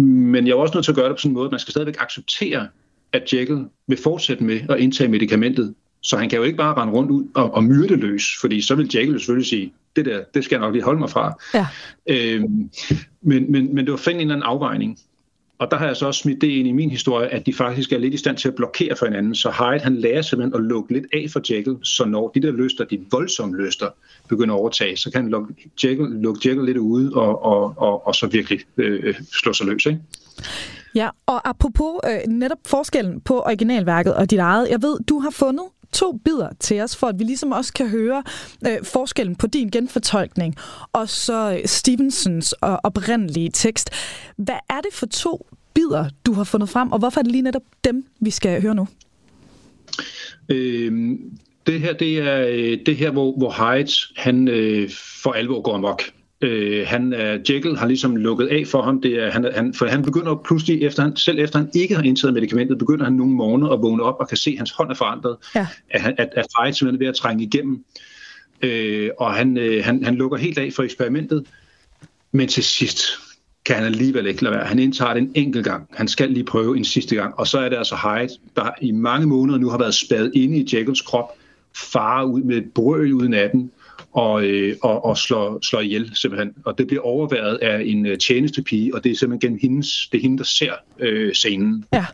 Men 0.00 0.46
jeg 0.46 0.52
er 0.52 0.56
også 0.56 0.74
nødt 0.74 0.84
til 0.84 0.92
at 0.92 0.96
gøre 0.96 1.08
det 1.08 1.16
på 1.16 1.20
sådan 1.20 1.30
en 1.30 1.34
måde, 1.34 1.46
at 1.46 1.50
man 1.50 1.60
skal 1.60 1.72
stadigvæk 1.72 1.96
acceptere, 2.00 2.68
at 3.12 3.32
Jekyll 3.32 3.64
vil 3.86 3.98
fortsætte 4.02 4.44
med 4.44 4.60
at 4.68 4.80
indtage 4.80 5.08
medicamentet. 5.08 5.74
Så 6.00 6.16
han 6.16 6.28
kan 6.28 6.36
jo 6.36 6.42
ikke 6.42 6.56
bare 6.56 6.74
rende 6.74 6.94
rundt 6.94 7.10
ud 7.10 7.24
og, 7.34 7.54
og 7.54 7.64
myrde 7.64 7.96
løs, 7.96 8.24
fordi 8.40 8.60
så 8.60 8.74
vil 8.74 8.90
Jekyll 8.94 9.20
selvfølgelig 9.20 9.46
sige, 9.46 9.72
det 9.96 10.04
der, 10.04 10.20
det 10.34 10.44
skal 10.44 10.56
jeg 10.56 10.60
nok 10.60 10.72
lige 10.72 10.84
holde 10.84 11.00
mig 11.00 11.10
fra. 11.10 11.32
Ja. 11.54 11.66
Øhm, 12.06 12.70
men, 13.22 13.52
men, 13.52 13.74
men 13.74 13.84
det 13.84 13.90
var 13.90 13.96
finde 13.96 14.14
en 14.14 14.20
eller 14.20 14.34
anden 14.34 14.46
afvejning. 14.46 14.98
Og 15.58 15.70
der 15.70 15.76
har 15.76 15.86
jeg 15.86 15.96
så 15.96 16.06
også 16.06 16.20
smidt 16.20 16.40
det 16.40 16.46
ind 16.46 16.68
i 16.68 16.72
min 16.72 16.90
historie, 16.90 17.28
at 17.28 17.46
de 17.46 17.52
faktisk 17.52 17.92
er 17.92 17.98
lidt 17.98 18.14
i 18.14 18.16
stand 18.16 18.36
til 18.36 18.48
at 18.48 18.54
blokere 18.54 18.96
for 18.96 19.06
hinanden. 19.06 19.34
Så 19.34 19.50
Hyde 19.50 19.80
han 19.80 19.96
lærer 19.96 20.22
simpelthen 20.22 20.54
at 20.54 20.68
lukke 20.68 20.92
lidt 20.92 21.06
af 21.12 21.26
for 21.32 21.40
Jekyll, 21.52 21.76
så 21.82 22.04
når 22.04 22.28
de 22.28 22.42
der 22.42 22.52
lyster, 22.52 22.84
de 22.84 23.00
voldsomme 23.10 23.56
lyster, 23.56 23.88
begynder 24.28 24.54
at 24.54 24.58
overtage, 24.58 24.96
så 24.96 25.10
kan 25.10 25.22
han 25.22 25.30
lukke 25.30 25.54
Jekyll, 25.84 26.08
lukke 26.08 26.48
Jekyll 26.48 26.66
lidt 26.66 26.76
ude 26.76 27.12
og, 27.14 27.44
og, 27.44 27.74
og, 27.76 28.06
og 28.06 28.14
så 28.14 28.26
virkelig 28.26 28.60
øh, 28.76 29.14
slå 29.32 29.52
sig 29.52 29.66
løs. 29.66 29.86
Ikke? 29.86 30.00
Ja, 30.94 31.08
og 31.26 31.48
apropos 31.48 32.00
øh, 32.06 32.32
netop 32.32 32.58
forskellen 32.66 33.20
på 33.20 33.40
originalværket 33.40 34.14
og 34.14 34.30
dit 34.30 34.38
eget, 34.38 34.70
jeg 34.70 34.82
ved, 34.82 34.98
du 35.08 35.18
har 35.18 35.30
fundet 35.30 35.64
to 35.92 36.12
bidder 36.24 36.48
til 36.60 36.80
os, 36.80 36.96
for 36.96 37.06
at 37.06 37.18
vi 37.18 37.24
ligesom 37.24 37.52
også 37.52 37.72
kan 37.72 37.88
høre 37.88 38.22
øh, 38.66 38.84
forskellen 38.84 39.36
på 39.36 39.46
din 39.46 39.68
genfortolkning 39.70 40.54
og 40.92 41.08
så 41.08 41.52
øh, 41.52 41.66
Stevensons 41.66 42.54
øh, 42.64 42.70
oprindelige 42.70 43.50
tekst. 43.50 43.90
Hvad 44.36 44.58
er 44.70 44.80
det 44.80 44.92
for 44.92 45.06
to 45.06 45.46
bidder, 45.74 46.08
du 46.26 46.32
har 46.32 46.44
fundet 46.44 46.68
frem, 46.68 46.92
og 46.92 46.98
hvorfor 46.98 47.20
er 47.20 47.22
det 47.22 47.32
lige 47.32 47.42
netop 47.42 47.62
dem, 47.84 48.04
vi 48.20 48.30
skal 48.30 48.62
høre 48.62 48.74
nu? 48.74 48.88
Øhm, 50.48 51.38
det 51.66 51.80
her, 51.80 51.92
det 51.92 52.18
er 52.18 52.46
øh, 52.48 52.78
det 52.86 52.96
her, 52.96 53.10
hvor, 53.10 53.36
hvor 53.38 53.50
Hyde, 53.50 53.92
han 54.16 54.48
øh, 54.48 54.90
for 55.22 55.32
alvor 55.32 55.62
går 55.62 55.74
amok. 55.74 56.02
Øh, 56.40 56.86
han, 56.86 57.12
uh, 57.12 57.50
Jekyll 57.50 57.76
har 57.76 57.86
ligesom 57.86 58.16
lukket 58.16 58.46
af 58.46 58.66
for 58.66 58.82
ham, 58.82 59.00
det 59.00 59.14
er, 59.14 59.30
han, 59.30 59.46
han, 59.54 59.74
for 59.74 59.86
han 59.86 60.02
begynder 60.02 60.42
pludselig, 60.44 60.82
efter 60.82 61.02
han, 61.02 61.16
selv 61.16 61.38
efter 61.38 61.58
han 61.58 61.70
ikke 61.74 61.94
har 61.94 62.02
indtaget 62.02 62.34
medicamentet, 62.34 62.78
begynder 62.78 63.04
han 63.04 63.12
nogle 63.12 63.32
måneder 63.32 63.70
at 63.70 63.82
vågne 63.82 64.02
op 64.02 64.16
og 64.20 64.28
kan 64.28 64.36
se, 64.36 64.50
at 64.50 64.58
hans 64.58 64.70
hånd 64.70 64.90
er 64.90 64.94
forandret, 64.94 65.36
ja. 65.54 65.66
at, 65.90 66.14
at, 66.18 66.28
at 66.36 66.46
Fight 66.58 66.76
simpelthen 66.76 66.94
er 66.94 66.98
ved 66.98 67.06
at 67.06 67.14
trænge 67.14 67.44
igennem, 67.44 67.84
øh, 68.62 69.10
og 69.18 69.34
han, 69.34 69.58
øh, 69.58 69.84
han, 69.84 70.04
han 70.04 70.14
lukker 70.14 70.38
helt 70.38 70.58
af 70.58 70.72
for 70.76 70.82
eksperimentet, 70.82 71.46
men 72.32 72.48
til 72.48 72.64
sidst 72.64 73.00
kan 73.64 73.76
han 73.76 73.84
alligevel 73.84 74.26
ikke 74.26 74.42
lade 74.42 74.54
være. 74.54 74.66
Han 74.66 74.78
indtager 74.78 75.14
det 75.14 75.22
en 75.22 75.32
enkelt 75.34 75.64
gang. 75.64 75.88
Han 75.94 76.08
skal 76.08 76.30
lige 76.30 76.44
prøve 76.44 76.76
en 76.76 76.84
sidste 76.84 77.14
gang. 77.14 77.34
Og 77.38 77.46
så 77.46 77.58
er 77.58 77.68
det 77.68 77.76
altså 77.76 77.96
Hyde, 77.96 78.38
der 78.56 78.70
i 78.80 78.90
mange 78.90 79.26
måneder 79.26 79.58
nu 79.58 79.68
har 79.68 79.78
været 79.78 79.94
spadet 79.94 80.32
inde 80.34 80.56
i 80.56 80.76
Jekylls 80.76 81.02
krop, 81.02 81.32
fare 81.76 82.26
ud 82.26 82.42
med 82.42 82.56
et 82.56 82.72
brøl 82.74 83.12
ud 83.12 83.28
natten, 83.28 83.70
og, 84.12 84.44
øh, 84.44 84.76
og, 84.82 85.04
og 85.04 85.18
slår, 85.18 85.58
slår 85.62 85.80
ihjel 85.80 86.10
simpelthen. 86.14 86.52
Og 86.64 86.78
det 86.78 86.86
bliver 86.86 87.02
overværet 87.02 87.56
af 87.56 87.82
en 87.84 88.06
øh, 88.06 88.18
tjenestepige, 88.18 88.94
og 88.94 89.04
det 89.04 89.12
er 89.12 89.16
simpelthen 89.16 89.40
gennem 89.40 89.58
hendes, 89.62 90.08
det 90.12 90.18
er 90.18 90.22
hende, 90.22 90.38
der 90.38 90.44
ser 90.44 90.72
øh, 90.98 91.34
scenen. 91.34 91.84
Ja. 91.92 92.06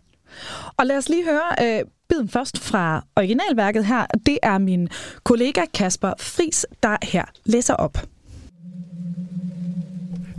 Og 0.76 0.86
lad 0.86 0.96
os 0.96 1.08
lige 1.08 1.24
høre 1.24 1.78
øh, 1.78 1.84
biden 2.08 2.28
først 2.28 2.58
fra 2.58 3.04
originalværket 3.16 3.86
her. 3.86 4.06
Det 4.26 4.38
er 4.42 4.58
min 4.58 4.88
kollega 5.24 5.60
Kasper 5.74 6.12
Fris, 6.18 6.66
der 6.82 6.96
her 7.02 7.24
læser 7.44 7.74
op. 7.74 7.98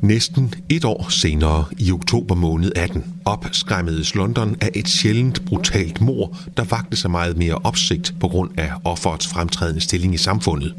Næsten 0.02 0.54
et 0.70 0.86
år 0.86 1.10
senere, 1.10 1.66
i 1.80 1.92
oktober 1.92 2.36
måned 2.36 2.72
18, 2.76 3.04
opskræmmedes 3.26 4.16
London 4.16 4.56
af 4.62 4.70
et 4.76 4.88
sjældent 4.88 5.46
brutalt 5.46 6.02
mor, 6.02 6.38
der 6.58 6.64
vagte 6.64 6.98
sig 6.98 7.12
meget 7.12 7.38
mere 7.38 7.56
opsigt 7.56 8.14
på 8.20 8.28
grund 8.28 8.60
af 8.60 8.72
offerets 8.84 9.28
fremtrædende 9.28 9.82
stilling 9.82 10.14
i 10.14 10.18
samfundet. 10.18 10.76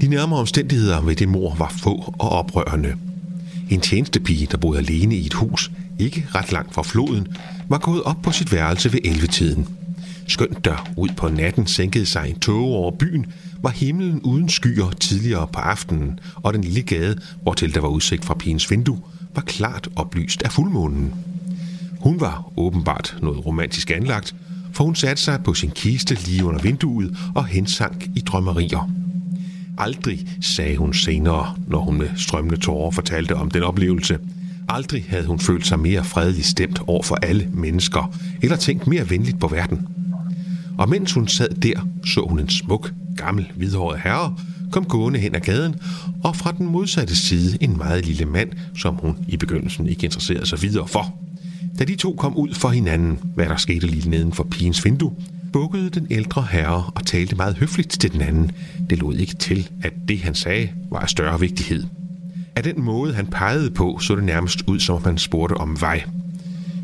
De 0.00 0.08
nærmere 0.08 0.40
omstændigheder 0.40 1.00
ved 1.00 1.16
det 1.16 1.28
mor 1.28 1.54
var 1.54 1.74
få 1.78 2.14
og 2.18 2.28
oprørende. 2.28 2.94
En 3.70 3.80
tjenestepige, 3.80 4.48
der 4.50 4.56
boede 4.56 4.78
alene 4.78 5.16
i 5.16 5.26
et 5.26 5.34
hus, 5.34 5.70
ikke 5.98 6.26
ret 6.34 6.52
langt 6.52 6.74
fra 6.74 6.82
floden, 6.82 7.28
var 7.68 7.78
gået 7.78 8.02
op 8.02 8.22
på 8.22 8.32
sit 8.32 8.52
værelse 8.52 8.92
ved 8.92 9.00
11-tiden. 9.06 9.68
Skønt 10.28 10.64
der 10.64 10.90
ud 10.96 11.08
på 11.16 11.28
natten 11.28 11.66
sænkede 11.66 12.06
sig 12.06 12.30
en 12.30 12.38
tåge 12.38 12.74
over 12.74 12.90
byen, 12.90 13.26
var 13.62 13.70
himlen 13.70 14.20
uden 14.22 14.48
skyer 14.48 14.90
tidligere 15.00 15.46
på 15.46 15.60
aftenen, 15.60 16.20
og 16.34 16.54
den 16.54 16.64
lille 16.64 16.82
gade, 16.82 17.18
hvortil 17.42 17.74
der 17.74 17.80
var 17.80 17.88
udsigt 17.88 18.24
fra 18.24 18.34
pigens 18.34 18.70
vindue, 18.70 19.00
var 19.34 19.42
klart 19.42 19.88
oplyst 19.96 20.42
af 20.42 20.52
fuldmånen. 20.52 21.14
Hun 22.00 22.20
var 22.20 22.52
åbenbart 22.56 23.16
noget 23.22 23.46
romantisk 23.46 23.90
anlagt, 23.90 24.34
for 24.72 24.84
hun 24.84 24.94
satte 24.94 25.22
sig 25.22 25.40
på 25.44 25.54
sin 25.54 25.70
kiste 25.70 26.18
lige 26.26 26.44
under 26.44 26.62
vinduet 26.62 27.16
og 27.34 27.46
hensank 27.46 28.10
i 28.14 28.20
drømmerier. 28.20 28.90
Aldrig, 29.78 30.28
sagde 30.40 30.76
hun 30.76 30.94
senere, 30.94 31.54
når 31.68 31.80
hun 31.80 31.98
med 31.98 32.08
strømmende 32.16 32.56
tårer 32.56 32.90
fortalte 32.90 33.36
om 33.36 33.50
den 33.50 33.62
oplevelse. 33.62 34.18
Aldrig 34.68 35.04
havde 35.08 35.26
hun 35.26 35.38
følt 35.38 35.66
sig 35.66 35.78
mere 35.78 36.04
fredeligt 36.04 36.46
stemt 36.46 36.80
over 36.86 37.02
for 37.02 37.14
alle 37.22 37.48
mennesker, 37.52 38.16
eller 38.42 38.56
tænkt 38.56 38.86
mere 38.86 39.10
venligt 39.10 39.40
på 39.40 39.48
verden. 39.48 39.88
Og 40.78 40.88
mens 40.88 41.12
hun 41.12 41.28
sad 41.28 41.48
der, 41.48 41.88
så 42.06 42.26
hun 42.28 42.38
en 42.38 42.48
smuk, 42.48 42.92
gammel, 43.16 43.52
hvidhåret 43.56 44.00
herre 44.04 44.36
kom 44.72 44.84
gående 44.84 45.18
hen 45.18 45.34
ad 45.34 45.40
gaden, 45.40 45.74
og 46.24 46.36
fra 46.36 46.52
den 46.52 46.66
modsatte 46.66 47.16
side 47.16 47.58
en 47.60 47.76
meget 47.76 48.06
lille 48.06 48.24
mand, 48.24 48.50
som 48.78 48.94
hun 48.94 49.16
i 49.28 49.36
begyndelsen 49.36 49.86
ikke 49.86 50.04
interesserede 50.04 50.46
sig 50.46 50.62
videre 50.62 50.88
for. 50.88 51.14
Da 51.78 51.84
de 51.84 51.96
to 51.96 52.14
kom 52.18 52.36
ud 52.36 52.54
for 52.54 52.68
hinanden, 52.68 53.18
hvad 53.34 53.46
der 53.46 53.56
skete 53.56 53.86
lige 53.86 54.10
neden 54.10 54.32
for 54.32 54.44
pigens 54.44 54.84
vindue, 54.84 55.12
bukkede 55.56 55.90
den 55.90 56.06
ældre 56.10 56.46
herre 56.50 56.90
og 56.94 57.06
talte 57.06 57.36
meget 57.36 57.56
høfligt 57.56 57.88
til 57.88 58.12
den 58.12 58.20
anden. 58.20 58.50
Det 58.90 58.98
lod 58.98 59.14
ikke 59.14 59.34
til, 59.34 59.68
at 59.82 59.92
det 60.08 60.20
han 60.20 60.34
sagde 60.34 60.70
var 60.90 60.98
af 60.98 61.08
større 61.08 61.40
vigtighed. 61.40 61.84
Af 62.56 62.62
den 62.62 62.82
måde, 62.82 63.14
han 63.14 63.26
pegede 63.26 63.70
på, 63.70 63.98
så 63.98 64.16
det 64.16 64.24
nærmest 64.24 64.62
ud, 64.66 64.80
som 64.80 64.94
om 64.94 65.04
han 65.04 65.18
spurgte 65.18 65.54
om 65.54 65.80
vej. 65.80 66.04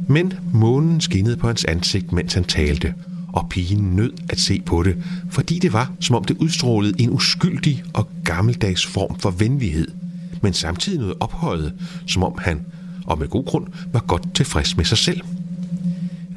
Men 0.08 0.32
månen 0.52 1.00
skinnede 1.00 1.36
på 1.36 1.46
hans 1.46 1.64
ansigt, 1.64 2.12
mens 2.12 2.34
han 2.34 2.44
talte, 2.44 2.94
og 3.32 3.46
pigen 3.50 3.96
nød 3.96 4.12
at 4.28 4.40
se 4.40 4.62
på 4.66 4.82
det, 4.82 4.96
fordi 5.30 5.58
det 5.58 5.72
var, 5.72 5.92
som 6.00 6.16
om 6.16 6.24
det 6.24 6.36
udstrålede 6.36 7.02
en 7.02 7.10
uskyldig 7.10 7.82
og 7.92 8.08
gammeldags 8.24 8.86
form 8.86 9.18
for 9.18 9.30
venlighed, 9.30 9.88
men 10.42 10.52
samtidig 10.52 10.98
noget 10.98 11.14
ophøjet, 11.20 11.72
som 12.06 12.22
om 12.22 12.34
han, 12.38 12.60
og 13.06 13.18
med 13.18 13.28
god 13.28 13.44
grund, 13.44 13.66
var 13.92 14.00
godt 14.00 14.34
tilfreds 14.34 14.76
med 14.76 14.84
sig 14.84 14.98
selv. 14.98 15.20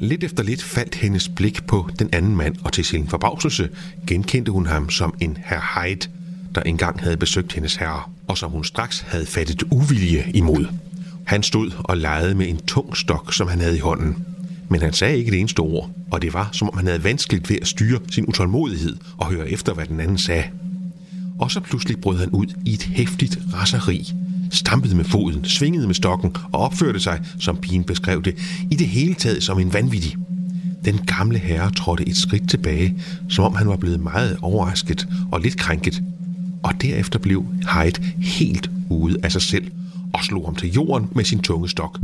Lidt 0.00 0.24
efter 0.24 0.42
lidt 0.42 0.62
faldt 0.62 0.94
hendes 0.94 1.28
blik 1.28 1.66
på 1.66 1.90
den 1.98 2.08
anden 2.12 2.36
mand, 2.36 2.56
og 2.64 2.72
til 2.72 2.84
sin 2.84 3.08
forbavselse 3.08 3.68
genkendte 4.06 4.52
hun 4.52 4.66
ham 4.66 4.90
som 4.90 5.14
en 5.20 5.38
herr 5.44 5.82
Hyde, 5.84 6.08
der 6.54 6.62
engang 6.62 7.00
havde 7.00 7.16
besøgt 7.16 7.52
hendes 7.52 7.76
herre, 7.76 8.02
og 8.28 8.38
som 8.38 8.50
hun 8.50 8.64
straks 8.64 9.00
havde 9.00 9.26
fattet 9.26 9.62
uvilje 9.70 10.30
imod. 10.34 10.66
Han 11.24 11.42
stod 11.42 11.70
og 11.78 11.96
legede 11.96 12.34
med 12.34 12.48
en 12.48 12.56
tung 12.56 12.96
stok, 12.96 13.34
som 13.34 13.48
han 13.48 13.60
havde 13.60 13.76
i 13.76 13.80
hånden. 13.80 14.24
Men 14.68 14.80
han 14.80 14.92
sagde 14.92 15.18
ikke 15.18 15.30
det 15.30 15.40
eneste 15.40 15.60
ord, 15.60 15.90
og 16.10 16.22
det 16.22 16.34
var, 16.34 16.48
som 16.52 16.70
om 16.70 16.76
han 16.76 16.86
havde 16.86 17.04
vanskeligt 17.04 17.50
ved 17.50 17.56
at 17.60 17.68
styre 17.68 18.00
sin 18.10 18.24
utålmodighed 18.28 18.96
og 19.18 19.26
høre 19.26 19.50
efter, 19.50 19.74
hvad 19.74 19.86
den 19.86 20.00
anden 20.00 20.18
sagde. 20.18 20.44
Og 21.38 21.50
så 21.50 21.60
pludselig 21.60 22.00
brød 22.00 22.18
han 22.18 22.30
ud 22.30 22.46
i 22.64 22.74
et 22.74 22.82
hæftigt 22.82 23.38
raseri, 23.54 24.12
stampede 24.50 24.96
med 24.96 25.04
foden, 25.04 25.44
svingede 25.44 25.86
med 25.86 25.94
stokken 25.94 26.36
og 26.52 26.60
opførte 26.60 27.00
sig, 27.00 27.20
som 27.38 27.56
pigen 27.56 27.84
beskrev 27.84 28.22
det, 28.22 28.34
i 28.70 28.74
det 28.74 28.86
hele 28.86 29.14
taget 29.14 29.42
som 29.42 29.58
en 29.58 29.72
vanvittig. 29.72 30.16
Den 30.84 30.98
gamle 31.06 31.38
herre 31.38 31.70
trådte 31.70 32.08
et 32.08 32.16
skridt 32.16 32.50
tilbage, 32.50 32.94
som 33.28 33.44
om 33.44 33.54
han 33.54 33.68
var 33.68 33.76
blevet 33.76 34.00
meget 34.00 34.38
overrasket 34.42 35.08
og 35.32 35.40
lidt 35.40 35.56
krænket. 35.56 36.02
Og 36.62 36.72
derefter 36.82 37.18
blev 37.18 37.44
Hyde 37.72 38.14
helt 38.18 38.70
ude 38.90 39.16
af 39.22 39.32
sig 39.32 39.42
selv 39.42 39.70
og 40.12 40.24
slog 40.24 40.44
ham 40.44 40.54
til 40.54 40.72
jorden 40.72 41.08
med 41.14 41.24
sin 41.24 41.38
tunge 41.38 41.68
stok. 41.68 41.98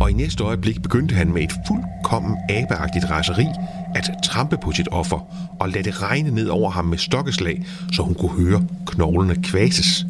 Og 0.00 0.10
i 0.10 0.14
næste 0.14 0.44
øjeblik 0.44 0.82
begyndte 0.82 1.14
han 1.14 1.32
med 1.32 1.42
et 1.42 1.52
fuldkommen 1.66 2.36
abeagtigt 2.48 3.10
raseri 3.10 3.46
at 3.94 4.10
trampe 4.24 4.56
på 4.62 4.72
sit 4.72 4.88
offer 4.90 5.18
og 5.60 5.68
lade 5.68 5.84
det 5.84 6.02
regne 6.02 6.30
ned 6.30 6.48
over 6.48 6.70
ham 6.70 6.84
med 6.84 6.98
stokkeslag, 6.98 7.64
så 7.92 8.02
hun 8.02 8.14
kunne 8.14 8.44
høre 8.44 8.64
knoglerne 8.86 9.34
kvases. 9.42 10.06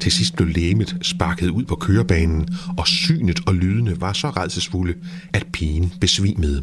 Til 0.00 0.12
sidst 0.12 0.36
blev 0.36 0.48
lægemet 0.48 0.96
sparket 1.02 1.50
ud 1.50 1.64
på 1.64 1.74
kørebanen, 1.74 2.48
og 2.78 2.86
synet 2.86 3.40
og 3.46 3.54
lydene 3.54 4.00
var 4.00 4.12
så 4.12 4.30
redselsfulde, 4.30 4.94
at 5.32 5.46
pigen 5.52 5.92
besvimede. 6.00 6.62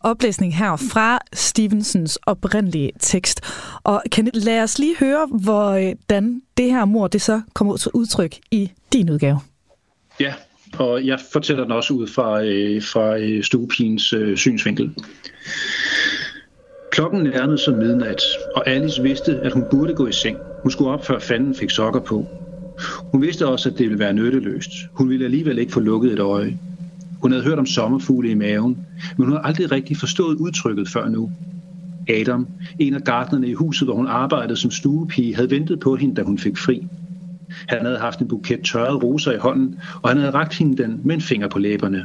Oplæsning 0.00 0.56
her 0.56 0.76
fra 0.76 1.18
Stevensons 1.32 2.16
oprindelige 2.16 2.90
tekst. 3.00 3.40
Og 3.84 4.02
kan 4.12 4.30
lad 4.34 4.62
os 4.62 4.78
lige 4.78 4.96
høre, 5.00 5.26
hvordan 5.26 6.42
det 6.56 6.70
her 6.70 6.84
mor 6.84 7.06
det 7.06 7.22
så 7.22 7.40
kommer 7.54 7.72
ud 7.72 7.78
til 7.78 7.90
udtryk 7.94 8.36
i 8.50 8.70
din 8.92 9.10
udgave. 9.10 9.40
Ja, 10.20 10.34
og 10.78 11.06
jeg 11.06 11.18
fortæller 11.32 11.62
den 11.62 11.72
også 11.72 11.94
ud 11.94 12.06
fra, 12.06 12.42
øh, 12.42 12.82
fra 12.82 13.18
øh, 13.18 13.44
stuepigens 13.44 14.12
øh, 14.12 14.36
synsvinkel. 14.36 14.94
Klokken 16.90 17.22
nærmede 17.22 17.58
sig 17.58 17.74
midnat, 17.74 18.22
og 18.54 18.68
Alice 18.68 19.02
vidste, 19.02 19.40
at 19.42 19.52
hun 19.52 19.64
burde 19.70 19.94
gå 19.94 20.06
i 20.06 20.12
seng. 20.12 20.38
Hun 20.62 20.70
skulle 20.70 20.90
op, 20.90 21.04
før 21.04 21.18
fanden 21.18 21.54
fik 21.54 21.70
sokker 21.70 22.00
på. 22.00 22.26
Hun 23.12 23.22
vidste 23.22 23.46
også, 23.46 23.68
at 23.68 23.78
det 23.78 23.86
ville 23.86 23.98
være 23.98 24.12
nytteløst. 24.12 24.70
Hun 24.92 25.08
ville 25.08 25.24
alligevel 25.24 25.58
ikke 25.58 25.72
få 25.72 25.80
lukket 25.80 26.12
et 26.12 26.18
øje. 26.18 26.58
Hun 27.22 27.32
havde 27.32 27.44
hørt 27.44 27.58
om 27.58 27.66
sommerfugle 27.66 28.30
i 28.30 28.34
maven, 28.34 28.86
men 29.16 29.26
hun 29.26 29.28
havde 29.28 29.46
aldrig 29.46 29.72
rigtig 29.72 29.96
forstået 29.96 30.36
udtrykket 30.36 30.88
før 30.88 31.08
nu. 31.08 31.30
Adam, 32.08 32.46
en 32.78 32.94
af 32.94 33.04
gardnerne 33.04 33.48
i 33.48 33.52
huset, 33.52 33.88
hvor 33.88 33.94
hun 33.94 34.06
arbejdede 34.06 34.56
som 34.56 34.70
stuepige, 34.70 35.34
havde 35.34 35.50
ventet 35.50 35.80
på 35.80 35.96
hende, 35.96 36.14
da 36.14 36.22
hun 36.22 36.38
fik 36.38 36.58
fri. 36.58 36.86
Han 37.68 37.84
havde 37.84 37.98
haft 37.98 38.20
en 38.20 38.28
buket 38.28 38.60
tørrede 38.64 38.98
roser 38.98 39.32
i 39.32 39.38
hånden, 39.38 39.80
og 40.02 40.10
han 40.10 40.18
havde 40.18 40.30
rakt 40.30 40.58
hende 40.58 40.82
den 40.82 41.00
med 41.04 41.14
en 41.14 41.20
finger 41.20 41.48
på 41.48 41.58
læberne. 41.58 42.04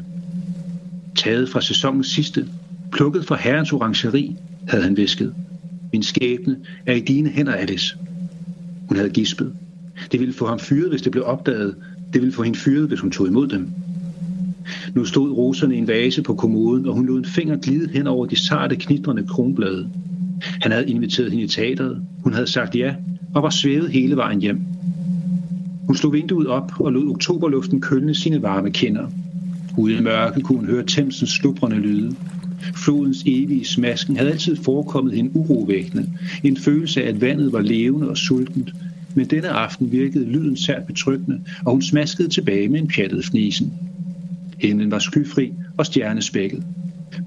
Taget 1.15 1.49
fra 1.49 1.61
sæsonens 1.61 2.07
sidste, 2.07 2.47
plukket 2.91 3.25
fra 3.25 3.35
herrens 3.35 3.73
orangeri, 3.73 4.35
havde 4.67 4.83
han 4.83 4.97
visket. 4.97 5.33
Min 5.91 6.03
skæbne 6.03 6.57
er 6.85 6.93
i 6.93 6.99
dine 6.99 7.29
hænder, 7.29 7.53
Alice. 7.53 7.97
Hun 8.87 8.97
havde 8.97 9.09
gispet. 9.09 9.53
Det 10.11 10.19
ville 10.19 10.33
få 10.33 10.47
ham 10.47 10.59
fyret, 10.59 10.89
hvis 10.89 11.01
det 11.01 11.11
blev 11.11 11.23
opdaget. 11.25 11.75
Det 12.13 12.21
ville 12.21 12.33
få 12.33 12.43
hende 12.43 12.57
fyret, 12.57 12.87
hvis 12.87 12.99
hun 12.99 13.11
tog 13.11 13.27
imod 13.27 13.47
dem. 13.47 13.67
Nu 14.95 15.05
stod 15.05 15.31
roserne 15.31 15.75
i 15.75 15.77
en 15.77 15.87
vase 15.87 16.21
på 16.21 16.33
kommoden, 16.33 16.85
og 16.87 16.93
hun 16.93 17.05
lod 17.05 17.17
en 17.17 17.25
finger 17.25 17.57
glide 17.57 17.89
hen 17.89 18.07
over 18.07 18.25
de 18.25 18.35
sarte, 18.47 18.75
knitrende 18.75 19.27
kronblade. 19.27 19.89
Han 20.61 20.71
havde 20.71 20.89
inviteret 20.89 21.31
hende 21.31 21.43
i 21.43 21.47
teateret. 21.47 22.01
Hun 22.23 22.33
havde 22.33 22.47
sagt 22.47 22.75
ja, 22.75 22.95
og 23.35 23.43
var 23.43 23.49
svævet 23.49 23.89
hele 23.89 24.15
vejen 24.15 24.41
hjem. 24.41 24.61
Hun 25.87 25.95
slog 25.95 26.13
vinduet 26.13 26.47
op 26.47 26.71
og 26.79 26.91
lod 26.91 27.09
oktoberluften 27.09 27.81
kølne 27.81 28.15
sine 28.15 28.41
varme 28.41 28.71
kinder. 28.71 29.07
Ude 29.77 29.97
i 29.97 30.01
mørke 30.01 30.41
kunne 30.41 30.57
hun 30.57 30.67
høre 30.67 30.83
Thamesens 30.87 31.29
slubrende 31.29 31.77
lyde. 31.77 32.15
Flodens 32.75 33.23
evige 33.25 33.65
smasken 33.65 34.17
havde 34.17 34.31
altid 34.31 34.55
forekommet 34.55 35.13
hende 35.13 35.35
urovækkende. 35.35 36.09
En 36.43 36.57
følelse 36.57 37.03
af, 37.03 37.09
at 37.09 37.21
vandet 37.21 37.53
var 37.53 37.61
levende 37.61 38.09
og 38.09 38.17
sultent. 38.17 38.73
Men 39.15 39.25
denne 39.25 39.49
aften 39.49 39.91
virkede 39.91 40.25
lyden 40.25 40.57
sært 40.57 40.85
betryggende, 40.87 41.41
og 41.65 41.71
hun 41.71 41.81
smaskede 41.81 42.29
tilbage 42.29 42.69
med 42.69 42.79
en 42.79 42.87
pjattet 42.87 43.25
fnisen. 43.25 43.73
Himlen 44.57 44.91
var 44.91 44.99
skyfri 44.99 45.53
og 45.77 45.85
stjernespækket. 45.85 46.63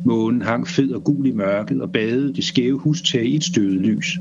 Månen 0.05 0.43
hang 0.43 0.69
fed 0.69 0.91
og 0.91 1.05
gul 1.05 1.27
i 1.27 1.33
mørket 1.33 1.81
og 1.83 1.93
badede 1.93 2.35
de 2.35 2.43
skæve 2.43 2.79
hustag 2.79 3.27
i 3.27 3.37
et 3.37 3.45
støvet 3.45 3.81
lys. 3.81 4.19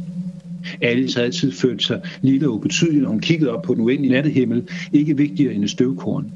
Alice 0.82 1.16
havde 1.16 1.26
altid 1.26 1.52
følt 1.52 1.84
sig 1.84 2.02
lille 2.22 2.48
og 2.48 2.54
ubetydelig, 2.54 3.02
når 3.02 3.10
hun 3.10 3.20
kiggede 3.20 3.52
op 3.52 3.64
på 3.64 3.74
den 3.74 3.82
uendelige 3.82 4.12
nattehimmel, 4.12 4.64
ikke 4.94 5.18
vigtigere 5.18 5.54
end 5.54 5.64
et 5.64 5.70
støvkorn. 5.70 6.32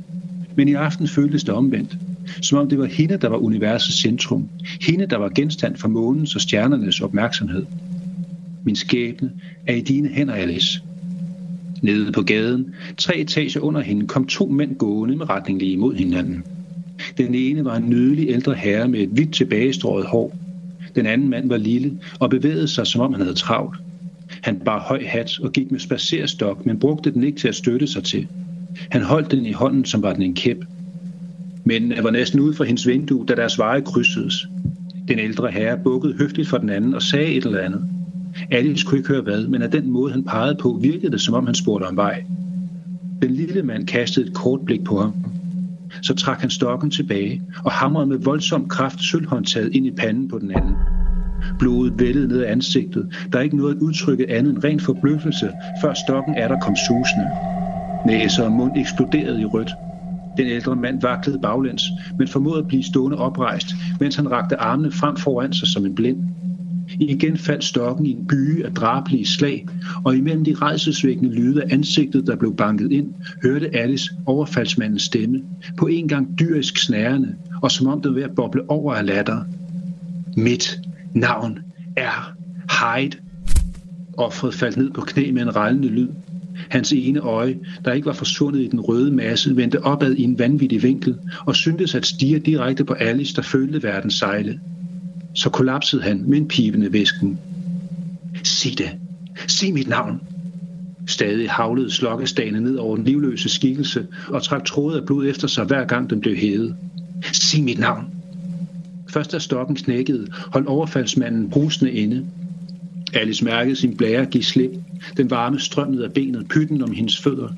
Men 0.60 0.68
i 0.68 0.74
aften 0.74 1.07
føltes 1.07 1.43
det 1.43 1.53
omvendt, 1.53 1.97
som 2.41 2.57
om 2.57 2.70
det 2.70 2.80
var 2.80 2.86
hende, 2.86 3.18
der 3.18 3.30
var 3.30 3.38
universets 3.38 4.01
centrum. 4.01 4.49
Hende, 4.82 5.05
der 5.05 5.18
var 5.18 5.30
genstand 5.30 5.76
for 5.76 5.88
månens 5.88 6.36
og 6.36 6.41
stjernernes 6.41 7.01
opmærksomhed. 7.01 7.66
Min 8.64 8.76
skæbne 8.76 9.32
er 9.68 9.76
i 9.76 9.82
dine 9.82 10.10
hænder, 10.10 10.34
Alice. 10.34 10.82
Nede 11.82 12.12
på 12.12 12.22
gaden, 12.22 12.74
tre 12.97 13.18
etager 13.18 13.60
under 13.60 13.82
hende, 13.82 14.07
kom 14.07 14.28
to 14.28 14.45
mænd 14.45 14.76
gående 14.76 15.16
med 15.16 15.30
retning 15.30 15.60
lige 15.60 15.72
imod 15.72 15.95
hinanden. 15.95 16.43
Den 17.18 17.36
ene 17.36 17.66
var 17.66 17.76
en 17.76 17.89
nydelig 17.89 18.30
ældre 18.30 18.53
herre 18.53 18.88
med 18.88 18.99
et 18.99 19.10
hvidt 19.10 19.34
tilbagestrået 19.34 20.05
hår. 20.05 20.38
Den 20.95 21.05
anden 21.05 21.30
mand 21.30 21.49
var 21.49 21.57
lille 21.57 21.99
og 22.20 22.30
bevægede 22.30 22.68
sig, 22.68 22.88
som 22.88 23.01
om 23.01 23.14
han 23.14 23.22
havde 23.22 23.36
travlt. 23.36 23.80
Han 24.41 24.60
bar 24.60 24.80
høj 24.80 25.03
hat 25.05 25.39
og 25.39 25.51
gik 25.51 25.72
med 25.72 25.80
spacerstok, 25.80 26.66
men 26.66 26.80
brugte 26.80 27.12
den 27.12 27.24
ikke 27.24 27.39
til 27.39 27.47
at 27.47 27.55
støtte 27.55 27.88
sig 27.88 28.03
til. 28.03 28.28
Han 28.91 29.01
holdt 29.01 29.32
den 29.32 29.45
i 29.45 29.51
hånden, 29.51 29.86
som 29.86 30.03
var 30.03 30.13
den 30.13 30.22
en 30.22 30.36
kæp. 30.36 30.57
Men 31.63 31.93
var 32.03 32.11
næsten 32.11 32.39
ude 32.39 32.53
for 32.53 32.63
hendes 32.63 32.88
vindue, 32.88 33.26
da 33.26 33.36
deres 33.36 33.59
veje 33.59 33.82
krydsedes. 33.82 34.47
Den 35.07 35.20
ældre 35.20 35.51
herre 35.51 35.78
bukkede 35.84 36.13
høfligt 36.13 36.49
for 36.49 36.57
den 36.57 36.70
anden 36.70 36.93
og 36.93 37.01
sagde 37.01 37.34
et 37.34 37.45
eller 37.45 37.59
andet. 37.59 37.89
Alice 38.51 38.86
kunne 38.86 38.97
ikke 38.97 39.09
høre 39.09 39.22
hvad, 39.22 39.47
men 39.47 39.61
af 39.61 39.72
den 39.72 39.91
måde, 39.91 40.11
han 40.11 40.24
pegede 40.24 40.55
på, 40.55 40.80
virkede 40.82 41.11
det, 41.11 41.22
som 41.22 41.34
om 41.34 41.45
han 41.45 41.55
spurgte 41.55 41.86
om 41.86 41.97
vej. 41.97 42.24
Den 43.22 43.32
lille 43.32 43.63
mand 43.63 43.88
kastede 43.88 44.28
et 44.28 44.34
kort 44.34 44.59
blik 44.65 44.84
på 44.84 44.99
ham. 45.01 45.13
Så 46.01 46.15
trak 46.15 46.41
han 46.41 46.49
stokken 46.49 46.91
tilbage 46.91 47.41
og 47.65 47.72
hamrede 47.72 48.07
med 48.07 48.17
voldsom 48.17 48.67
kraft 48.67 49.03
sølvhåndtaget 49.03 49.76
ind 49.76 49.86
i 49.86 49.91
panden 49.91 50.28
på 50.28 50.39
den 50.39 50.51
anden. 50.51 50.76
Blodet 51.59 51.99
vældede 51.99 52.28
ned 52.28 52.41
af 52.41 52.51
ansigtet. 52.51 53.15
Der 53.32 53.39
er 53.39 53.43
ikke 53.43 53.57
noget 53.57 53.76
at 53.76 53.82
udtrykke 53.82 54.30
andet 54.30 54.53
end 54.53 54.63
ren 54.63 54.80
forbløffelse, 54.80 55.51
før 55.82 55.93
stokken 56.07 56.36
er 56.36 56.47
der 56.47 56.59
kom 56.59 56.76
susende. 56.88 57.28
Næse 58.10 58.43
og 58.43 58.51
mund 58.51 58.72
eksploderede 58.78 59.41
i 59.41 59.45
rødt. 59.45 59.72
Den 60.38 60.47
ældre 60.47 60.76
mand 60.76 61.01
vaklede 61.01 61.39
baglæns, 61.41 61.84
men 62.18 62.28
formåede 62.28 62.60
at 62.60 62.68
blive 62.68 62.84
stående 62.84 63.18
oprejst, 63.18 63.68
mens 63.99 64.16
han 64.16 64.32
rakte 64.32 64.57
armene 64.57 64.91
frem 64.91 65.16
foran 65.16 65.53
sig 65.53 65.68
som 65.68 65.86
en 65.86 65.95
blind. 65.95 66.18
Igen 66.99 67.38
faldt 67.38 67.64
stokken 67.64 68.05
i 68.05 68.12
en 68.12 68.28
byge 68.28 68.66
af 68.66 68.74
drablige 68.74 69.26
slag, 69.26 69.68
og 70.03 70.16
imellem 70.16 70.45
de 70.45 70.53
rejsesvækkende 70.53 71.36
lyde 71.36 71.64
af 71.64 71.74
ansigtet, 71.74 72.28
der 72.28 72.36
blev 72.36 72.55
banket 72.55 72.91
ind, 72.91 73.14
hørte 73.43 73.76
Alice 73.76 74.12
overfaldsmandens 74.26 75.03
stemme, 75.03 75.43
på 75.78 75.88
en 75.88 76.07
gang 76.07 76.39
dyrisk 76.39 76.78
snærende, 76.78 77.36
og 77.62 77.72
som 77.72 77.88
om 77.88 78.01
den 78.01 78.12
var 78.12 78.16
ved 78.16 78.24
at 78.24 78.36
boble 78.36 78.70
over 78.70 78.93
af 78.93 79.05
latter. 79.05 79.43
Mit 80.38 80.80
navn 81.14 81.60
er 81.95 82.34
Hyde. 82.70 83.18
Offret 84.18 84.53
faldt 84.53 84.78
ned 84.78 84.91
på 84.91 85.01
knæ 85.01 85.32
med 85.32 85.41
en 85.41 85.55
rallende 85.55 85.88
lyd. 85.88 86.10
Hans 86.70 86.93
ene 86.93 87.20
øje, 87.20 87.57
der 87.86 87.93
ikke 87.93 88.05
var 88.05 88.14
forsvundet 88.14 88.62
i 88.62 88.68
den 88.68 88.80
røde 88.80 89.12
masse, 89.12 89.55
vendte 89.55 89.84
opad 89.84 90.16
i 90.16 90.24
en 90.24 90.39
vanvittig 90.39 90.84
vinkel 90.84 91.16
og 91.45 91.55
syntes 91.55 91.95
at 91.95 92.05
stige 92.05 92.39
direkte 92.39 92.86
på 92.86 92.93
Alice, 92.93 93.36
der 93.36 93.41
følte 93.41 93.84
verden 93.84 94.12
sejle. 94.12 94.60
Så 95.34 95.49
kollapsede 95.49 96.01
han 96.01 96.24
med 96.28 96.38
en 96.38 96.47
pivende 96.47 96.93
væsken. 96.93 97.39
Sig 98.43 98.78
det. 98.78 98.89
Sig 99.47 99.74
mit 99.74 99.88
navn. 99.88 100.22
Stadig 101.07 101.49
havlede 101.49 101.91
slokkestagene 101.91 102.62
ned 102.62 102.76
over 102.76 102.95
den 102.95 103.05
livløse 103.05 103.49
skikkelse 103.49 104.07
og 104.28 104.43
trak 104.43 104.66
tråde 104.66 104.97
af 104.97 105.05
blod 105.05 105.28
efter 105.28 105.47
sig, 105.47 105.66
hver 105.66 105.86
gang 105.86 106.10
den 106.10 106.22
blev 106.22 106.36
hævet. 106.36 106.76
Sig 107.32 107.64
mit 107.64 107.80
navn. 107.80 108.05
Først 109.10 109.32
da 109.32 109.39
stokken 109.39 109.76
knækkede, 109.76 110.28
holdt 110.32 110.68
overfaldsmanden 110.68 111.49
brusende 111.49 111.91
inde. 111.91 112.26
Alice 113.14 113.45
mærkede 113.45 113.76
sin 113.76 113.97
blære 113.97 114.26
give 114.26 114.43
slip. 114.43 114.72
Den 115.18 115.30
varme 115.30 115.60
strøm 115.60 115.91
ned 115.91 116.01
af 116.01 116.14
benet, 116.14 116.47
pytten 116.47 116.82
om 116.82 116.91
hendes 116.91 117.18
fødder. 117.18 117.49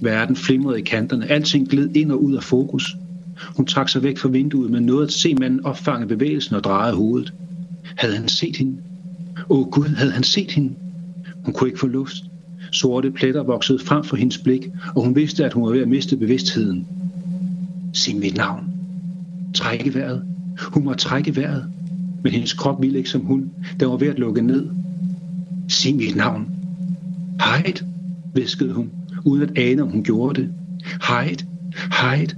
Verden 0.00 0.36
flimrede 0.36 0.78
i 0.78 0.82
kanterne. 0.82 1.30
Alting 1.30 1.68
gled 1.68 1.96
ind 1.96 2.12
og 2.12 2.22
ud 2.24 2.34
af 2.34 2.42
fokus. 2.42 2.96
Hun 3.56 3.66
trak 3.66 3.88
sig 3.88 4.02
væk 4.02 4.18
fra 4.18 4.28
vinduet, 4.28 4.70
men 4.70 4.82
nåede 4.82 5.04
at 5.06 5.12
se 5.12 5.34
manden 5.34 5.64
opfange 5.64 6.06
bevægelsen 6.06 6.56
og 6.56 6.64
dreje 6.64 6.92
hovedet. 6.92 7.32
Havde 7.96 8.16
han 8.16 8.28
set 8.28 8.56
hende? 8.56 8.76
Åh 9.50 9.70
Gud, 9.70 9.88
havde 9.88 10.12
han 10.12 10.22
set 10.22 10.50
hende? 10.50 10.74
Hun 11.44 11.54
kunne 11.54 11.68
ikke 11.68 11.80
få 11.80 11.86
luft. 11.86 12.16
Sorte 12.72 13.10
pletter 13.10 13.42
voksede 13.42 13.78
frem 13.78 14.04
for 14.04 14.16
hendes 14.16 14.38
blik, 14.38 14.68
og 14.94 15.04
hun 15.04 15.16
vidste, 15.16 15.44
at 15.44 15.52
hun 15.52 15.64
var 15.64 15.70
ved 15.70 15.80
at 15.80 15.88
miste 15.88 16.16
bevidstheden. 16.16 16.86
Sig 17.92 18.16
mit 18.16 18.36
navn. 18.36 18.64
Trække 19.54 19.94
vejret. 19.94 20.24
Hun 20.60 20.84
må 20.84 20.94
trække 20.94 21.36
vejret. 21.36 21.72
Men 22.22 22.32
hendes 22.32 22.52
krop 22.52 22.82
ville 22.82 22.98
ikke 22.98 23.10
som 23.10 23.20
hun. 23.20 23.50
Den 23.80 23.88
var 23.88 23.96
ved 23.96 24.08
at 24.08 24.18
lukke 24.18 24.42
ned. 24.42 24.70
Sig 25.68 25.96
mit 25.96 26.16
navn. 26.16 26.48
Hyde, 27.40 27.86
viskede 28.34 28.72
hun, 28.72 28.90
uden 29.24 29.42
at 29.42 29.58
ane, 29.58 29.82
om 29.82 29.88
hun 29.88 30.04
gjorde 30.04 30.40
det. 30.40 30.52
Hyde, 31.08 31.46
hejt. 32.00 32.36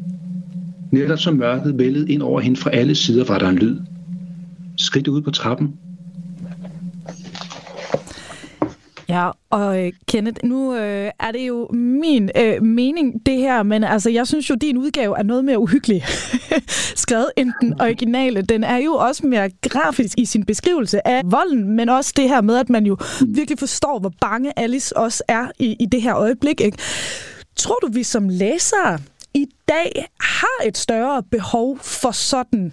Netop 0.90 1.18
som 1.18 1.34
mørket 1.34 1.78
vældede 1.78 2.12
ind 2.12 2.22
over 2.22 2.40
hende 2.40 2.56
fra 2.56 2.70
alle 2.70 2.94
sider, 2.94 3.24
var 3.24 3.38
der 3.38 3.48
en 3.48 3.58
lyd. 3.58 3.80
Skridt 4.76 5.08
ud 5.08 5.22
på 5.22 5.30
trappen. 5.30 5.72
Ja, 9.14 9.30
og 9.50 9.84
øh, 9.86 9.92
Kenneth, 10.08 10.44
nu 10.44 10.74
øh, 10.74 11.10
er 11.20 11.32
det 11.32 11.48
jo 11.48 11.68
min 11.72 12.30
øh, 12.36 12.62
mening, 12.62 13.26
det 13.26 13.36
her, 13.36 13.62
men 13.62 13.84
altså, 13.84 14.10
jeg 14.10 14.26
synes 14.26 14.50
jo, 14.50 14.54
din 14.54 14.76
udgave 14.76 15.18
er 15.18 15.22
noget 15.22 15.44
mere 15.44 15.58
uhyggelig 15.58 16.04
skrevet 17.04 17.30
end 17.36 17.52
den 17.60 17.80
originale. 17.80 18.42
Den 18.42 18.64
er 18.64 18.76
jo 18.76 18.92
også 18.94 19.26
mere 19.26 19.50
grafisk 19.62 20.18
i 20.18 20.24
sin 20.24 20.44
beskrivelse 20.44 21.08
af 21.08 21.22
volden, 21.24 21.68
men 21.68 21.88
også 21.88 22.12
det 22.16 22.28
her 22.28 22.40
med, 22.40 22.56
at 22.56 22.70
man 22.70 22.86
jo 22.86 22.96
virkelig 23.26 23.58
forstår, 23.58 23.98
hvor 23.98 24.12
bange 24.20 24.58
Alice 24.58 24.96
også 24.96 25.22
er 25.28 25.46
i, 25.58 25.76
i 25.80 25.86
det 25.86 26.02
her 26.02 26.16
øjeblik. 26.16 26.60
Ikke? 26.60 26.78
Tror 27.56 27.78
du, 27.82 27.88
vi 27.92 28.02
som 28.02 28.28
læsere 28.28 28.98
i 29.34 29.46
dag 29.68 30.06
har 30.20 30.66
et 30.66 30.78
større 30.78 31.22
behov 31.22 31.78
for 31.78 32.10
sådan 32.10 32.72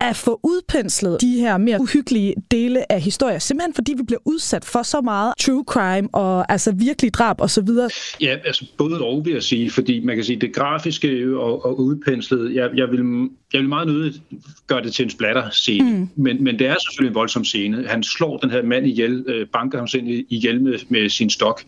at 0.00 0.16
få 0.16 0.40
udpenslet 0.42 1.20
de 1.20 1.40
her 1.40 1.58
mere 1.58 1.80
uhyggelige 1.80 2.34
dele 2.50 2.92
af 2.92 3.00
historier, 3.00 3.38
simpelthen 3.38 3.74
fordi 3.74 3.94
vi 3.96 4.02
bliver 4.02 4.20
udsat 4.24 4.64
for 4.64 4.82
så 4.82 5.00
meget 5.00 5.34
true 5.40 5.64
crime 5.66 6.08
og 6.12 6.52
altså 6.52 6.72
virkelig 6.72 7.14
drab 7.14 7.40
og 7.40 7.50
så 7.50 7.62
videre. 7.62 7.90
Ja, 8.20 8.36
altså 8.44 8.66
både 8.78 9.00
og 9.00 9.24
vil 9.24 9.32
jeg 9.32 9.42
sige, 9.42 9.70
fordi 9.70 10.04
man 10.04 10.16
kan 10.16 10.24
sige, 10.24 10.40
det 10.40 10.54
grafiske 10.54 11.38
og, 11.38 11.64
og 11.64 11.80
udpenslet, 11.80 12.54
jeg, 12.54 12.70
jeg, 12.76 12.90
vil, 12.90 13.28
jeg 13.52 13.60
vil 13.60 13.68
meget 13.68 13.88
nødigt 13.88 14.22
gøre 14.66 14.82
det 14.82 14.92
til 14.92 15.02
en 15.02 15.10
splatter 15.10 15.50
scene, 15.50 15.96
mm. 15.96 16.08
men, 16.16 16.44
men 16.44 16.58
det 16.58 16.66
er 16.66 16.76
selvfølgelig 16.80 17.10
en 17.10 17.14
voldsom 17.14 17.44
scene. 17.44 17.84
Han 17.88 18.02
slår 18.02 18.36
den 18.36 18.50
her 18.50 18.62
mand 18.62 18.86
ihjel, 18.86 19.24
øh, 19.26 19.46
banker 19.46 19.78
ham 19.78 19.88
selv 19.88 20.04
ihjel 20.28 20.62
med, 20.62 20.78
med 20.88 21.08
sin 21.08 21.30
stok, 21.30 21.62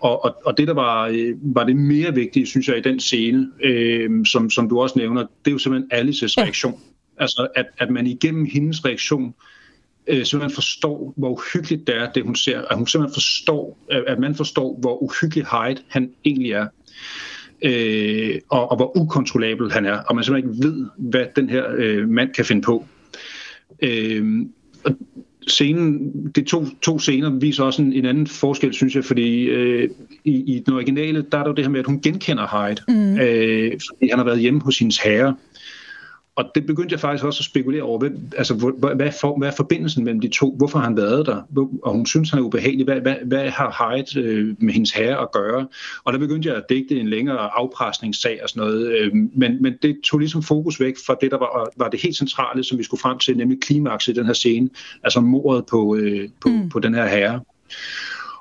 og, 0.00 0.24
og, 0.24 0.36
og 0.44 0.58
det, 0.58 0.68
der 0.68 0.74
var, 0.74 1.06
øh, 1.06 1.34
var 1.42 1.64
det 1.64 1.76
mere 1.76 2.14
vigtige, 2.14 2.46
synes 2.46 2.68
jeg, 2.68 2.76
i 2.78 2.80
den 2.80 3.00
scene, 3.00 3.48
øh, 3.64 4.10
som, 4.26 4.50
som 4.50 4.68
du 4.68 4.80
også 4.80 4.98
nævner, 4.98 5.20
det 5.20 5.50
er 5.50 5.52
jo 5.52 5.58
simpelthen 5.58 5.88
Alices 5.92 6.38
reaktion. 6.38 6.80
Altså, 7.20 7.48
at, 7.54 7.66
at 7.78 7.90
man 7.90 8.06
igennem 8.06 8.46
hendes 8.52 8.84
reaktion 8.84 9.34
øh, 10.06 10.24
simpelthen 10.24 10.54
forstår, 10.54 11.14
hvor 11.16 11.30
uhyggeligt 11.30 11.86
det 11.86 11.96
er, 11.96 12.12
det 12.12 12.22
hun 12.22 12.36
ser. 12.36 12.62
At 12.62 12.76
hun 12.76 12.86
simpelthen 12.86 13.14
forstår, 13.14 13.78
at 14.06 14.18
man 14.18 14.34
forstår, 14.34 14.78
hvor 14.80 15.02
uhyggelig 15.02 15.44
Hyde 15.44 15.82
han 15.88 16.10
egentlig 16.24 16.52
er. 16.52 16.66
Øh, 17.62 18.34
og, 18.48 18.70
og 18.70 18.76
hvor 18.76 18.96
ukontrollabel 18.96 19.72
han 19.72 19.86
er. 19.86 19.98
Og 19.98 20.14
man 20.14 20.24
simpelthen 20.24 20.52
ikke 20.52 20.64
ved, 20.66 20.86
hvad 20.96 21.26
den 21.36 21.50
her 21.50 21.64
øh, 21.76 22.08
mand 22.08 22.34
kan 22.34 22.44
finde 22.44 22.62
på. 22.62 22.86
Øh, 23.82 24.46
og 24.84 24.96
scenen, 25.46 26.12
de 26.36 26.44
to, 26.44 26.66
to 26.82 26.98
scener 26.98 27.30
viser 27.30 27.64
også 27.64 27.82
en, 27.82 27.92
en 27.92 28.04
anden 28.04 28.26
forskel, 28.26 28.74
synes 28.74 28.94
jeg, 28.94 29.04
fordi 29.04 29.44
øh, 29.44 29.90
i, 30.24 30.54
i 30.56 30.62
den 30.66 30.74
originale, 30.74 31.24
der 31.32 31.38
er 31.38 31.42
der 31.42 31.50
jo 31.50 31.54
det 31.54 31.64
her 31.64 31.70
med, 31.70 31.80
at 31.80 31.86
hun 31.86 32.00
genkender 32.00 32.66
Hyde, 32.66 32.82
mm. 32.88 33.20
øh, 33.20 33.72
fordi 33.88 34.10
han 34.10 34.18
har 34.18 34.24
været 34.24 34.40
hjemme 34.40 34.60
hos 34.60 34.78
hendes 34.78 34.98
herre, 34.98 35.36
og 36.40 36.50
det 36.54 36.66
begyndte 36.66 36.92
jeg 36.92 37.00
faktisk 37.00 37.24
også 37.24 37.40
at 37.40 37.44
spekulere 37.44 37.82
over, 37.82 37.98
hvad, 37.98 38.10
altså, 38.36 38.54
hvad, 38.54 38.94
hvad, 38.94 39.12
for, 39.20 39.38
hvad 39.38 39.48
er 39.48 39.52
forbindelsen 39.52 40.04
mellem 40.04 40.20
de 40.20 40.28
to? 40.28 40.54
Hvorfor 40.56 40.78
har 40.78 40.84
han 40.84 40.96
været 40.96 41.26
der? 41.26 41.42
Og 41.82 41.92
hun 41.92 42.06
synes, 42.06 42.30
han 42.30 42.38
er 42.38 42.42
ubehagelig. 42.42 42.84
Hvad, 42.84 43.00
hvad, 43.00 43.14
hvad 43.24 43.50
har 43.50 43.94
Hyde 43.96 44.26
øh, 44.26 44.54
med 44.58 44.74
hendes 44.74 44.90
herre 44.90 45.20
at 45.22 45.32
gøre? 45.32 45.66
Og 46.04 46.12
der 46.12 46.18
begyndte 46.18 46.48
jeg 46.48 46.56
at 46.56 46.64
digte 46.68 47.00
en 47.00 47.08
længere 47.08 47.38
afpresningssag 47.38 48.40
og 48.42 48.48
sådan 48.48 48.60
noget, 48.60 48.98
øh, 48.98 49.12
men, 49.14 49.62
men 49.62 49.74
det 49.82 50.00
tog 50.04 50.18
ligesom 50.18 50.42
fokus 50.42 50.80
væk 50.80 50.94
fra 51.06 51.16
det, 51.20 51.30
der 51.30 51.38
var, 51.38 51.72
var 51.76 51.88
det 51.88 52.02
helt 52.02 52.16
centrale, 52.16 52.64
som 52.64 52.78
vi 52.78 52.82
skulle 52.82 53.00
frem 53.00 53.18
til, 53.18 53.36
nemlig 53.36 53.60
klimaks 53.60 54.08
i 54.08 54.12
den 54.12 54.26
her 54.26 54.32
scene, 54.32 54.68
altså 55.02 55.20
mordet 55.20 55.66
på, 55.66 55.96
øh, 55.96 56.28
på, 56.40 56.48
mm. 56.48 56.68
på 56.68 56.78
den 56.78 56.94
her 56.94 57.06
herre. 57.06 57.40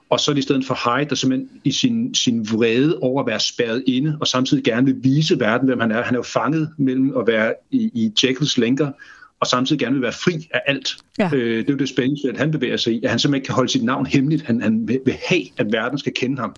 Og 0.09 0.19
så 0.19 0.31
er 0.31 0.35
i 0.35 0.41
stedet 0.41 0.65
for 0.65 0.97
Hyde, 0.97 1.09
der 1.09 1.15
simpelthen 1.15 1.49
i 1.63 1.71
sin, 1.71 2.15
sin 2.15 2.47
vrede 2.51 2.99
over 2.99 3.21
at 3.21 3.27
være 3.27 3.39
spærret 3.39 3.83
inde, 3.87 4.17
og 4.21 4.27
samtidig 4.27 4.63
gerne 4.63 4.85
vil 4.85 4.95
vise 5.03 5.39
verden, 5.39 5.67
hvem 5.67 5.79
han 5.79 5.91
er. 5.91 6.01
Han 6.03 6.13
er 6.13 6.19
jo 6.19 6.23
fanget 6.23 6.69
mellem 6.77 7.17
at 7.17 7.27
være 7.27 7.53
i, 7.71 7.91
i 7.93 8.11
Jekylls 8.23 8.57
lænker, 8.57 8.91
og 9.39 9.47
samtidig 9.47 9.79
gerne 9.79 9.93
vil 9.93 10.01
være 10.01 10.13
fri 10.13 10.47
af 10.53 10.61
alt. 10.67 10.97
Ja. 11.19 11.29
Øh, 11.33 11.57
det 11.57 11.69
er 11.69 11.73
jo 11.73 11.77
det 11.77 11.89
spændende, 11.89 12.29
at 12.29 12.37
han 12.37 12.51
bevæger 12.51 12.77
sig 12.77 12.93
i, 12.93 13.03
at 13.03 13.09
han 13.09 13.19
simpelthen 13.19 13.35
ikke 13.39 13.45
kan 13.45 13.55
holde 13.55 13.71
sit 13.71 13.83
navn 13.83 14.05
hemmeligt. 14.05 14.43
Han, 14.43 14.61
han 14.61 14.87
vil, 14.87 14.99
vil 15.05 15.15
have, 15.27 15.43
at 15.57 15.71
verden 15.71 15.99
skal 15.99 16.13
kende 16.13 16.37
ham. 16.37 16.55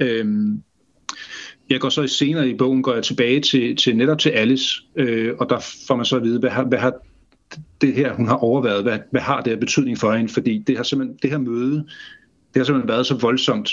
Øhm, 0.00 0.62
jeg 1.70 1.80
går 1.80 1.88
så 1.88 2.06
senere 2.06 2.48
i 2.48 2.54
bogen 2.54 2.82
går 2.82 2.94
jeg 2.94 3.04
tilbage 3.04 3.40
til, 3.40 3.76
til 3.76 3.96
netop 3.96 4.18
til 4.18 4.30
Alice, 4.30 4.82
øh, 4.96 5.34
og 5.38 5.50
der 5.50 5.58
får 5.86 5.96
man 5.96 6.04
så 6.04 6.16
at 6.16 6.22
vide, 6.22 6.38
hvad 6.38 6.50
har, 6.50 6.64
hvad 6.64 6.78
har 6.78 6.92
det 7.80 7.94
her, 7.94 8.14
hun 8.14 8.26
har 8.26 8.36
overvejet, 8.36 8.82
hvad, 8.82 8.98
hvad 9.10 9.20
har 9.20 9.40
det 9.40 9.50
af 9.50 9.60
betydning 9.60 9.98
for 9.98 10.12
hende? 10.12 10.32
Fordi 10.32 10.64
det 10.66 10.76
har 10.76 10.84
simpelthen, 10.84 11.18
det 11.22 11.30
her 11.30 11.38
møde 11.38 11.84
det 12.54 12.60
har 12.60 12.64
simpelthen 12.64 12.88
været 12.88 13.06
så 13.06 13.14
voldsomt, 13.14 13.70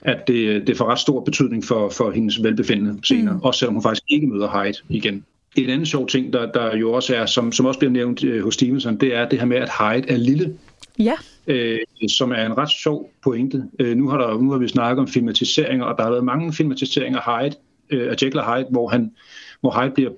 at 0.00 0.28
det, 0.28 0.66
det 0.66 0.76
får 0.76 0.84
ret 0.84 0.98
stor 0.98 1.20
betydning 1.20 1.64
for, 1.64 1.88
for 1.88 2.10
hendes 2.10 2.42
velbefindende 2.42 3.06
senere, 3.06 3.34
mm. 3.34 3.40
også 3.42 3.58
selvom 3.58 3.74
hun 3.74 3.82
faktisk 3.82 4.02
ikke 4.08 4.26
møder 4.26 4.64
Hyde 4.64 4.76
igen. 4.88 5.24
En 5.56 5.70
anden 5.70 5.86
sjov 5.86 6.06
ting, 6.06 6.32
der, 6.32 6.52
der 6.52 6.76
jo 6.76 6.92
også 6.92 7.14
er, 7.14 7.26
som, 7.26 7.52
som 7.52 7.66
også 7.66 7.78
bliver 7.78 7.92
nævnt 7.92 8.24
øh, 8.24 8.44
hos 8.44 8.54
Stevenson, 8.54 8.96
det 8.96 9.14
er 9.14 9.28
det 9.28 9.38
her 9.38 9.46
med, 9.46 9.56
at 9.56 9.70
Hyde 9.78 10.12
er 10.12 10.16
lille. 10.16 10.58
Ja. 10.98 11.12
Øh, 11.46 11.78
som 12.08 12.32
er 12.32 12.46
en 12.46 12.58
ret 12.58 12.70
sjov 12.70 13.10
pointe. 13.24 13.64
Øh, 13.78 13.96
nu, 13.96 14.08
har 14.08 14.18
der, 14.18 14.38
nu 14.38 14.50
har 14.50 14.58
vi 14.58 14.68
snakket 14.68 15.00
om 15.00 15.08
filmatiseringer, 15.08 15.84
og 15.84 15.98
der 15.98 16.04
har 16.04 16.10
været 16.10 16.24
mange 16.24 16.52
filmatiseringer 16.52 17.20
af 17.20 17.42
Hyde, 17.42 17.56
øh, 17.90 18.10
af 18.10 18.22
Jekyll 18.22 18.38
og 18.38 18.56
Hyde, 18.56 18.66
hvor, 18.70 18.88
han, 18.88 19.12
hvor 19.60 19.82
Hyde 19.82 19.94
bliver 19.94 20.10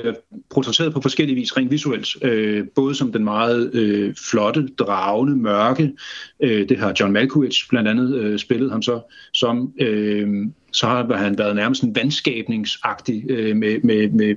bliver 0.00 0.14
portrætteret 0.54 0.94
på 0.94 1.00
forskellige 1.00 1.36
vis 1.36 1.56
rent 1.56 1.70
visuelt. 1.70 2.08
Øh, 2.22 2.66
både 2.74 2.94
som 2.94 3.12
den 3.12 3.24
meget 3.24 3.74
øh, 3.74 4.14
flotte, 4.30 4.68
dragende, 4.78 5.36
mørke, 5.36 5.92
øh, 6.40 6.68
det 6.68 6.78
har 6.78 6.94
John 7.00 7.12
Malkovich 7.12 7.68
blandt 7.68 7.88
andet 7.88 8.14
øh, 8.14 8.38
spillet 8.38 8.70
ham 8.70 8.82
så 8.82 9.00
som. 9.32 9.72
Øh, 9.80 10.46
så 10.72 10.86
har 10.86 11.16
han 11.16 11.38
været 11.38 11.56
nærmest 11.56 11.82
en 11.82 11.96
vandskabningsagtig 11.96 13.24
øh, 13.28 13.56
med, 13.56 13.80
med, 13.82 14.08
med 14.10 14.34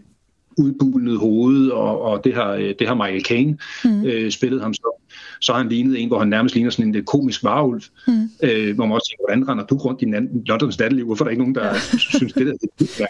udbulnet 0.58 1.20
hoved, 1.20 1.70
og, 1.70 2.01
og 2.01 2.24
det, 2.24 2.34
har, 2.34 2.51
øh, 2.53 2.74
det 2.80 2.88
har 2.88 2.95
Michael 2.95 3.26
Caine 3.26 3.58
mm. 3.86 4.05
øh, 4.05 4.32
spillet 4.32 4.62
ham 4.62 4.74
så. 4.74 5.03
Så 5.41 5.51
har 5.51 5.60
han 5.60 5.70
lignet 5.70 6.01
en, 6.01 6.08
hvor 6.08 6.20
han 6.20 6.28
nærmest 6.28 6.55
ligner 6.55 6.70
sådan 6.70 6.95
en 6.95 7.05
komisk 7.05 7.43
varulv, 7.43 7.84
mm. 8.08 8.30
øh, 8.43 8.76
hvor 8.76 8.86
man 8.86 8.95
også 8.95 9.10
tænker, 9.10 9.24
hvordan 9.28 9.49
render 9.49 9.66
du 9.66 9.76
rundt 9.78 10.01
i 10.01 10.05
Londons 10.49 10.80
natteliv? 10.80 11.05
Hvorfor 11.05 11.24
er 11.24 11.26
der 11.26 11.32
ikke 11.32 11.41
nogen, 11.41 11.55
der 11.55 11.74
synes, 12.18 12.34
det 12.34 12.47
er 12.47 13.05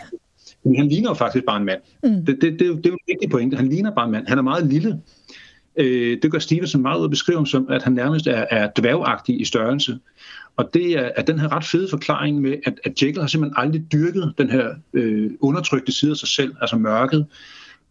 men 0.68 0.78
han 0.78 0.88
ligner 0.88 1.10
jo 1.10 1.14
faktisk 1.14 1.46
bare 1.46 1.58
en 1.58 1.66
mand. 1.66 1.82
Mm. 2.04 2.26
Det, 2.26 2.38
det, 2.42 2.42
det, 2.42 2.60
det 2.60 2.86
er 2.86 2.90
jo 2.90 2.94
en 2.94 3.08
vigtig 3.08 3.30
pointe. 3.30 3.58
Han 3.58 3.68
ligner 3.68 3.92
bare 3.92 4.06
en 4.06 4.12
mand. 4.12 4.28
Han 4.28 4.38
er 4.38 4.42
meget 4.42 4.68
lille. 4.68 5.02
Øh, 5.78 6.18
det 6.22 6.32
gør 6.32 6.40
Stevenson 6.40 6.82
meget 6.82 7.00
ud 7.00 7.04
at 7.04 7.10
beskrive 7.10 7.48
som, 7.48 7.68
at 7.70 7.84
han 7.84 7.94
nærmest 7.94 8.28
er, 8.28 8.46
er 8.52 8.70
dværgagtig 8.78 9.42
i 9.42 9.46
størrelse. 9.46 10.00
Og 10.58 10.70
det 10.74 10.92
er, 10.92 11.10
er 11.16 11.22
den 11.22 11.40
her 11.40 11.56
ret 11.56 11.66
fede 11.66 11.88
forklaring 11.90 12.42
med, 12.42 12.56
at, 12.66 12.80
at 12.84 13.02
Jekyll 13.02 13.22
har 13.22 13.28
simpelthen 13.28 13.64
aldrig 13.66 13.92
dyrket 13.92 14.34
den 14.38 14.50
her 14.50 14.76
øh, 14.94 15.32
undertrykte 15.40 15.92
side 15.92 16.12
af 16.12 16.18
sig 16.18 16.30
selv, 16.30 16.56
altså 16.62 16.76
mørket. 16.76 17.26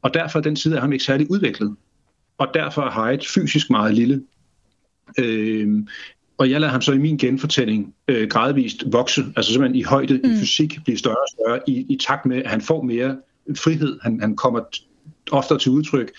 Og 0.02 0.14
derfor 0.14 0.38
er 0.38 0.42
den 0.42 0.56
side 0.56 0.74
af 0.74 0.80
ham 0.80 0.92
ikke 0.92 1.04
særlig 1.04 1.30
udviklet. 1.30 1.76
Og 2.38 2.48
derfor 2.54 2.82
er 2.82 3.10
Hyde 3.10 3.26
fysisk 3.34 3.70
meget 3.70 3.94
lille. 3.94 4.22
Øh, 5.18 5.68
og 6.39 6.51
jeg 6.51 6.61
lader 6.61 6.72
ham 6.72 6.82
så 6.82 6.93
i 6.93 6.99
min 6.99 7.16
genfortælling 7.16 7.95
øh, 8.09 8.28
gradvist 8.28 8.84
vokse, 8.93 9.24
altså 9.37 9.53
simpelthen 9.53 9.80
i 9.80 9.82
højde, 9.82 10.20
mm. 10.24 10.30
i 10.30 10.41
fysik, 10.41 10.78
blive 10.84 10.99
større 10.99 11.16
og 11.16 11.28
større, 11.28 11.61
i, 11.66 11.87
i 11.89 11.99
takt 12.07 12.26
med, 12.26 12.43
at 12.43 12.51
han 12.51 12.61
får 12.61 12.82
mere 12.82 13.16
frihed, 13.57 13.99
han, 14.03 14.20
han 14.20 14.37
kommer 14.37 14.61
oftere 15.32 15.59
til 15.59 15.72
udtryk, 15.72 16.12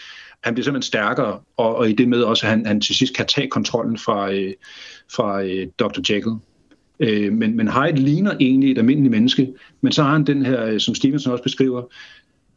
han 0.44 0.54
bliver 0.54 0.64
simpelthen 0.64 0.88
stærkere, 0.88 1.40
og, 1.58 1.76
og 1.76 1.90
i 1.90 1.94
det 1.94 2.08
med 2.08 2.22
også, 2.22 2.46
at 2.46 2.50
han, 2.50 2.66
han 2.66 2.82
til 2.82 2.96
sidst 2.96 3.16
kan 3.16 3.26
tage 3.26 3.48
kontrollen 3.48 3.98
fra, 3.98 4.34
øh, 4.34 4.54
fra 5.16 5.44
øh, 5.44 5.68
Dr. 5.80 6.14
Jekyll. 6.14 6.36
Øh, 7.00 7.34
men, 7.34 7.58
men 7.58 7.68
Hyde 7.68 7.96
ligner 7.96 8.34
egentlig 8.40 8.72
et 8.72 8.78
almindeligt 8.78 9.12
menneske, 9.12 9.54
men 9.82 9.92
så 9.92 10.04
har 10.04 10.12
han 10.12 10.28
den 10.28 10.46
her, 10.46 10.66
øh, 10.66 10.80
som 10.80 10.96
Stevenson 10.96 11.32
også 11.32 11.44
beskriver, 11.44 11.84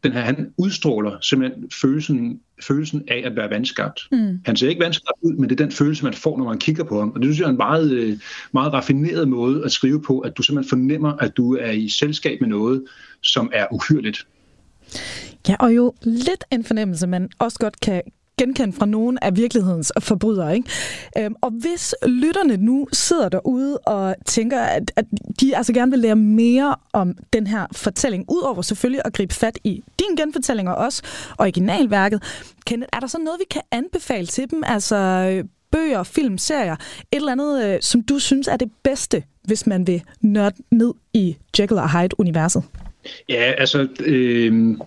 den 0.03 0.11
her, 0.11 0.21
han 0.21 0.53
udstråler 0.57 1.17
simpelthen 1.21 1.69
følelsen, 1.81 2.39
følelsen 2.61 3.03
af 3.07 3.21
at 3.25 3.35
være 3.35 3.49
vandskabt. 3.49 3.99
Mm. 4.11 4.39
Han 4.45 4.55
ser 4.55 4.69
ikke 4.69 4.83
vandskabt 4.83 5.17
ud, 5.21 5.33
men 5.33 5.49
det 5.49 5.59
er 5.59 5.65
den 5.65 5.71
følelse, 5.71 6.03
man 6.03 6.13
får, 6.13 6.37
når 6.37 6.45
man 6.45 6.57
kigger 6.57 6.83
på 6.83 6.99
ham. 6.99 7.09
Og 7.09 7.21
det 7.21 7.25
synes 7.25 7.39
jeg 7.39 7.45
er 7.45 7.49
en 7.49 7.57
meget, 7.57 7.91
øh, 7.91 8.17
meget 8.51 8.73
raffineret 8.73 9.27
måde 9.27 9.65
at 9.65 9.71
skrive 9.71 10.01
på, 10.01 10.19
at 10.19 10.37
du 10.37 10.41
simpelthen 10.41 10.69
fornemmer, 10.69 11.11
at 11.11 11.37
du 11.37 11.55
er 11.55 11.71
i 11.71 11.89
selskab 11.89 12.41
med 12.41 12.49
noget, 12.49 12.83
som 13.21 13.51
er 13.53 13.67
uhyrligt. 13.71 14.27
Ja, 15.49 15.55
og 15.59 15.75
jo 15.75 15.93
lidt 16.03 16.43
en 16.51 16.63
fornemmelse, 16.63 17.07
man 17.07 17.29
også 17.39 17.59
godt 17.59 17.79
kan, 17.79 18.01
genkendt 18.41 18.75
fra 18.75 18.85
nogen 18.85 19.17
af 19.21 19.35
virkelighedens 19.35 19.91
forbrydere. 19.99 20.55
Ikke? 20.55 20.69
Øhm, 21.17 21.35
og 21.41 21.51
hvis 21.51 21.95
lytterne 22.07 22.57
nu 22.57 22.87
sidder 22.93 23.29
derude 23.29 23.77
og 23.77 24.15
tænker, 24.25 24.59
at, 24.59 24.91
at 24.95 25.05
de 25.41 25.57
altså 25.57 25.73
gerne 25.73 25.91
vil 25.91 25.99
lære 25.99 26.15
mere 26.15 26.75
om 26.93 27.15
den 27.33 27.47
her 27.47 27.65
fortælling, 27.71 28.25
udover 28.29 28.61
selvfølgelig 28.61 29.01
at 29.05 29.13
gribe 29.13 29.33
fat 29.33 29.59
i 29.63 29.83
din 29.99 30.15
genfortælling 30.17 30.69
og 30.69 30.75
også 30.75 31.03
originalværket, 31.39 32.23
Kenneth, 32.65 32.89
er 32.93 32.99
der 32.99 33.07
så 33.07 33.17
noget, 33.17 33.39
vi 33.39 33.45
kan 33.51 33.61
anbefale 33.71 34.27
til 34.27 34.51
dem? 34.51 34.63
Altså 34.65 34.95
øh, 34.95 35.43
bøger, 35.71 36.03
film, 36.03 36.37
serier, 36.37 36.75
et 36.75 37.15
eller 37.15 37.31
andet, 37.31 37.65
øh, 37.65 37.77
som 37.81 38.01
du 38.01 38.19
synes 38.19 38.47
er 38.47 38.57
det 38.57 38.71
bedste, 38.83 39.23
hvis 39.43 39.67
man 39.67 39.87
vil 39.87 40.01
nørde 40.21 40.55
ned 40.71 40.93
i 41.13 41.37
Jekyll 41.59 41.79
og 41.79 41.99
Hyde-universet? 41.99 42.63
Ja, 43.29 43.53
altså, 43.57 43.87
øh, 43.99 44.77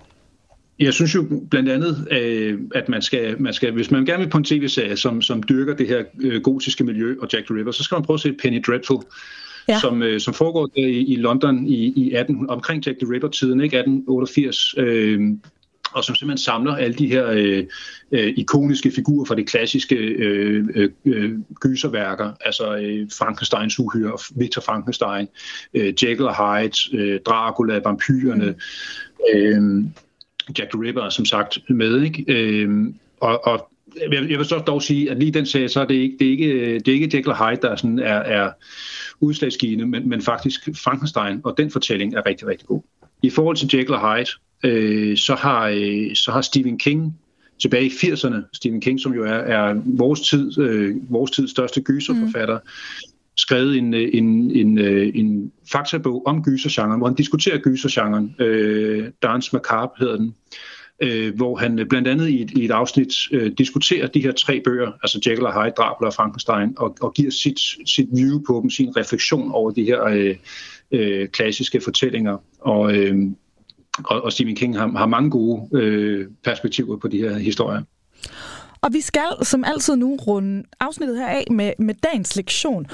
jeg 0.79 0.95
synes 0.95 1.15
jo 1.15 1.43
blandt 1.51 1.69
andet, 1.69 2.09
øh, 2.11 2.59
at 2.75 2.89
man 2.89 3.03
skal, 3.03 3.43
man 3.43 3.53
skal, 3.53 3.73
hvis 3.73 3.91
man 3.91 4.05
gerne 4.05 4.23
vil 4.23 4.31
på 4.31 4.39
en 4.39 4.45
tv-serie, 4.45 4.97
som, 4.97 5.23
som 5.23 5.43
dyrker 5.43 5.75
det 5.75 5.89
her 5.89 6.05
øh, 6.21 6.43
gotiske 6.43 6.85
miljø 6.85 7.17
og 7.21 7.29
Jack 7.33 7.47
the 7.47 7.55
Ripper, 7.55 7.73
så 7.73 7.83
skal 7.83 7.95
man 7.95 8.03
prøve 8.03 8.15
at 8.15 8.21
se 8.21 8.33
Penny 8.43 8.63
Dreadful, 8.67 9.03
ja. 9.69 9.79
som, 9.81 10.03
øh, 10.03 10.21
som 10.21 10.35
foregår 10.35 10.67
der 10.67 10.87
i, 10.87 11.05
i 11.05 11.17
London 11.17 11.67
i, 11.67 11.93
i 11.97 12.13
18, 12.13 12.51
omkring 12.51 12.87
Jack 12.87 12.99
the 12.99 13.15
Ripper-tiden, 13.15 13.61
ikke 13.61 13.79
1888, 13.79 14.75
øh, 14.79 15.21
og 15.95 16.05
som 16.05 16.15
simpelthen 16.15 16.45
samler 16.45 16.77
alle 16.77 16.95
de 16.95 17.07
her 17.07 17.27
øh, 17.31 17.65
øh, 18.13 18.33
ikoniske 18.37 18.91
figurer 18.91 19.25
fra 19.25 19.35
de 19.35 19.45
klassiske 19.45 19.97
øh, 19.97 20.89
øh, 21.05 21.33
gyserværker, 21.61 22.33
altså 22.41 22.77
øh, 22.77 23.09
Frankensteins 23.19 23.79
uhyre, 23.79 24.19
Victor 24.37 24.63
Frankenstein, 24.63 25.29
øh, 25.75 25.87
Jekyll 25.87 26.27
og 26.27 26.61
Hyde, 26.61 26.97
øh, 26.97 27.21
Dracula, 27.21 27.81
vampyrerne, 27.85 28.55
mm. 29.35 29.39
øh, 29.39 29.85
Jack 30.59 30.71
the 30.71 30.81
Ripper 30.81 31.09
som 31.09 31.25
sagt 31.25 31.59
med, 31.69 32.03
ikke? 32.03 32.25
Øh, 32.29 32.87
og, 33.21 33.47
og 33.47 33.71
jeg, 34.13 34.31
jeg 34.31 34.39
vil 34.39 34.45
så 34.47 34.59
dog 34.59 34.83
sige, 34.83 35.11
at 35.11 35.19
lige 35.19 35.31
den 35.31 35.47
serie, 35.47 35.69
så 35.69 35.81
er 35.81 35.85
det 35.85 35.95
ikke, 35.95 36.17
det 36.19 36.27
er 36.27 36.31
ikke, 36.31 36.47
øh, 36.47 36.81
det 36.81 36.89
er 36.89 36.93
ikke 36.93 37.17
Jekyll 37.17 37.29
og 37.29 37.51
Hyde, 37.51 37.61
der 37.63 37.77
sådan 37.77 37.99
er, 37.99 38.15
er 38.15 38.51
udslagsgivende, 39.21 39.87
men, 39.87 40.09
men 40.09 40.23
faktisk 40.23 40.69
Frankenstein, 40.85 41.41
og 41.45 41.55
den 41.59 41.71
fortælling 41.71 42.15
er 42.15 42.27
rigtig, 42.27 42.49
rigtig 42.49 42.69
god. 42.69 42.81
I 43.23 43.31
forhold 43.31 43.57
til 43.57 43.69
Jekyll 43.75 43.95
og 43.95 44.17
Hyde, 44.17 44.31
øh, 44.65 45.17
så, 45.17 45.35
har, 45.35 45.69
øh, 45.69 46.15
så 46.15 46.31
har 46.31 46.41
Stephen 46.41 46.79
King 46.79 47.19
tilbage 47.63 47.87
i 47.87 47.91
80'erne, 47.91 48.37
Stephen 48.53 48.81
King, 48.81 49.01
som 49.01 49.15
jo 49.15 49.25
er, 49.25 49.29
er 49.29 49.83
vores, 49.85 50.21
tid, 50.21 50.59
øh, 50.59 51.13
vores 51.13 51.31
tids 51.31 51.51
største 51.51 51.81
gyserforfatter, 51.81 52.59
mm 52.59 53.14
skrevet 53.37 53.77
en, 53.77 53.95
øh, 53.95 54.09
en, 54.13 54.51
en, 54.51 54.79
øh, 54.79 55.13
en 55.15 55.53
faktabog 55.73 56.27
om 56.27 56.43
gysergenren, 56.43 56.99
hvor 56.99 57.07
han 57.07 57.17
diskuterer 57.17 57.59
gysergenren. 57.59 58.37
Øh, 58.39 59.11
Dance 59.23 59.51
Macabre 59.53 59.91
hedder 59.99 60.17
den. 60.17 60.35
Øh, 61.03 61.37
hvor 61.37 61.57
han 61.57 61.79
øh, 61.79 61.87
blandt 61.87 62.09
andet 62.09 62.29
i 62.29 62.43
et, 62.43 62.51
i 62.51 62.65
et 62.65 62.71
afsnit 62.71 63.13
øh, 63.33 63.53
diskuterer 63.59 64.07
de 64.07 64.21
her 64.21 64.33
tre 64.33 64.61
bøger, 64.65 64.93
altså 65.03 65.21
Jekyll 65.27 65.47
og 65.47 65.63
Hyde, 65.63 65.75
Dracula 65.77 66.07
og 66.09 66.15
Frankenstein, 66.15 66.75
og, 66.77 66.97
og 67.01 67.15
giver 67.15 67.31
sit, 67.31 67.59
sit 67.87 68.09
view 68.13 68.43
på 68.47 68.61
dem, 68.63 68.71
sin 68.71 68.97
refleksion 68.97 69.53
over 69.53 69.71
de 69.71 69.85
her 69.85 70.05
øh, 70.05 70.37
øh, 70.93 71.29
klassiske 71.29 71.81
fortællinger. 71.81 72.37
Og, 72.61 72.97
øh, 72.97 73.17
og, 74.05 74.25
og 74.25 74.33
Stephen 74.33 74.57
King 74.57 74.79
har, 74.79 74.89
har 74.89 75.07
mange 75.07 75.31
gode 75.31 75.69
øh, 75.73 76.27
perspektiver 76.45 76.97
på 76.97 77.09
de 77.09 77.19
her 77.19 77.39
historier. 77.39 77.83
Og 78.85 78.93
vi 78.93 79.01
skal 79.01 79.27
som 79.43 79.65
altid 79.65 79.97
nu 79.97 80.17
runde 80.17 80.65
afsnittet 80.81 81.19
her 81.19 81.27
af 81.27 81.45
med, 81.51 81.73
med 81.79 81.95
dagens 81.95 82.37
lektion. 82.37 82.87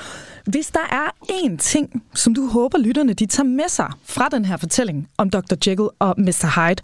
Hvis 0.47 0.70
der 0.70 0.86
er 0.91 1.11
én 1.22 1.57
ting, 1.57 2.03
som 2.14 2.34
du 2.34 2.47
håber 2.47 2.78
lytterne 2.78 3.12
de 3.12 3.26
tager 3.26 3.47
med 3.47 3.68
sig 3.68 3.93
fra 4.05 4.28
den 4.28 4.45
her 4.45 4.57
fortælling 4.57 5.09
om 5.18 5.30
Dr. 5.30 5.55
Jekyll 5.66 5.88
og 5.99 6.14
Mr. 6.18 6.68
Hyde, 6.68 6.82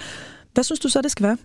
hvad 0.55 0.65
synes 0.65 0.81
du 0.81 0.89
så, 0.89 1.03
det 1.03 1.11
skal 1.11 1.27
være? 1.27 1.37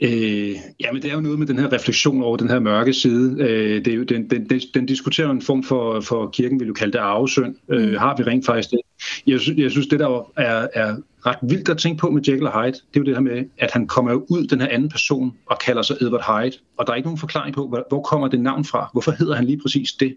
Øh, 0.00 0.56
ja, 0.80 0.92
men 0.92 1.02
det 1.02 1.10
er 1.10 1.14
jo 1.14 1.20
noget 1.20 1.38
med 1.38 1.46
den 1.46 1.58
her 1.58 1.72
refleksion 1.72 2.22
over 2.22 2.36
den 2.36 2.50
her 2.50 2.58
mørke 2.58 2.92
side. 2.92 3.36
Øh, 3.40 3.84
det 3.84 3.92
er 3.92 3.94
jo, 3.94 4.02
den, 4.02 4.30
den, 4.30 4.50
den, 4.50 4.60
den 4.74 4.86
diskuterer 4.86 5.30
en 5.30 5.42
form 5.42 5.62
for, 5.62 6.00
for 6.00 6.30
kirken, 6.30 6.60
vil 6.60 6.68
jo 6.68 6.74
kalde 6.74 6.92
det 6.92 6.98
arvesynd. 6.98 7.54
Øh, 7.68 7.88
mm. 7.88 7.96
Har 7.96 8.16
vi 8.16 8.22
rent 8.22 8.46
faktisk 8.46 8.70
det? 8.70 8.80
Jeg, 9.26 9.40
sy- 9.40 9.50
jeg 9.56 9.70
synes, 9.70 9.86
det 9.86 10.00
der 10.00 10.30
er, 10.36 10.68
er 10.74 10.96
ret 11.26 11.38
vildt 11.42 11.68
at 11.68 11.78
tænke 11.78 12.00
på 12.00 12.10
med 12.10 12.22
Jekyll 12.28 12.46
og 12.46 12.62
Hyde, 12.62 12.72
det 12.72 12.80
er 12.94 13.00
jo 13.00 13.04
det 13.04 13.14
her 13.14 13.20
med, 13.20 13.44
at 13.58 13.70
han 13.72 13.86
kommer 13.86 14.12
jo 14.12 14.26
ud, 14.28 14.46
den 14.46 14.60
her 14.60 14.68
anden 14.68 14.88
person, 14.88 15.32
og 15.46 15.58
kalder 15.58 15.82
sig 15.82 15.96
Edward 16.00 16.42
Hyde. 16.42 16.56
Og 16.76 16.86
der 16.86 16.92
er 16.92 16.96
ikke 16.96 17.06
nogen 17.06 17.18
forklaring 17.18 17.54
på, 17.54 17.68
hvor, 17.68 17.86
hvor 17.88 18.02
kommer 18.02 18.28
det 18.28 18.40
navn 18.40 18.64
fra? 18.64 18.90
Hvorfor 18.92 19.12
hedder 19.18 19.34
han 19.34 19.44
lige 19.44 19.60
præcis 19.62 19.92
det? 19.92 20.16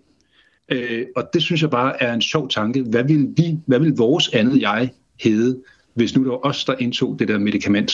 Øh, 0.70 1.06
og 1.16 1.30
det 1.34 1.44
synes 1.44 1.62
jeg 1.62 1.70
bare 1.70 2.04
er 2.04 2.14
en 2.14 2.22
sjov 2.22 2.50
tanke. 2.50 2.82
Hvad 2.82 3.04
vil 3.04 3.28
vi, 3.38 3.58
hvad 3.66 3.80
vil 3.80 3.94
vores 3.98 4.30
andet 4.34 4.62
jeg 4.62 4.92
hedde, 5.20 5.60
hvis 5.94 6.16
nu 6.16 6.24
det 6.24 6.32
var 6.32 6.46
os, 6.46 6.66
der 6.66 6.76
indtog 6.80 7.16
det 7.20 7.28
der 7.28 7.38
medicament? 7.38 7.92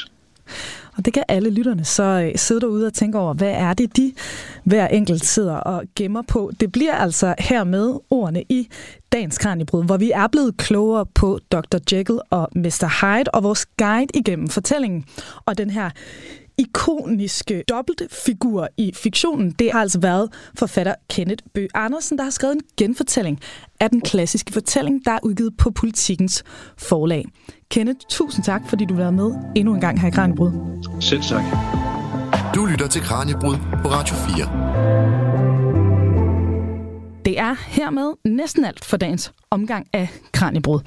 Og 0.97 1.05
det 1.05 1.13
kan 1.13 1.23
alle 1.27 1.49
lytterne 1.49 1.85
så 1.85 2.03
øh, 2.03 2.31
sidde 2.35 2.61
derude 2.61 2.87
og 2.87 2.93
tænke 2.93 3.17
over, 3.19 3.33
hvad 3.33 3.51
er 3.51 3.73
det, 3.73 3.97
de 3.97 4.13
hver 4.63 4.87
enkelt 4.87 5.25
sidder 5.25 5.55
og 5.55 5.83
gemmer 5.95 6.21
på. 6.21 6.51
Det 6.59 6.71
bliver 6.71 6.93
altså 6.93 7.35
hermed 7.39 7.99
ordene 8.09 8.43
i 8.49 8.69
dagens 9.11 9.37
Kranjebrud, 9.37 9.85
hvor 9.85 9.97
vi 9.97 10.11
er 10.11 10.27
blevet 10.27 10.57
klogere 10.57 11.05
på 11.05 11.39
Dr. 11.51 11.77
Jekyll 11.91 12.19
og 12.29 12.49
Mr. 12.55 13.01
Hyde 13.01 13.31
og 13.33 13.43
vores 13.43 13.65
guide 13.65 14.07
igennem 14.13 14.47
fortællingen. 14.47 15.05
Og 15.45 15.57
den 15.57 15.69
her 15.69 15.89
ikoniske 16.57 17.63
dobbeltfigur 17.69 18.67
i 18.77 18.91
fiktionen, 18.95 19.51
det 19.51 19.71
har 19.71 19.81
altså 19.81 19.99
været 19.99 20.29
forfatter 20.59 20.95
Kenneth 21.09 21.43
Bø 21.53 21.67
Andersen, 21.73 22.17
der 22.17 22.23
har 22.23 22.31
skrevet 22.31 22.55
en 22.55 22.61
genfortælling 22.77 23.39
af 23.79 23.89
den 23.89 24.01
klassiske 24.01 24.53
fortælling, 24.53 25.05
der 25.05 25.11
er 25.11 25.19
udgivet 25.23 25.57
på 25.57 25.71
Politikens 25.71 26.43
forlag. 26.77 27.25
Kenneth, 27.71 27.99
tusind 28.09 28.45
tak, 28.45 28.61
fordi 28.69 28.85
du 28.85 28.95
var 28.95 29.11
med 29.11 29.31
endnu 29.55 29.73
en 29.73 29.81
gang 29.81 30.01
her 30.01 30.07
i 30.07 30.11
Kranjebrud. 30.11 30.51
Selv 30.99 31.21
tak. 31.21 31.43
Du 32.55 32.65
lytter 32.65 32.87
til 32.87 33.01
Kranjebrud 33.01 33.55
på 33.81 33.87
Radio 33.89 34.15
4. 34.15 35.42
Det 37.25 37.39
er 37.39 37.55
hermed 37.67 38.13
næsten 38.23 38.65
alt 38.65 38.85
for 38.85 38.97
dagens 38.97 39.31
omgang 39.51 39.87
af 39.93 40.07
Kranjebrud. 40.31 40.79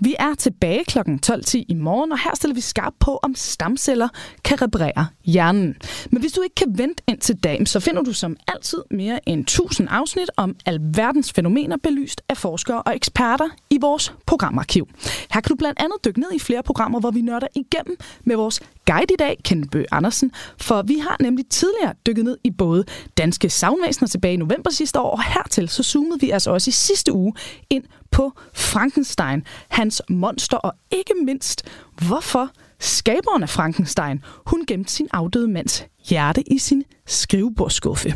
Vi 0.00 0.14
er 0.18 0.34
tilbage 0.34 0.84
kl. 0.84 0.98
12.10 0.98 1.64
i 1.68 1.74
morgen, 1.74 2.12
og 2.12 2.18
her 2.18 2.30
stiller 2.34 2.54
vi 2.54 2.60
skarp 2.60 2.92
på, 3.00 3.18
om 3.22 3.34
stamceller 3.34 4.08
kan 4.44 4.62
reparere 4.62 5.06
hjernen. 5.24 5.76
Men 6.10 6.20
hvis 6.20 6.32
du 6.32 6.42
ikke 6.42 6.54
kan 6.54 6.78
vente 6.78 7.02
ind 7.06 7.18
til 7.18 7.36
dagen, 7.36 7.66
så 7.66 7.80
finder 7.80 8.02
du 8.02 8.12
som 8.12 8.36
altid 8.48 8.82
mere 8.90 9.28
end 9.28 9.40
1000 9.40 9.88
afsnit 9.90 10.30
om 10.36 10.56
alverdens 10.66 11.32
fænomener 11.32 11.76
belyst 11.76 12.22
af 12.28 12.36
forskere 12.36 12.82
og 12.82 12.96
eksperter 12.96 13.48
i 13.70 13.78
vores 13.80 14.14
programarkiv. 14.26 14.88
Her 15.30 15.40
kan 15.40 15.48
du 15.48 15.54
blandt 15.54 15.80
andet 15.80 16.04
dykke 16.04 16.20
ned 16.20 16.32
i 16.34 16.38
flere 16.38 16.62
programmer, 16.62 17.00
hvor 17.00 17.10
vi 17.10 17.20
nørder 17.20 17.46
igennem 17.54 17.96
med 18.24 18.36
vores 18.36 18.60
guide 18.86 19.14
i 19.14 19.16
dag, 19.18 19.38
Kenneth 19.44 19.70
Bø 19.70 19.84
Andersen, 19.90 20.32
for 20.60 20.82
vi 20.82 20.98
har 20.98 21.16
nemlig 21.20 21.46
tidligere 21.50 21.94
dykket 22.06 22.24
ned 22.24 22.38
i 22.44 22.50
både 22.50 22.84
danske 23.18 23.50
savnvæsener 23.50 24.08
tilbage 24.08 24.34
i 24.34 24.36
november 24.36 24.70
sidste 24.70 25.00
år, 25.00 25.10
og 25.10 25.24
hertil 25.24 25.68
så 25.68 25.82
zoomede 25.82 26.20
vi 26.20 26.30
altså 26.30 26.50
også 26.50 26.68
i 26.68 26.72
sidste 26.72 27.12
uge 27.12 27.34
ind 27.70 27.84
på 28.10 28.32
Frankenstein, 28.54 29.42
hans 29.68 30.02
monster, 30.08 30.56
og 30.56 30.72
ikke 30.90 31.12
mindst, 31.24 31.62
hvorfor 32.06 32.50
skaberen 32.80 33.42
af 33.42 33.48
Frankenstein, 33.48 34.22
hun 34.46 34.64
gemte 34.66 34.92
sin 34.92 35.08
afdøde 35.12 35.48
mands 35.48 35.84
hjerte 36.04 36.52
i 36.52 36.58
sin 36.58 36.84
skrivebordsskuffe. 37.06 38.14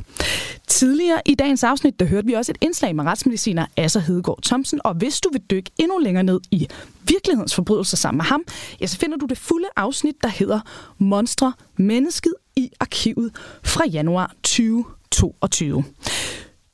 Tidligere 0.66 1.20
i 1.26 1.34
dagens 1.34 1.64
afsnit, 1.64 2.00
der 2.00 2.06
hørte 2.06 2.26
vi 2.26 2.32
også 2.32 2.52
et 2.52 2.58
indslag 2.60 2.96
med 2.96 3.04
retsmediciner 3.04 3.66
Asser 3.76 4.00
Hedegaard 4.00 4.42
Thomsen, 4.42 4.80
og 4.84 4.94
hvis 4.94 5.20
du 5.20 5.28
vil 5.32 5.40
dykke 5.50 5.70
endnu 5.78 5.98
længere 5.98 6.24
ned 6.24 6.40
i 6.50 6.68
virkelighedens 7.08 7.54
forbrydelser 7.54 7.96
sammen 7.96 8.16
med 8.16 8.24
ham, 8.24 8.44
ja, 8.80 8.86
så 8.86 8.98
finder 8.98 9.16
du 9.16 9.26
det 9.26 9.38
fulde 9.38 9.68
afsnit, 9.76 10.14
der 10.22 10.28
hedder 10.28 10.60
Monstre, 10.98 11.52
mennesket 11.76 12.34
i 12.56 12.70
arkivet 12.80 13.30
fra 13.64 13.86
januar 13.86 14.34
2022. 14.42 15.84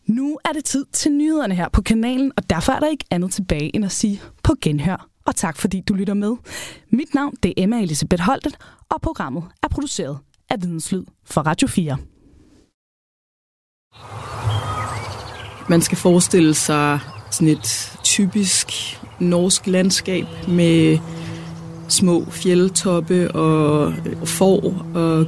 Nu 0.06 0.38
er 0.44 0.52
det 0.52 0.64
tid 0.64 0.84
til 0.92 1.12
nyhederne 1.12 1.54
her 1.54 1.68
på 1.68 1.82
kanalen, 1.82 2.32
og 2.36 2.50
derfor 2.50 2.72
er 2.72 2.80
der 2.80 2.88
ikke 2.88 3.04
andet 3.10 3.32
tilbage 3.32 3.76
end 3.76 3.84
at 3.84 3.92
sige 3.92 4.20
på 4.42 4.54
genhør. 4.60 5.08
Og 5.26 5.36
tak 5.36 5.58
fordi 5.58 5.80
du 5.80 5.94
lytter 5.94 6.14
med. 6.14 6.36
Mit 6.90 7.14
navn 7.14 7.34
det 7.42 7.48
er 7.48 7.62
Emma 7.62 7.82
Elisabeth 7.82 8.22
Holtet, 8.22 8.56
og 8.88 9.00
programmet 9.00 9.44
er 9.62 9.68
produceret 9.68 10.18
af 10.54 10.62
Videnslyd 10.62 11.04
for 11.24 11.40
Radio 11.40 11.68
4. 11.68 11.96
Man 15.68 15.82
skal 15.82 15.98
forestille 15.98 16.54
sig 16.54 17.00
sådan 17.30 17.48
et 17.48 17.98
typisk 18.04 18.66
norsk 19.20 19.66
landskab 19.66 20.24
med 20.48 20.98
små 21.88 22.24
fjeldtoppe 22.30 23.30
og 23.30 23.94
får 24.24 24.74
og 24.94 25.26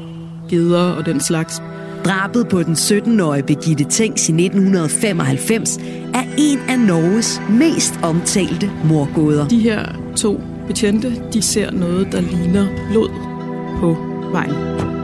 geder 0.48 0.92
og 0.92 1.06
den 1.06 1.20
slags. 1.20 1.62
Drabet 2.04 2.48
på 2.48 2.62
den 2.62 2.74
17-årige 2.74 3.42
Birgitte 3.42 3.84
Tengs 3.84 4.28
i 4.28 4.32
1995 4.32 5.76
er 6.14 6.24
en 6.38 6.58
af 6.58 6.78
Norges 6.78 7.40
mest 7.50 8.00
omtalte 8.02 8.70
morgåder. 8.84 9.48
De 9.48 9.60
her 9.60 10.12
to 10.16 10.40
betjente, 10.66 11.22
de 11.32 11.42
ser 11.42 11.70
noget, 11.70 12.12
der 12.12 12.20
ligner 12.20 12.68
blod 12.90 13.10
på 13.80 13.96
vejen 14.32 14.95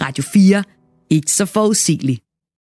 Radio 0.00 0.24
4. 0.32 0.62
Ikke 1.10 1.32
så 1.32 1.46
forudsigeligt. 1.46 2.25